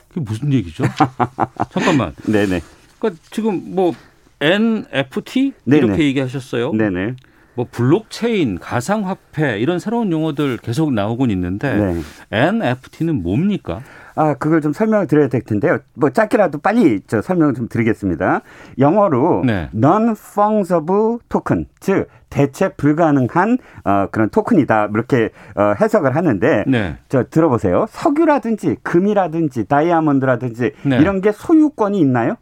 그게 0.09 0.21
무슨 0.21 0.53
얘기죠? 0.53 0.83
잠깐만. 1.71 2.13
네네. 2.25 2.61
그러니까 2.99 3.21
지금 3.31 3.75
뭐 3.75 3.93
NFT 4.39 5.53
네네. 5.65 5.85
이렇게 5.85 6.03
얘기하셨어요. 6.05 6.73
네네. 6.73 7.15
뭐 7.53 7.67
블록체인, 7.69 8.59
가상화폐 8.59 9.59
이런 9.59 9.79
새로운 9.79 10.11
용어들 10.11 10.57
계속 10.57 10.93
나오곤 10.93 11.31
있는데 11.31 11.75
네. 11.75 12.01
NFT는 12.31 13.21
뭡니까? 13.23 13.81
아, 14.15 14.33
그걸 14.35 14.61
좀 14.61 14.73
설명을 14.73 15.07
드려야 15.07 15.27
될 15.27 15.41
텐데요. 15.41 15.79
뭐 15.93 16.09
짧게라도 16.09 16.59
빨리 16.59 16.99
저 17.07 17.21
설명을 17.21 17.53
좀 17.53 17.67
드리겠습니다. 17.67 18.41
영어로 18.77 19.43
네. 19.45 19.69
non-fungible 19.73 21.19
token, 21.29 21.65
즉 21.79 22.07
대체 22.29 22.69
불가능한 22.69 23.57
어, 23.83 24.07
그런 24.11 24.29
토큰이다 24.29 24.89
이렇게 24.93 25.29
어, 25.55 25.73
해석을 25.79 26.15
하는데 26.15 26.63
네. 26.67 26.97
저 27.09 27.25
들어보세요. 27.29 27.85
석유라든지 27.89 28.77
금이라든지 28.83 29.65
다이아몬드라든지 29.65 30.71
네. 30.83 30.97
이런 30.97 31.21
게 31.21 31.31
소유권이 31.31 31.99
있나요? 31.99 32.35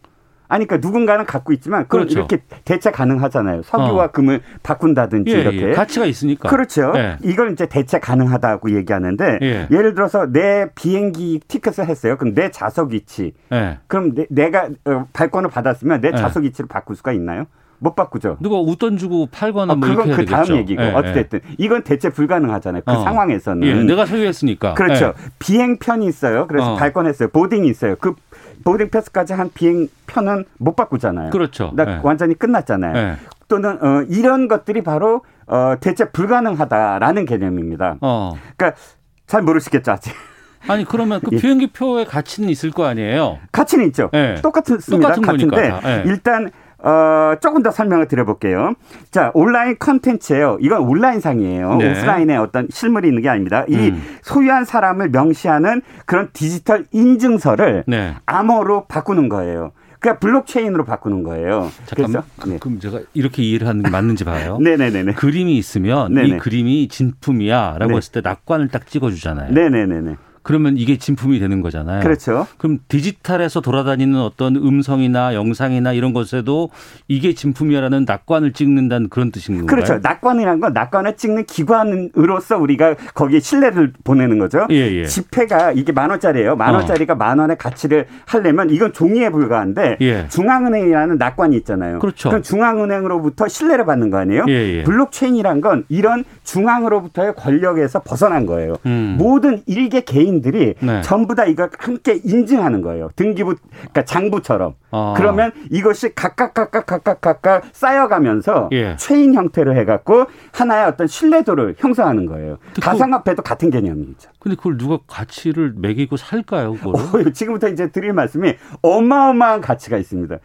아니, 0.50 0.66
그러니까 0.66 0.86
누군가는 0.86 1.26
갖고 1.26 1.54
있지만 1.54 1.84
그걸 1.84 2.02
그렇죠. 2.02 2.20
이렇게 2.20 2.40
대체 2.66 2.90
가능하잖아요. 2.90 3.62
석유와 3.62 4.06
어. 4.06 4.12
금을 4.12 4.42
바꾼다든지 4.64 5.32
예, 5.32 5.42
이렇게 5.42 5.70
예. 5.70 5.72
가치가 5.74 6.06
있으니까. 6.06 6.50
그렇죠. 6.50 6.92
예. 6.96 7.18
이걸 7.24 7.52
이제 7.52 7.68
대체 7.68 8.00
가능하다고 8.00 8.76
얘기하는데 8.76 9.40
예. 9.42 9.68
를 9.70 9.94
들어서 9.94 10.26
내 10.26 10.68
비행기 10.74 11.42
티켓을 11.48 11.86
했어요. 11.86 12.18
그럼 12.18 12.34
내 12.34 12.50
좌석 12.50 12.92
위치. 12.92 13.34
예. 13.54 13.78
그럼 13.88 14.14
내, 14.30 14.50
가 14.50 14.70
어, 14.86 15.06
발권을 15.14 15.52
받았으면 15.52 16.02
내 16.02 16.10
예. 16.10 16.18
좌석 16.18 16.44
위치를 16.44 16.68
바꿀 16.68 16.96
수가 16.96 17.14
있나요? 17.14 17.46
못 17.80 17.96
바꾸죠. 17.96 18.38
누가 18.40 18.58
웃돈 18.58 18.98
주고 18.98 19.28
팔거나 19.28 19.74
어, 19.74 19.76
뭐 19.76 19.88
그건 19.88 20.12
그 20.12 20.26
다음 20.26 20.58
얘기고 20.58 20.82
예, 20.82 20.92
어쨌든 20.94 21.40
이건 21.58 21.84
대체 21.84 22.10
불가능하잖아요. 22.10 22.82
그 22.86 22.92
어. 22.92 23.04
상황에서는. 23.04 23.68
예, 23.68 23.74
내가 23.84 24.06
소유했으니까. 24.06 24.74
그렇죠. 24.74 25.14
비행편이 25.40 26.06
있어요. 26.08 26.48
그래서 26.48 26.74
어. 26.74 26.76
발권했어요. 26.76 27.30
보딩이 27.30 27.68
있어요. 27.70 27.96
그 28.00 28.16
보딩 28.64 28.90
패스까지 28.90 29.34
한 29.34 29.50
비행 29.54 29.88
편은 30.08 30.46
못 30.58 30.76
바꾸잖아요. 30.76 31.30
그렇죠. 31.30 31.72
네. 31.76 32.00
완전히 32.04 32.36
끝났잖아요. 32.36 32.94
네. 32.94 33.16
또는 33.48 33.84
어, 33.84 34.04
이런 34.10 34.48
것들이 34.48 34.84
바로 34.84 35.24
어, 35.48 35.76
대체 35.80 36.10
불가능하다라는 36.12 37.26
개념입니다. 37.26 37.98
어. 38.02 38.34
그러니까 38.56 38.80
잘 39.26 39.42
모르시겠죠 39.42 39.92
아직. 39.92 40.14
아니 40.68 40.84
그러면 40.84 41.22
그 41.22 41.30
예. 41.32 41.38
비행기 41.38 41.68
표의 41.68 42.06
가치는 42.06 42.50
있을 42.50 42.72
거 42.72 42.86
아니에요? 42.86 43.40
가치는 43.52 43.86
있죠. 43.88 44.10
네. 44.12 44.36
똑같습니다. 44.42 44.92
똑같은 44.92 45.24
같은데 45.24 45.80
네. 45.82 46.04
일단 46.06 46.52
어, 46.82 47.36
조금 47.42 47.62
더 47.62 47.72
설명을 47.72 48.08
드려볼게요. 48.08 48.74
자, 49.12 49.32
온라인 49.34 49.78
컨텐츠예요. 49.78 50.58
이건 50.62 50.82
온라인상이에요. 50.82 51.76
네. 51.76 51.92
오프라인에 51.92 52.38
어떤 52.38 52.68
실물이 52.70 53.08
있는 53.08 53.22
게 53.22 53.30
아닙니다. 53.30 53.66
이 53.68 53.76
음. 53.90 54.02
소유한 54.22 54.66
사람을 54.66 55.10
명시하는 55.10 55.82
그런 56.06 56.30
디지털 56.34 56.86
인증서를 56.92 57.84
네. 57.88 58.16
암호로 58.26 58.86
바꾸는 58.86 59.30
거예요. 59.30 59.72
그러니까 60.00 60.20
블록체인으로 60.20 60.86
바꾸는 60.86 61.24
거예요. 61.24 61.70
잠깐만. 61.86 62.24
그래서, 62.38 62.50
네. 62.50 62.58
그럼 62.60 62.80
제가 62.80 63.02
이렇게 63.14 63.44
이해를 63.44 63.68
하는 63.68 63.84
게 63.84 63.90
맞는지 63.90 64.24
봐요. 64.24 64.58
네네네. 64.64 65.14
그림이 65.14 65.58
있으면 65.58 66.14
네네. 66.14 66.28
이 66.28 66.38
그림이 66.38 66.88
진품이야라고 66.88 67.92
네. 67.92 67.98
했을 67.98 68.14
때 68.14 68.22
낙관을 68.22 68.70
딱 68.70 68.88
찍어주잖아요. 68.88 69.52
네네네네. 69.52 70.16
그러면 70.44 70.78
이게 70.78 70.98
진품이 70.98 71.40
되는 71.40 71.62
거잖아요. 71.62 72.02
그렇죠. 72.02 72.48
그럼 72.58 72.80
디지털에서 72.88 73.62
돌아다니는 73.62 74.20
어떤 74.20 74.56
음성이나 74.56 75.34
영상이나 75.34 75.94
이런 75.94 76.14
것에도 76.14 76.70
이게 77.08 77.34
진품이라는 77.34 78.06
낙관을 78.06 78.54
찍는다는 78.54 79.10
그런 79.10 79.32
뜻인 79.32 79.58
건가요? 79.58 79.76
그렇죠. 79.76 80.00
낙관이라는 80.02 80.60
건 80.60 80.74
낙관을 80.74 81.18
찍는 81.18 81.46
기관으로서 81.46 82.58
우리가 82.58 82.96
거기에 83.14 83.40
신뢰를 83.40 83.94
보내는 84.04 84.40
거죠. 84.40 84.68
예, 84.70 84.76
예. 84.76 85.06
지폐가 85.06 85.72
이게 85.74 85.92
만 85.92 86.10
원짜리예요. 86.10 86.56
만 86.56 86.74
어. 86.74 86.78
원짜리가 86.78 87.14
어. 87.14 87.16
만 87.16 87.40
원의 87.40 87.58
가치를 87.58 88.08
하려면 88.26 88.70
이건 88.70 88.94
종이에 88.94 89.30
불과한데 89.30 89.98
예. 90.02 90.28
중앙은행이라는 90.30 91.18
낙관이 91.18 91.56
있잖아요. 91.58 92.00
그렇죠. 92.00 92.30
그럼 92.30 92.44
중앙은행으로부터 92.44 93.48
신뢰를 93.48 93.86
받는 93.86 94.10
거 94.10 94.18
아니에요? 94.18 94.46
예, 94.48 94.54
예. 94.54 94.84
블록체인이란 94.84 95.62
건 95.62 95.86
이런 95.90 96.24
중앙으로부터의 96.44 97.34
권력에서 97.36 98.02
벗어난 98.04 98.46
거예요. 98.46 98.76
음. 98.86 99.16
모든 99.18 99.62
일개 99.66 100.02
개인 100.02 100.29
개인들이 100.30 100.76
네. 100.80 101.02
전부 101.02 101.36
다 101.36 101.46
이걸 101.46 101.70
함께 101.78 102.20
인증하는 102.24 102.82
거예요. 102.82 103.10
등기부, 103.16 103.56
그러니까 103.72 104.06
장부처럼. 104.06 104.76
아. 104.92 105.14
그러면 105.18 105.52
이것이 105.70 106.14
각각 106.16 106.54
각각 106.54 106.86
각각 106.86 107.22
각각 107.22 107.64
쌓여가면서 107.74 108.70
예. 108.72 108.96
체인 108.98 109.34
형태로 109.34 109.76
해갖고 109.76 110.26
하나의 110.52 110.86
어떤 110.86 111.08
신뢰도를 111.08 111.76
형성하는 111.78 112.26
거예요. 112.26 112.58
가상화폐도 112.82 113.44
같은 113.44 113.70
개념이죠. 113.70 114.30
근데 114.40 114.56
그걸 114.56 114.78
누가 114.78 115.00
가치를 115.08 115.74
매기고 115.78 116.18
살까요? 116.18 116.76
어, 116.84 116.94
지금부터 117.34 117.68
이제 117.68 117.92
드릴 117.92 118.14
말씀이 118.14 118.56
어마어마한 118.82 119.62
가치가 119.62 119.98
있습니다. 119.98 120.38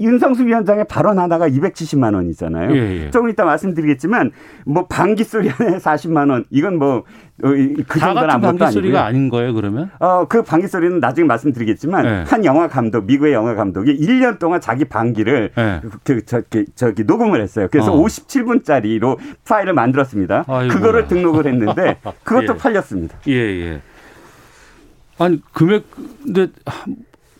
윤성수 0.00 0.46
위원장의 0.46 0.86
발언 0.88 1.18
하나가 1.18 1.48
270만 1.48 2.14
원이잖아요. 2.14 2.74
예, 2.74 3.04
예. 3.04 3.10
조금 3.10 3.28
이따 3.28 3.44
말씀드리겠지만 3.44 4.32
뭐 4.66 4.86
방귀 4.86 5.24
소리 5.24 5.48
에 5.48 5.52
40만 5.52 6.30
원 6.30 6.44
이건 6.50 6.78
뭐 6.78 7.04
어, 7.42 7.50
그 7.86 8.00
정도는 8.00 8.30
아무것도 8.30 8.58
방귀 8.58 8.72
소리가 8.72 9.04
아닌 9.04 9.28
거예요, 9.28 9.54
그러면? 9.54 9.90
어, 10.00 10.26
그 10.28 10.42
방귀 10.42 10.66
소리는 10.66 10.98
나중에 10.98 11.26
말씀드리겠지만 11.26 12.02
네. 12.04 12.24
한 12.26 12.44
영화 12.44 12.68
감독, 12.68 13.04
미국의 13.04 13.32
영화 13.32 13.54
감독이 13.54 13.96
1년 13.96 14.38
동안 14.38 14.60
자기 14.60 14.84
방귀를 14.84 15.52
네. 15.54 15.80
그 16.04 16.24
저기 16.24 16.64
저기 16.74 17.04
녹음을 17.04 17.40
했어요. 17.40 17.68
그래서 17.70 17.92
어. 17.92 18.02
57분짜리로 18.02 19.18
파일을 19.46 19.72
만들었습니다. 19.72 20.44
아이고. 20.46 20.74
그거를 20.74 21.06
등록을 21.06 21.46
했는데 21.46 21.98
그것도 22.24 22.54
예. 22.54 22.58
팔렸습니다. 22.58 23.16
예, 23.28 23.32
예. 23.32 23.80
아니 25.18 25.42
금액 25.52 25.84
근데 26.24 26.48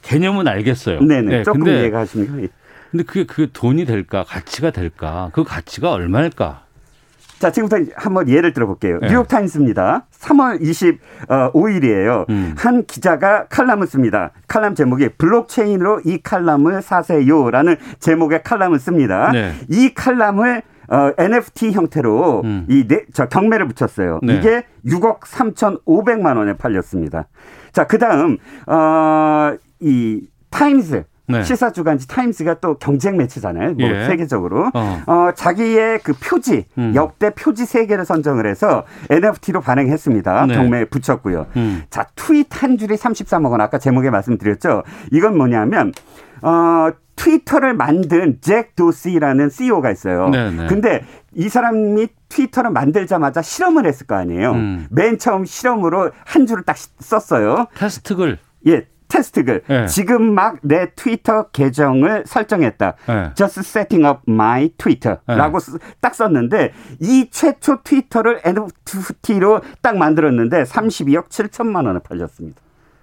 개념은 0.08 0.48
알겠어요. 0.48 1.00
네네. 1.00 1.28
네, 1.28 1.42
조금 1.42 1.64
근데, 1.64 1.80
이해가 1.80 2.00
하십니까? 2.00 2.48
근데 2.90 3.04
그게 3.04 3.26
그게 3.26 3.48
돈이 3.52 3.84
될까, 3.84 4.24
가치가 4.26 4.70
될까? 4.70 5.28
그 5.34 5.44
가치가 5.44 5.92
얼마일까? 5.92 6.62
자, 7.38 7.52
지금부터 7.52 7.92
한번 7.94 8.28
예를 8.28 8.54
들어볼게요. 8.54 8.98
네. 9.00 9.08
뉴욕 9.08 9.28
타임스입니다. 9.28 10.06
3월 10.18 10.60
25일이에요. 11.28 12.28
음. 12.30 12.54
한 12.56 12.84
기자가 12.86 13.46
칼럼을 13.48 13.86
씁니다. 13.86 14.32
칼럼 14.48 14.74
제목이 14.74 15.10
블록체인으로 15.18 16.00
이 16.06 16.18
칼럼을 16.22 16.80
사세요라는 16.80 17.76
제목의 18.00 18.42
칼럼을 18.42 18.78
씁니다. 18.78 19.30
네. 19.30 19.52
이 19.68 19.92
칼럼을 19.94 20.62
어, 20.90 21.12
NFT 21.18 21.72
형태로 21.72 22.40
음. 22.44 22.66
이저 22.68 23.28
경매를 23.28 23.68
붙였어요. 23.68 24.20
네. 24.22 24.36
이게 24.36 24.64
6억 24.86 25.20
3,500만 25.20 26.38
원에 26.38 26.54
팔렸습니다. 26.54 27.28
자, 27.72 27.86
그다음 27.86 28.38
어, 28.66 29.54
이 29.80 30.26
타임스 30.50 31.04
네. 31.28 31.42
시사 31.42 31.72
주간지 31.72 32.08
타임스가 32.08 32.54
또 32.60 32.78
경쟁 32.78 33.18
매체잖아요. 33.18 33.74
뭐 33.74 33.88
예. 33.88 34.06
세계적으로 34.06 34.70
어. 34.72 35.02
어. 35.06 35.30
자기의 35.34 36.00
그 36.02 36.14
표지 36.14 36.64
음. 36.78 36.92
역대 36.94 37.30
표지 37.34 37.66
세 37.66 37.86
개를 37.86 38.06
선정을 38.06 38.46
해서 38.46 38.84
NFT로 39.10 39.60
발행했습니다. 39.60 40.46
네. 40.46 40.54
경매에 40.54 40.84
붙였고요. 40.86 41.46
음. 41.56 41.82
자 41.90 42.06
트윗 42.16 42.46
한 42.50 42.78
줄이 42.78 42.94
33억 42.96 43.50
원 43.50 43.60
아까 43.60 43.78
제목에 43.78 44.08
말씀드렸죠. 44.08 44.84
이건 45.12 45.36
뭐냐면 45.36 45.92
어 46.40 46.90
트위터를 47.16 47.74
만든 47.74 48.38
잭 48.40 48.74
도시라는 48.74 49.50
CEO가 49.50 49.90
있어요. 49.90 50.30
네네. 50.30 50.62
네. 50.62 50.66
근데 50.68 51.04
이 51.34 51.48
사람이 51.48 52.06
트위터를 52.28 52.70
만들자마자 52.70 53.42
실험을 53.42 53.86
했을 53.86 54.06
거 54.06 54.14
아니에요. 54.14 54.52
음. 54.52 54.86
맨 54.90 55.18
처음 55.18 55.44
실험으로 55.44 56.12
한 56.24 56.46
줄을 56.46 56.62
딱 56.62 56.76
썼어요. 57.00 57.66
테스트 57.74 58.14
글. 58.14 58.38
예, 58.66 58.86
테스트 59.08 59.44
글. 59.44 59.62
네. 59.66 59.86
지금 59.86 60.34
막 60.34 60.58
내 60.62 60.90
트위터 60.94 61.48
계정을 61.50 62.24
설정했다. 62.26 62.94
네. 63.06 63.30
Just 63.34 63.60
setting 63.60 64.06
up 64.06 64.20
my 64.28 64.70
Twitter라고 64.76 65.58
네. 65.60 65.78
딱 66.00 66.14
썼는데 66.14 66.72
이 67.00 67.28
최초 67.30 67.82
트위터를 67.82 68.40
NFT로 68.44 69.60
딱 69.82 69.96
만들었는데 69.96 70.64
32억 70.64 71.28
7천만 71.28 71.86
원에 71.86 72.00
팔렸습니다. 72.00 72.60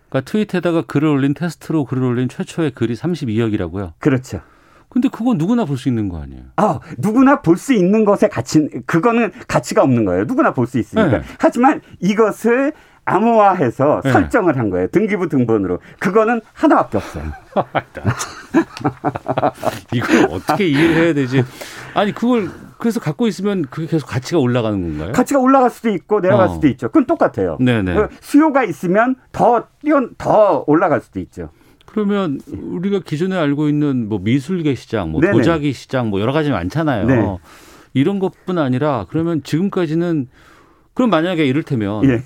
그러니까 0.10 0.32
트윗에다가 0.32 0.84
글을 0.84 1.08
올린 1.10 1.34
테스트로 1.34 1.86
글을 1.86 2.04
올린 2.04 2.30
최초의 2.30 2.72
글이 2.72 2.96
32억이라고요. 2.96 3.94
그렇죠. 4.00 4.42
근데 4.90 5.10
그거 5.10 5.34
누구나 5.34 5.66
볼 5.66 5.78
수 5.78 5.90
있는 5.90 6.08
거 6.08 6.22
아니에요? 6.22 6.44
아, 6.56 6.80
누구나 6.98 7.42
볼 7.42 7.58
수 7.58 7.74
있는 7.74 8.06
것의 8.06 8.30
가치, 8.32 8.70
그거는 8.86 9.32
가치가 9.48 9.84
없는 9.84 10.06
거예요. 10.06 10.24
누구나 10.24 10.54
볼 10.54 10.68
수 10.68 10.80
있으니까. 10.80 11.18
네. 11.18 11.24
하지만 11.38 11.82
이것을 12.00 12.72
암호화해서 13.06 14.02
네. 14.04 14.12
설정을 14.12 14.58
한 14.58 14.70
거예요. 14.70 14.88
등기부 14.88 15.30
등본으로. 15.30 15.80
그거는 16.00 16.42
하나밖에 16.54 16.98
없어요. 16.98 17.24
이걸 19.94 20.26
어떻게 20.32 20.68
이해해야 20.68 21.14
되지? 21.14 21.44
아니 21.94 22.14
그걸 22.14 22.50
그래서 22.78 23.00
갖고 23.00 23.28
있으면 23.28 23.64
그게 23.70 23.88
계속 23.88 24.08
가치가 24.08 24.40
올라가는 24.40 24.82
건가요? 24.82 25.14
가치가 25.14 25.40
올라갈 25.40 25.70
수도 25.70 25.90
있고 25.90 26.20
내려갈 26.20 26.48
어. 26.48 26.50
수도 26.50 26.68
있죠. 26.68 26.88
그건 26.88 27.06
똑같아요. 27.06 27.58
네네. 27.60 27.94
그 27.94 28.08
수요가 28.22 28.64
있으면 28.64 29.16
더 29.32 29.68
뛰어 29.82 30.10
더 30.18 30.64
올라갈 30.68 31.00
수도 31.00 31.20
있죠. 31.20 31.50
그러면 31.86 32.42
우리가 32.52 33.00
기존에 33.06 33.38
알고 33.38 33.70
있는 33.70 34.10
뭐 34.10 34.20
미술계 34.20 34.76
시장, 34.76 35.12
뭐 35.12 35.22
네네. 35.22 35.32
도자기 35.32 35.72
시장, 35.72 36.10
뭐 36.10 36.20
여러 36.20 36.34
가지 36.34 36.50
많잖아요. 36.50 37.06
네. 37.06 37.38
이런 37.94 38.20
것뿐 38.20 38.58
아니라 38.58 39.06
그러면 39.10 39.44
지금까지는 39.44 40.28
그럼 40.94 41.10
만약에 41.10 41.46
이를테면 41.46 42.04
예. 42.06 42.24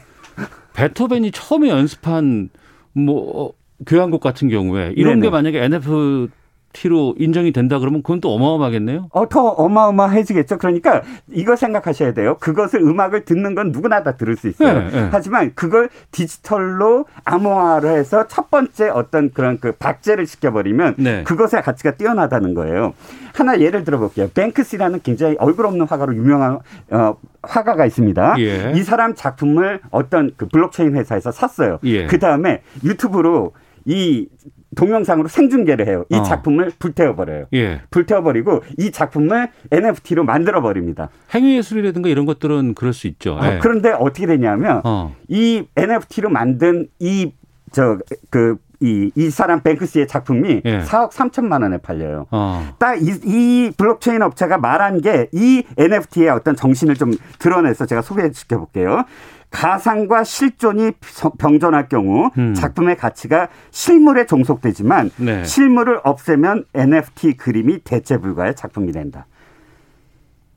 베토벤이 0.79 1.31
처음에 1.31 1.69
연습한 1.69 2.49
뭐 2.93 3.53
교향곡 3.85 4.21
같은 4.21 4.47
경우에 4.47 4.93
이런 4.95 5.19
네네. 5.19 5.27
게 5.27 5.29
만약에 5.29 5.63
NFT 5.63 6.29
NFT로 6.69 7.15
인정이 7.17 7.51
된다 7.51 7.79
그러면 7.79 8.01
그건 8.01 8.21
또 8.21 8.33
어마어마하겠네요. 8.33 9.09
어, 9.11 9.29
더 9.29 9.41
어마어마해지겠죠. 9.49 10.57
그러니까 10.57 11.01
이거 11.31 11.55
생각하셔야 11.55 12.13
돼요. 12.13 12.37
그것을 12.39 12.81
음악을 12.81 13.25
듣는 13.25 13.55
건 13.55 13.71
누구나 13.71 14.03
다 14.03 14.15
들을 14.15 14.35
수 14.35 14.47
있어요. 14.47 14.79
네, 14.79 14.89
네. 14.89 15.09
하지만 15.11 15.51
그걸 15.55 15.89
디지털로 16.11 17.05
암호화를 17.25 17.89
해서 17.97 18.27
첫 18.27 18.49
번째 18.49 18.89
어떤 18.89 19.31
그런 19.31 19.59
그 19.59 19.71
박제를 19.73 20.25
시켜버리면 20.25 20.95
네. 20.97 21.23
그것의 21.23 21.63
가치가 21.63 21.91
뛰어나다는 21.95 22.53
거예요. 22.53 22.93
하나 23.33 23.59
예를 23.59 23.83
들어볼게요. 23.83 24.29
뱅크스라는 24.33 25.01
굉장히 25.03 25.35
얼굴 25.39 25.65
없는 25.65 25.87
화가로 25.87 26.15
유명한 26.15 26.59
어, 26.91 27.15
화가가 27.41 27.85
있습니다. 27.85 28.35
예. 28.39 28.73
이 28.75 28.83
사람 28.83 29.15
작품을 29.15 29.81
어떤 29.91 30.31
그 30.35 30.47
블록체인 30.47 30.95
회사에서 30.95 31.31
샀어요. 31.31 31.79
예. 31.83 32.07
그 32.07 32.19
다음에 32.19 32.61
유튜브로 32.83 33.53
이 33.85 34.27
동영상으로 34.75 35.27
생중계를 35.27 35.87
해요. 35.87 36.05
이 36.09 36.15
어. 36.15 36.23
작품을 36.23 36.71
불태워버려요. 36.79 37.45
예. 37.53 37.81
불태워버리고 37.89 38.61
이 38.77 38.91
작품을 38.91 39.49
NFT로 39.71 40.23
만들어버립니다. 40.23 41.09
행위예술이라든가 41.33 42.09
이런 42.09 42.25
것들은 42.25 42.75
그럴 42.75 42.93
수 42.93 43.07
있죠. 43.07 43.33
어, 43.33 43.39
예. 43.43 43.59
그런데 43.61 43.91
어떻게 43.91 44.25
되냐면 44.27 44.81
어. 44.83 45.15
이 45.27 45.63
NFT로 45.75 46.29
만든 46.29 46.87
이 46.99 47.31
저 47.71 47.99
그 48.31 48.57
이, 48.81 49.11
이 49.13 49.29
사람 49.29 49.61
뱅크스의 49.61 50.07
작품이 50.07 50.61
예. 50.65 50.79
4억 50.79 51.11
3천만 51.11 51.61
원에 51.63 51.77
팔려요. 51.77 52.25
어. 52.31 52.65
딱이 52.79 53.11
이 53.25 53.71
블록체인 53.77 54.21
업체가 54.21 54.57
말한 54.57 55.01
게 55.01 55.27
이 55.33 55.63
NFT의 55.77 56.29
어떤 56.29 56.55
정신을 56.55 56.95
좀 56.95 57.11
드러내서 57.39 57.85
제가 57.85 58.01
소개시켜 58.01 58.57
볼게요. 58.57 59.03
가상과 59.49 60.23
실존이 60.23 60.91
병존할 61.37 61.89
경우 61.89 62.29
음. 62.37 62.53
작품의 62.53 62.97
가치가 62.97 63.49
실물에 63.71 64.25
종속되지만 64.25 65.11
네. 65.17 65.43
실물을 65.43 66.01
없애면 66.03 66.65
NFT 66.75 67.37
그림이 67.37 67.79
대체 67.83 68.17
불가의 68.17 68.55
작품이 68.55 68.91
된다. 68.91 69.25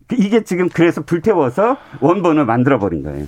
그 0.09 0.17
이게 0.19 0.45
지금 0.45 0.69
그래서 0.69 1.03
불태워서 1.03 1.79
원본을 2.01 2.45
만들어 2.45 2.79
버린 2.79 3.03
거예요. 3.03 3.27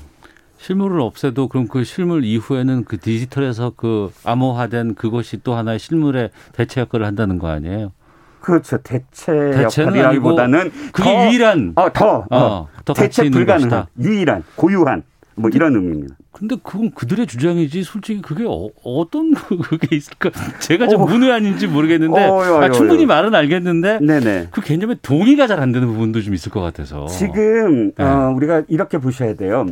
실물을 0.58 1.00
없애도 1.00 1.48
그럼 1.48 1.68
그 1.68 1.84
실물 1.84 2.24
이후에는 2.24 2.84
그 2.84 2.98
디지털에서 2.98 3.72
그 3.76 4.10
암호화된 4.24 4.94
그것이 4.94 5.42
또 5.42 5.54
하나의 5.54 5.78
실물의 5.78 6.30
대체 6.52 6.80
역할을 6.80 7.06
한다는 7.06 7.38
거 7.38 7.48
아니에요? 7.48 7.92
그렇죠. 8.40 8.76
대체 8.78 9.32
역할이라기보다는 9.32 10.70
그게 10.92 11.14
더, 11.14 11.26
유일한 11.26 11.72
어, 11.76 11.90
더, 11.92 12.26
어, 12.30 12.36
어, 12.36 12.68
더 12.84 12.92
대체 12.92 13.30
불가능한 13.30 13.70
것이다. 13.70 13.88
유일한 13.98 14.44
고유한 14.54 15.02
뭐 15.36 15.50
이런 15.52 15.74
의미입니다. 15.74 16.16
근데 16.32 16.56
그건 16.62 16.90
그들의 16.92 17.26
주장이지 17.26 17.82
솔직히 17.82 18.20
그게 18.22 18.44
어, 18.46 19.10
떤 19.10 19.32
그게 19.68 19.96
있을까? 19.96 20.30
제가 20.60 20.88
좀 20.88 21.02
어. 21.02 21.06
문외한인지 21.06 21.66
모르겠는데 21.66 22.24
어, 22.24 22.34
어, 22.34 22.62
아, 22.62 22.70
충분히 22.70 23.06
말은 23.06 23.34
알겠는데 23.34 24.00
네네. 24.00 24.48
그 24.50 24.60
개념에 24.60 24.96
동의가 25.02 25.46
잘 25.46 25.54
안 25.64 25.70
되는 25.72 25.86
부분도 25.88 26.20
좀 26.20 26.34
있을 26.34 26.50
것 26.50 26.60
같아서 26.60 27.06
지금 27.06 27.92
네. 27.96 28.04
어, 28.04 28.32
우리가 28.36 28.64
이렇게 28.68 28.98
보셔야 28.98 29.34
돼요. 29.34 29.64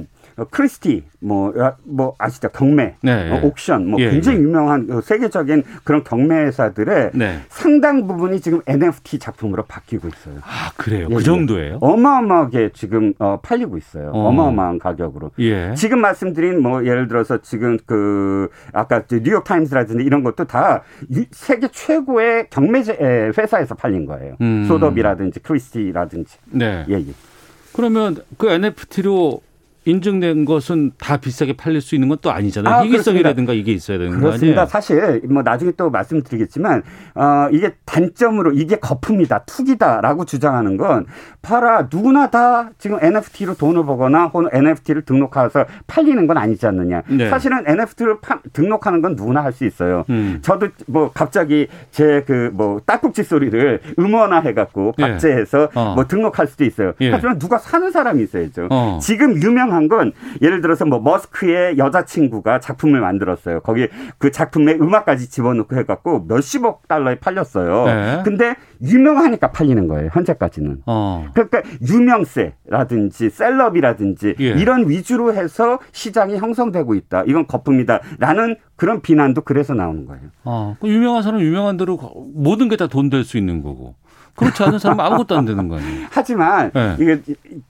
어, 0.42 0.46
크리스티 0.50 1.04
뭐, 1.20 1.52
뭐 1.84 2.14
아시죠 2.18 2.48
경매, 2.48 2.96
네, 3.00 3.30
어, 3.30 3.40
옥션 3.46 3.88
뭐 3.88 4.00
예, 4.00 4.10
굉장히 4.10 4.38
예. 4.38 4.42
유명한 4.42 4.86
그 4.86 5.00
세계적인 5.00 5.62
그런 5.84 6.02
경매 6.02 6.44
회사들의 6.44 7.12
네. 7.14 7.40
상당 7.48 8.06
부분이 8.06 8.40
지금 8.40 8.60
NFT 8.66 9.18
작품으로 9.18 9.64
바뀌고 9.64 10.08
있어요. 10.08 10.38
아 10.42 10.72
그래요? 10.76 11.06
예, 11.10 11.14
그 11.14 11.20
예. 11.20 11.24
정도예요? 11.24 11.78
어마어마하게 11.80 12.70
지금 12.74 13.14
어, 13.18 13.38
팔리고 13.40 13.78
있어요. 13.78 14.10
어. 14.10 14.32
마어마한 14.32 14.78
가격으로. 14.78 15.30
예. 15.38 15.74
지금 15.74 16.00
말씀드린 16.00 16.60
뭐 16.60 16.84
예를 16.84 17.08
들어서 17.08 17.40
지금 17.40 17.78
그 17.86 18.48
아까 18.72 19.02
뉴욕 19.06 19.44
타임스라든지 19.44 20.04
이런 20.04 20.24
것도 20.24 20.44
다 20.44 20.82
세계 21.30 21.68
최고의 21.68 22.48
경매 22.50 22.80
회사에서 22.80 23.74
팔린 23.74 24.06
거예요. 24.06 24.36
음. 24.40 24.64
소더비라든지 24.66 25.40
크리스티라든지. 25.40 26.38
네. 26.50 26.84
예, 26.88 26.94
예. 26.94 27.12
그러면 27.72 28.16
그 28.36 28.50
NFT로 28.50 29.40
인증된 29.84 30.44
것은 30.44 30.92
다 30.98 31.16
비싸게 31.16 31.54
팔릴 31.54 31.80
수 31.80 31.94
있는 31.94 32.08
건 32.08 32.12
또 32.22 32.30
아니잖아요. 32.30 32.74
아, 32.74 32.82
희귀성이라든가 32.84 33.52
이게 33.52 33.72
있어야 33.72 33.98
되는 33.98 34.12
거아니에요 34.12 34.28
그렇습니다. 34.30 34.66
사실 34.66 35.22
뭐 35.28 35.42
나중에 35.42 35.72
또 35.76 35.90
말씀드리겠지만 35.90 36.82
어 37.16 37.48
이게 37.50 37.74
단점으로 37.84 38.52
이게 38.52 38.76
거품이다, 38.76 39.40
투기다라고 39.46 40.24
주장하는 40.24 40.76
건 40.76 41.06
봐라 41.40 41.88
누구나 41.90 42.30
다 42.30 42.70
지금 42.78 42.98
NFT로 43.02 43.54
돈을 43.54 43.84
버거나 43.86 44.26
혹은 44.26 44.48
NFT를 44.52 45.02
등록해서 45.02 45.64
팔리는 45.88 46.26
건 46.28 46.36
아니지 46.36 46.64
않느냐. 46.66 47.02
네. 47.08 47.28
사실은 47.28 47.64
NFT를 47.66 48.20
파, 48.20 48.38
등록하는 48.52 49.02
건 49.02 49.16
누구나 49.16 49.42
할 49.42 49.52
수 49.52 49.64
있어요. 49.66 50.04
음. 50.10 50.38
저도 50.42 50.68
뭐 50.86 51.10
갑자기 51.12 51.66
제 51.90 52.22
그 52.26 52.50
뭐 52.52 52.80
딸꾹질 52.86 53.24
소리를 53.24 53.80
음원화 53.98 54.40
해 54.40 54.52
갖고 54.54 54.92
예. 54.98 55.02
박제해서 55.02 55.62
예. 55.74 55.78
어. 55.78 55.94
뭐 55.94 56.06
등록할 56.06 56.46
수도 56.46 56.64
있어요. 56.64 56.92
예. 57.00 57.10
하지만 57.10 57.38
누가 57.38 57.56
사는 57.58 57.90
사람이 57.90 58.22
있어야죠. 58.22 58.68
어. 58.70 58.98
지금 59.02 59.42
유명 59.42 59.71
유명한 59.72 59.88
건 59.88 60.12
예를 60.42 60.60
들어서 60.60 60.84
뭐 60.84 61.00
머스크의 61.00 61.78
여자친구가 61.78 62.60
작품을 62.60 63.00
만들었어요. 63.00 63.60
거기 63.60 63.88
그 64.18 64.30
작품에 64.30 64.74
음악까지 64.74 65.30
집어넣고 65.30 65.76
해갖고 65.76 66.26
몇십억 66.28 66.86
달러에 66.88 67.16
팔렸어요. 67.16 67.84
네. 67.86 68.22
근데 68.24 68.54
유명하니까 68.82 69.50
팔리는 69.52 69.88
거예요. 69.88 70.10
현재까지는. 70.12 70.82
어. 70.86 71.26
그러니까 71.32 71.62
유명세라든지 71.88 73.30
셀럽이라든지 73.30 74.34
예. 74.40 74.44
이런 74.50 74.88
위주로 74.88 75.32
해서 75.32 75.78
시장이 75.92 76.36
형성되고 76.36 76.94
있다. 76.94 77.24
이건 77.26 77.46
거품이다라는 77.46 78.56
그런 78.76 79.00
비난도 79.00 79.42
그래서 79.42 79.74
나오는 79.74 80.06
거예요. 80.06 80.22
어. 80.44 80.76
그 80.80 80.88
유명한 80.88 81.22
사람 81.22 81.40
유명한 81.40 81.76
대로 81.76 81.98
모든 82.34 82.68
게 82.68 82.76
다 82.76 82.86
돈 82.88 83.08
될 83.10 83.24
수 83.24 83.38
있는 83.38 83.62
거고. 83.62 83.94
그렇지 84.34 84.62
않은 84.62 84.78
사람은 84.78 85.04
아무것도 85.04 85.36
안 85.36 85.44
되는 85.44 85.68
거 85.68 85.76
아니에요. 85.76 86.06
하지만 86.10 86.70
네. 86.72 86.96
이게 86.98 87.20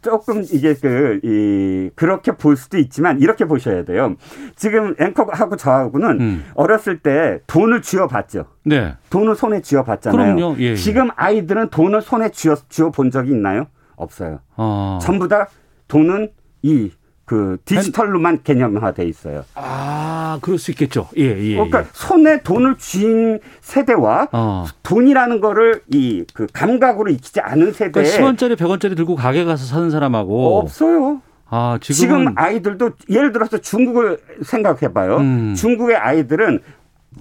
조금 0.01 0.43
이게 0.43 0.75
그, 0.75 1.21
이, 1.23 1.91
그렇게 1.95 2.33
볼 2.33 2.57
수도 2.57 2.79
있지만 2.79 3.21
이렇게 3.21 3.45
보셔야 3.45 3.85
돼요. 3.85 4.15
지금 4.57 4.95
앵커하고 4.99 5.57
저하고는 5.57 6.21
음. 6.21 6.45
어렸을 6.55 6.99
때 6.99 7.41
돈을 7.47 7.83
쥐어봤죠. 7.83 8.47
네. 8.65 8.95
돈을 9.11 9.35
손에 9.35 9.61
쥐어봤잖아요. 9.61 10.37
그럼요. 10.37 10.57
예, 10.61 10.71
예. 10.71 10.77
지금 10.77 11.11
아이들은 11.17 11.71
돈을 11.71 12.01
손에 12.01 12.31
쥐어, 12.31 12.57
쥐어 12.69 12.91
본 12.91 13.11
적이 13.11 13.31
있나요? 13.33 13.67
없어요. 13.97 14.41
어. 14.57 14.99
전부 15.03 15.29
다 15.29 15.49
돈은 15.89 16.31
이 16.63 16.91
그 17.33 17.57
디지털로만 17.65 18.43
개념화돼 18.43 19.05
있어요. 19.05 19.45
아, 19.55 20.22
그럴 20.41 20.59
수 20.59 20.70
있겠죠. 20.70 21.09
예, 21.18 21.22
예. 21.39 21.55
그러니까 21.55 21.80
예. 21.80 21.85
손에 21.93 22.43
돈을 22.43 22.76
쥔 22.78 23.41
세대와 23.61 24.28
어. 24.33 24.66
돈이라는 24.83 25.41
거를 25.41 25.83
이 25.93 26.24
그 26.35 26.47
감각으로 26.53 27.11
익히지 27.11 27.41
않은 27.41 27.72
세대. 27.72 28.03
그러니까 28.03 28.16
10원짜리, 28.18 28.57
100원짜리 28.57 28.97
들고 28.97 29.16
가게 29.16 29.45
가서 29.45 29.64
사는 29.66 29.91
사람하고 29.91 30.59
없어요. 30.59 31.20
아. 31.49 31.78
지금 31.83 32.33
아이들도 32.37 32.93
예를 33.11 33.33
들어서 33.33 33.59
중국을 33.59 34.18
생각해 34.43 34.93
봐요. 34.93 35.18
음. 35.18 35.55
중국의 35.55 35.97
아이들은 35.97 36.61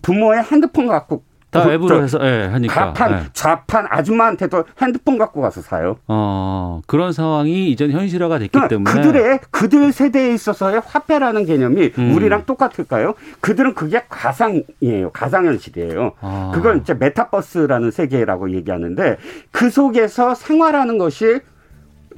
부모의 0.02 0.44
핸드폰 0.44 0.88
갖고 0.88 1.24
다 1.52 1.70
앱으로 1.72 2.02
해서 2.02 2.18
예, 2.22 2.48
하니까. 2.48 2.74
좌판, 2.74 3.12
예. 3.12 3.24
좌판 3.34 3.86
아줌마한테도 3.90 4.64
핸드폰 4.82 5.18
갖고 5.18 5.42
가서 5.42 5.62
사요. 5.62 5.98
어, 6.08 6.82
그런 6.88 7.12
상황이 7.12 7.70
이전 7.70 7.92
현실화가 7.92 8.40
됐기 8.40 8.52
그러니까 8.52 8.70
때문에. 8.70 8.92
그들의, 8.94 9.40
그들 9.52 9.92
세대에 9.92 10.34
있어서의 10.34 10.82
화폐라는 10.86 11.46
개념이 11.46 11.92
음. 11.98 12.16
우리랑 12.16 12.46
똑같을까요? 12.46 13.16
그들은 13.42 13.74
그게 13.74 14.02
가상이에요. 14.08 15.12
가상현실이에요. 15.12 16.14
아. 16.22 16.52
그걸 16.54 16.78
이제 16.78 16.94
메타버스라는 16.94 17.92
세계라고 17.92 18.52
얘기하는데 18.52 19.18
그 19.52 19.70
속에서 19.70 20.34
생활하는 20.36 20.98
것이 20.98 21.42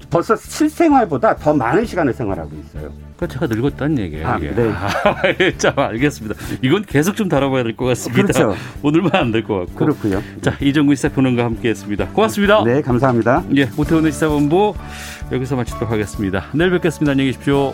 벌써 0.10 0.36
실생활보다 0.36 1.36
더 1.36 1.54
많은 1.54 1.86
시간을 1.86 2.14
생활하고 2.14 2.52
있어요. 2.66 2.92
그러니까 3.18 3.28
제가 3.28 3.48
늙었다는 3.48 3.98
얘기예요. 4.00 4.28
아. 4.28 4.38
네. 4.38 4.70
아, 4.74 5.58
자, 5.58 5.74
알겠습니다. 5.76 6.36
이건 6.62 6.84
계속 6.84 7.16
좀 7.16 7.30
다뤄봐야 7.30 7.64
될 7.64 7.76
것 7.76 7.86
같습니다. 7.86 8.24
그렇죠. 8.34 8.56
오늘만 8.84 9.12
안 9.16 9.32
될 9.32 9.44
것 9.44 9.60
같고. 9.60 9.74
그렇고요. 9.76 10.22
자, 10.42 10.56
이정구 10.60 10.94
시사평론가 10.96 11.44
함께했습니다. 11.46 12.10
고맙습니다. 12.10 12.64
네, 12.64 12.82
감사합니다. 12.82 13.44
예, 13.56 13.70
오태훈의 13.78 14.12
시사본부 14.12 14.74
여기서 15.32 15.56
마치도록 15.56 15.90
하겠습니다. 15.92 16.46
내일 16.54 16.72
뵙겠습니다. 16.72 17.12
안녕히 17.12 17.32
계십시오. 17.32 17.74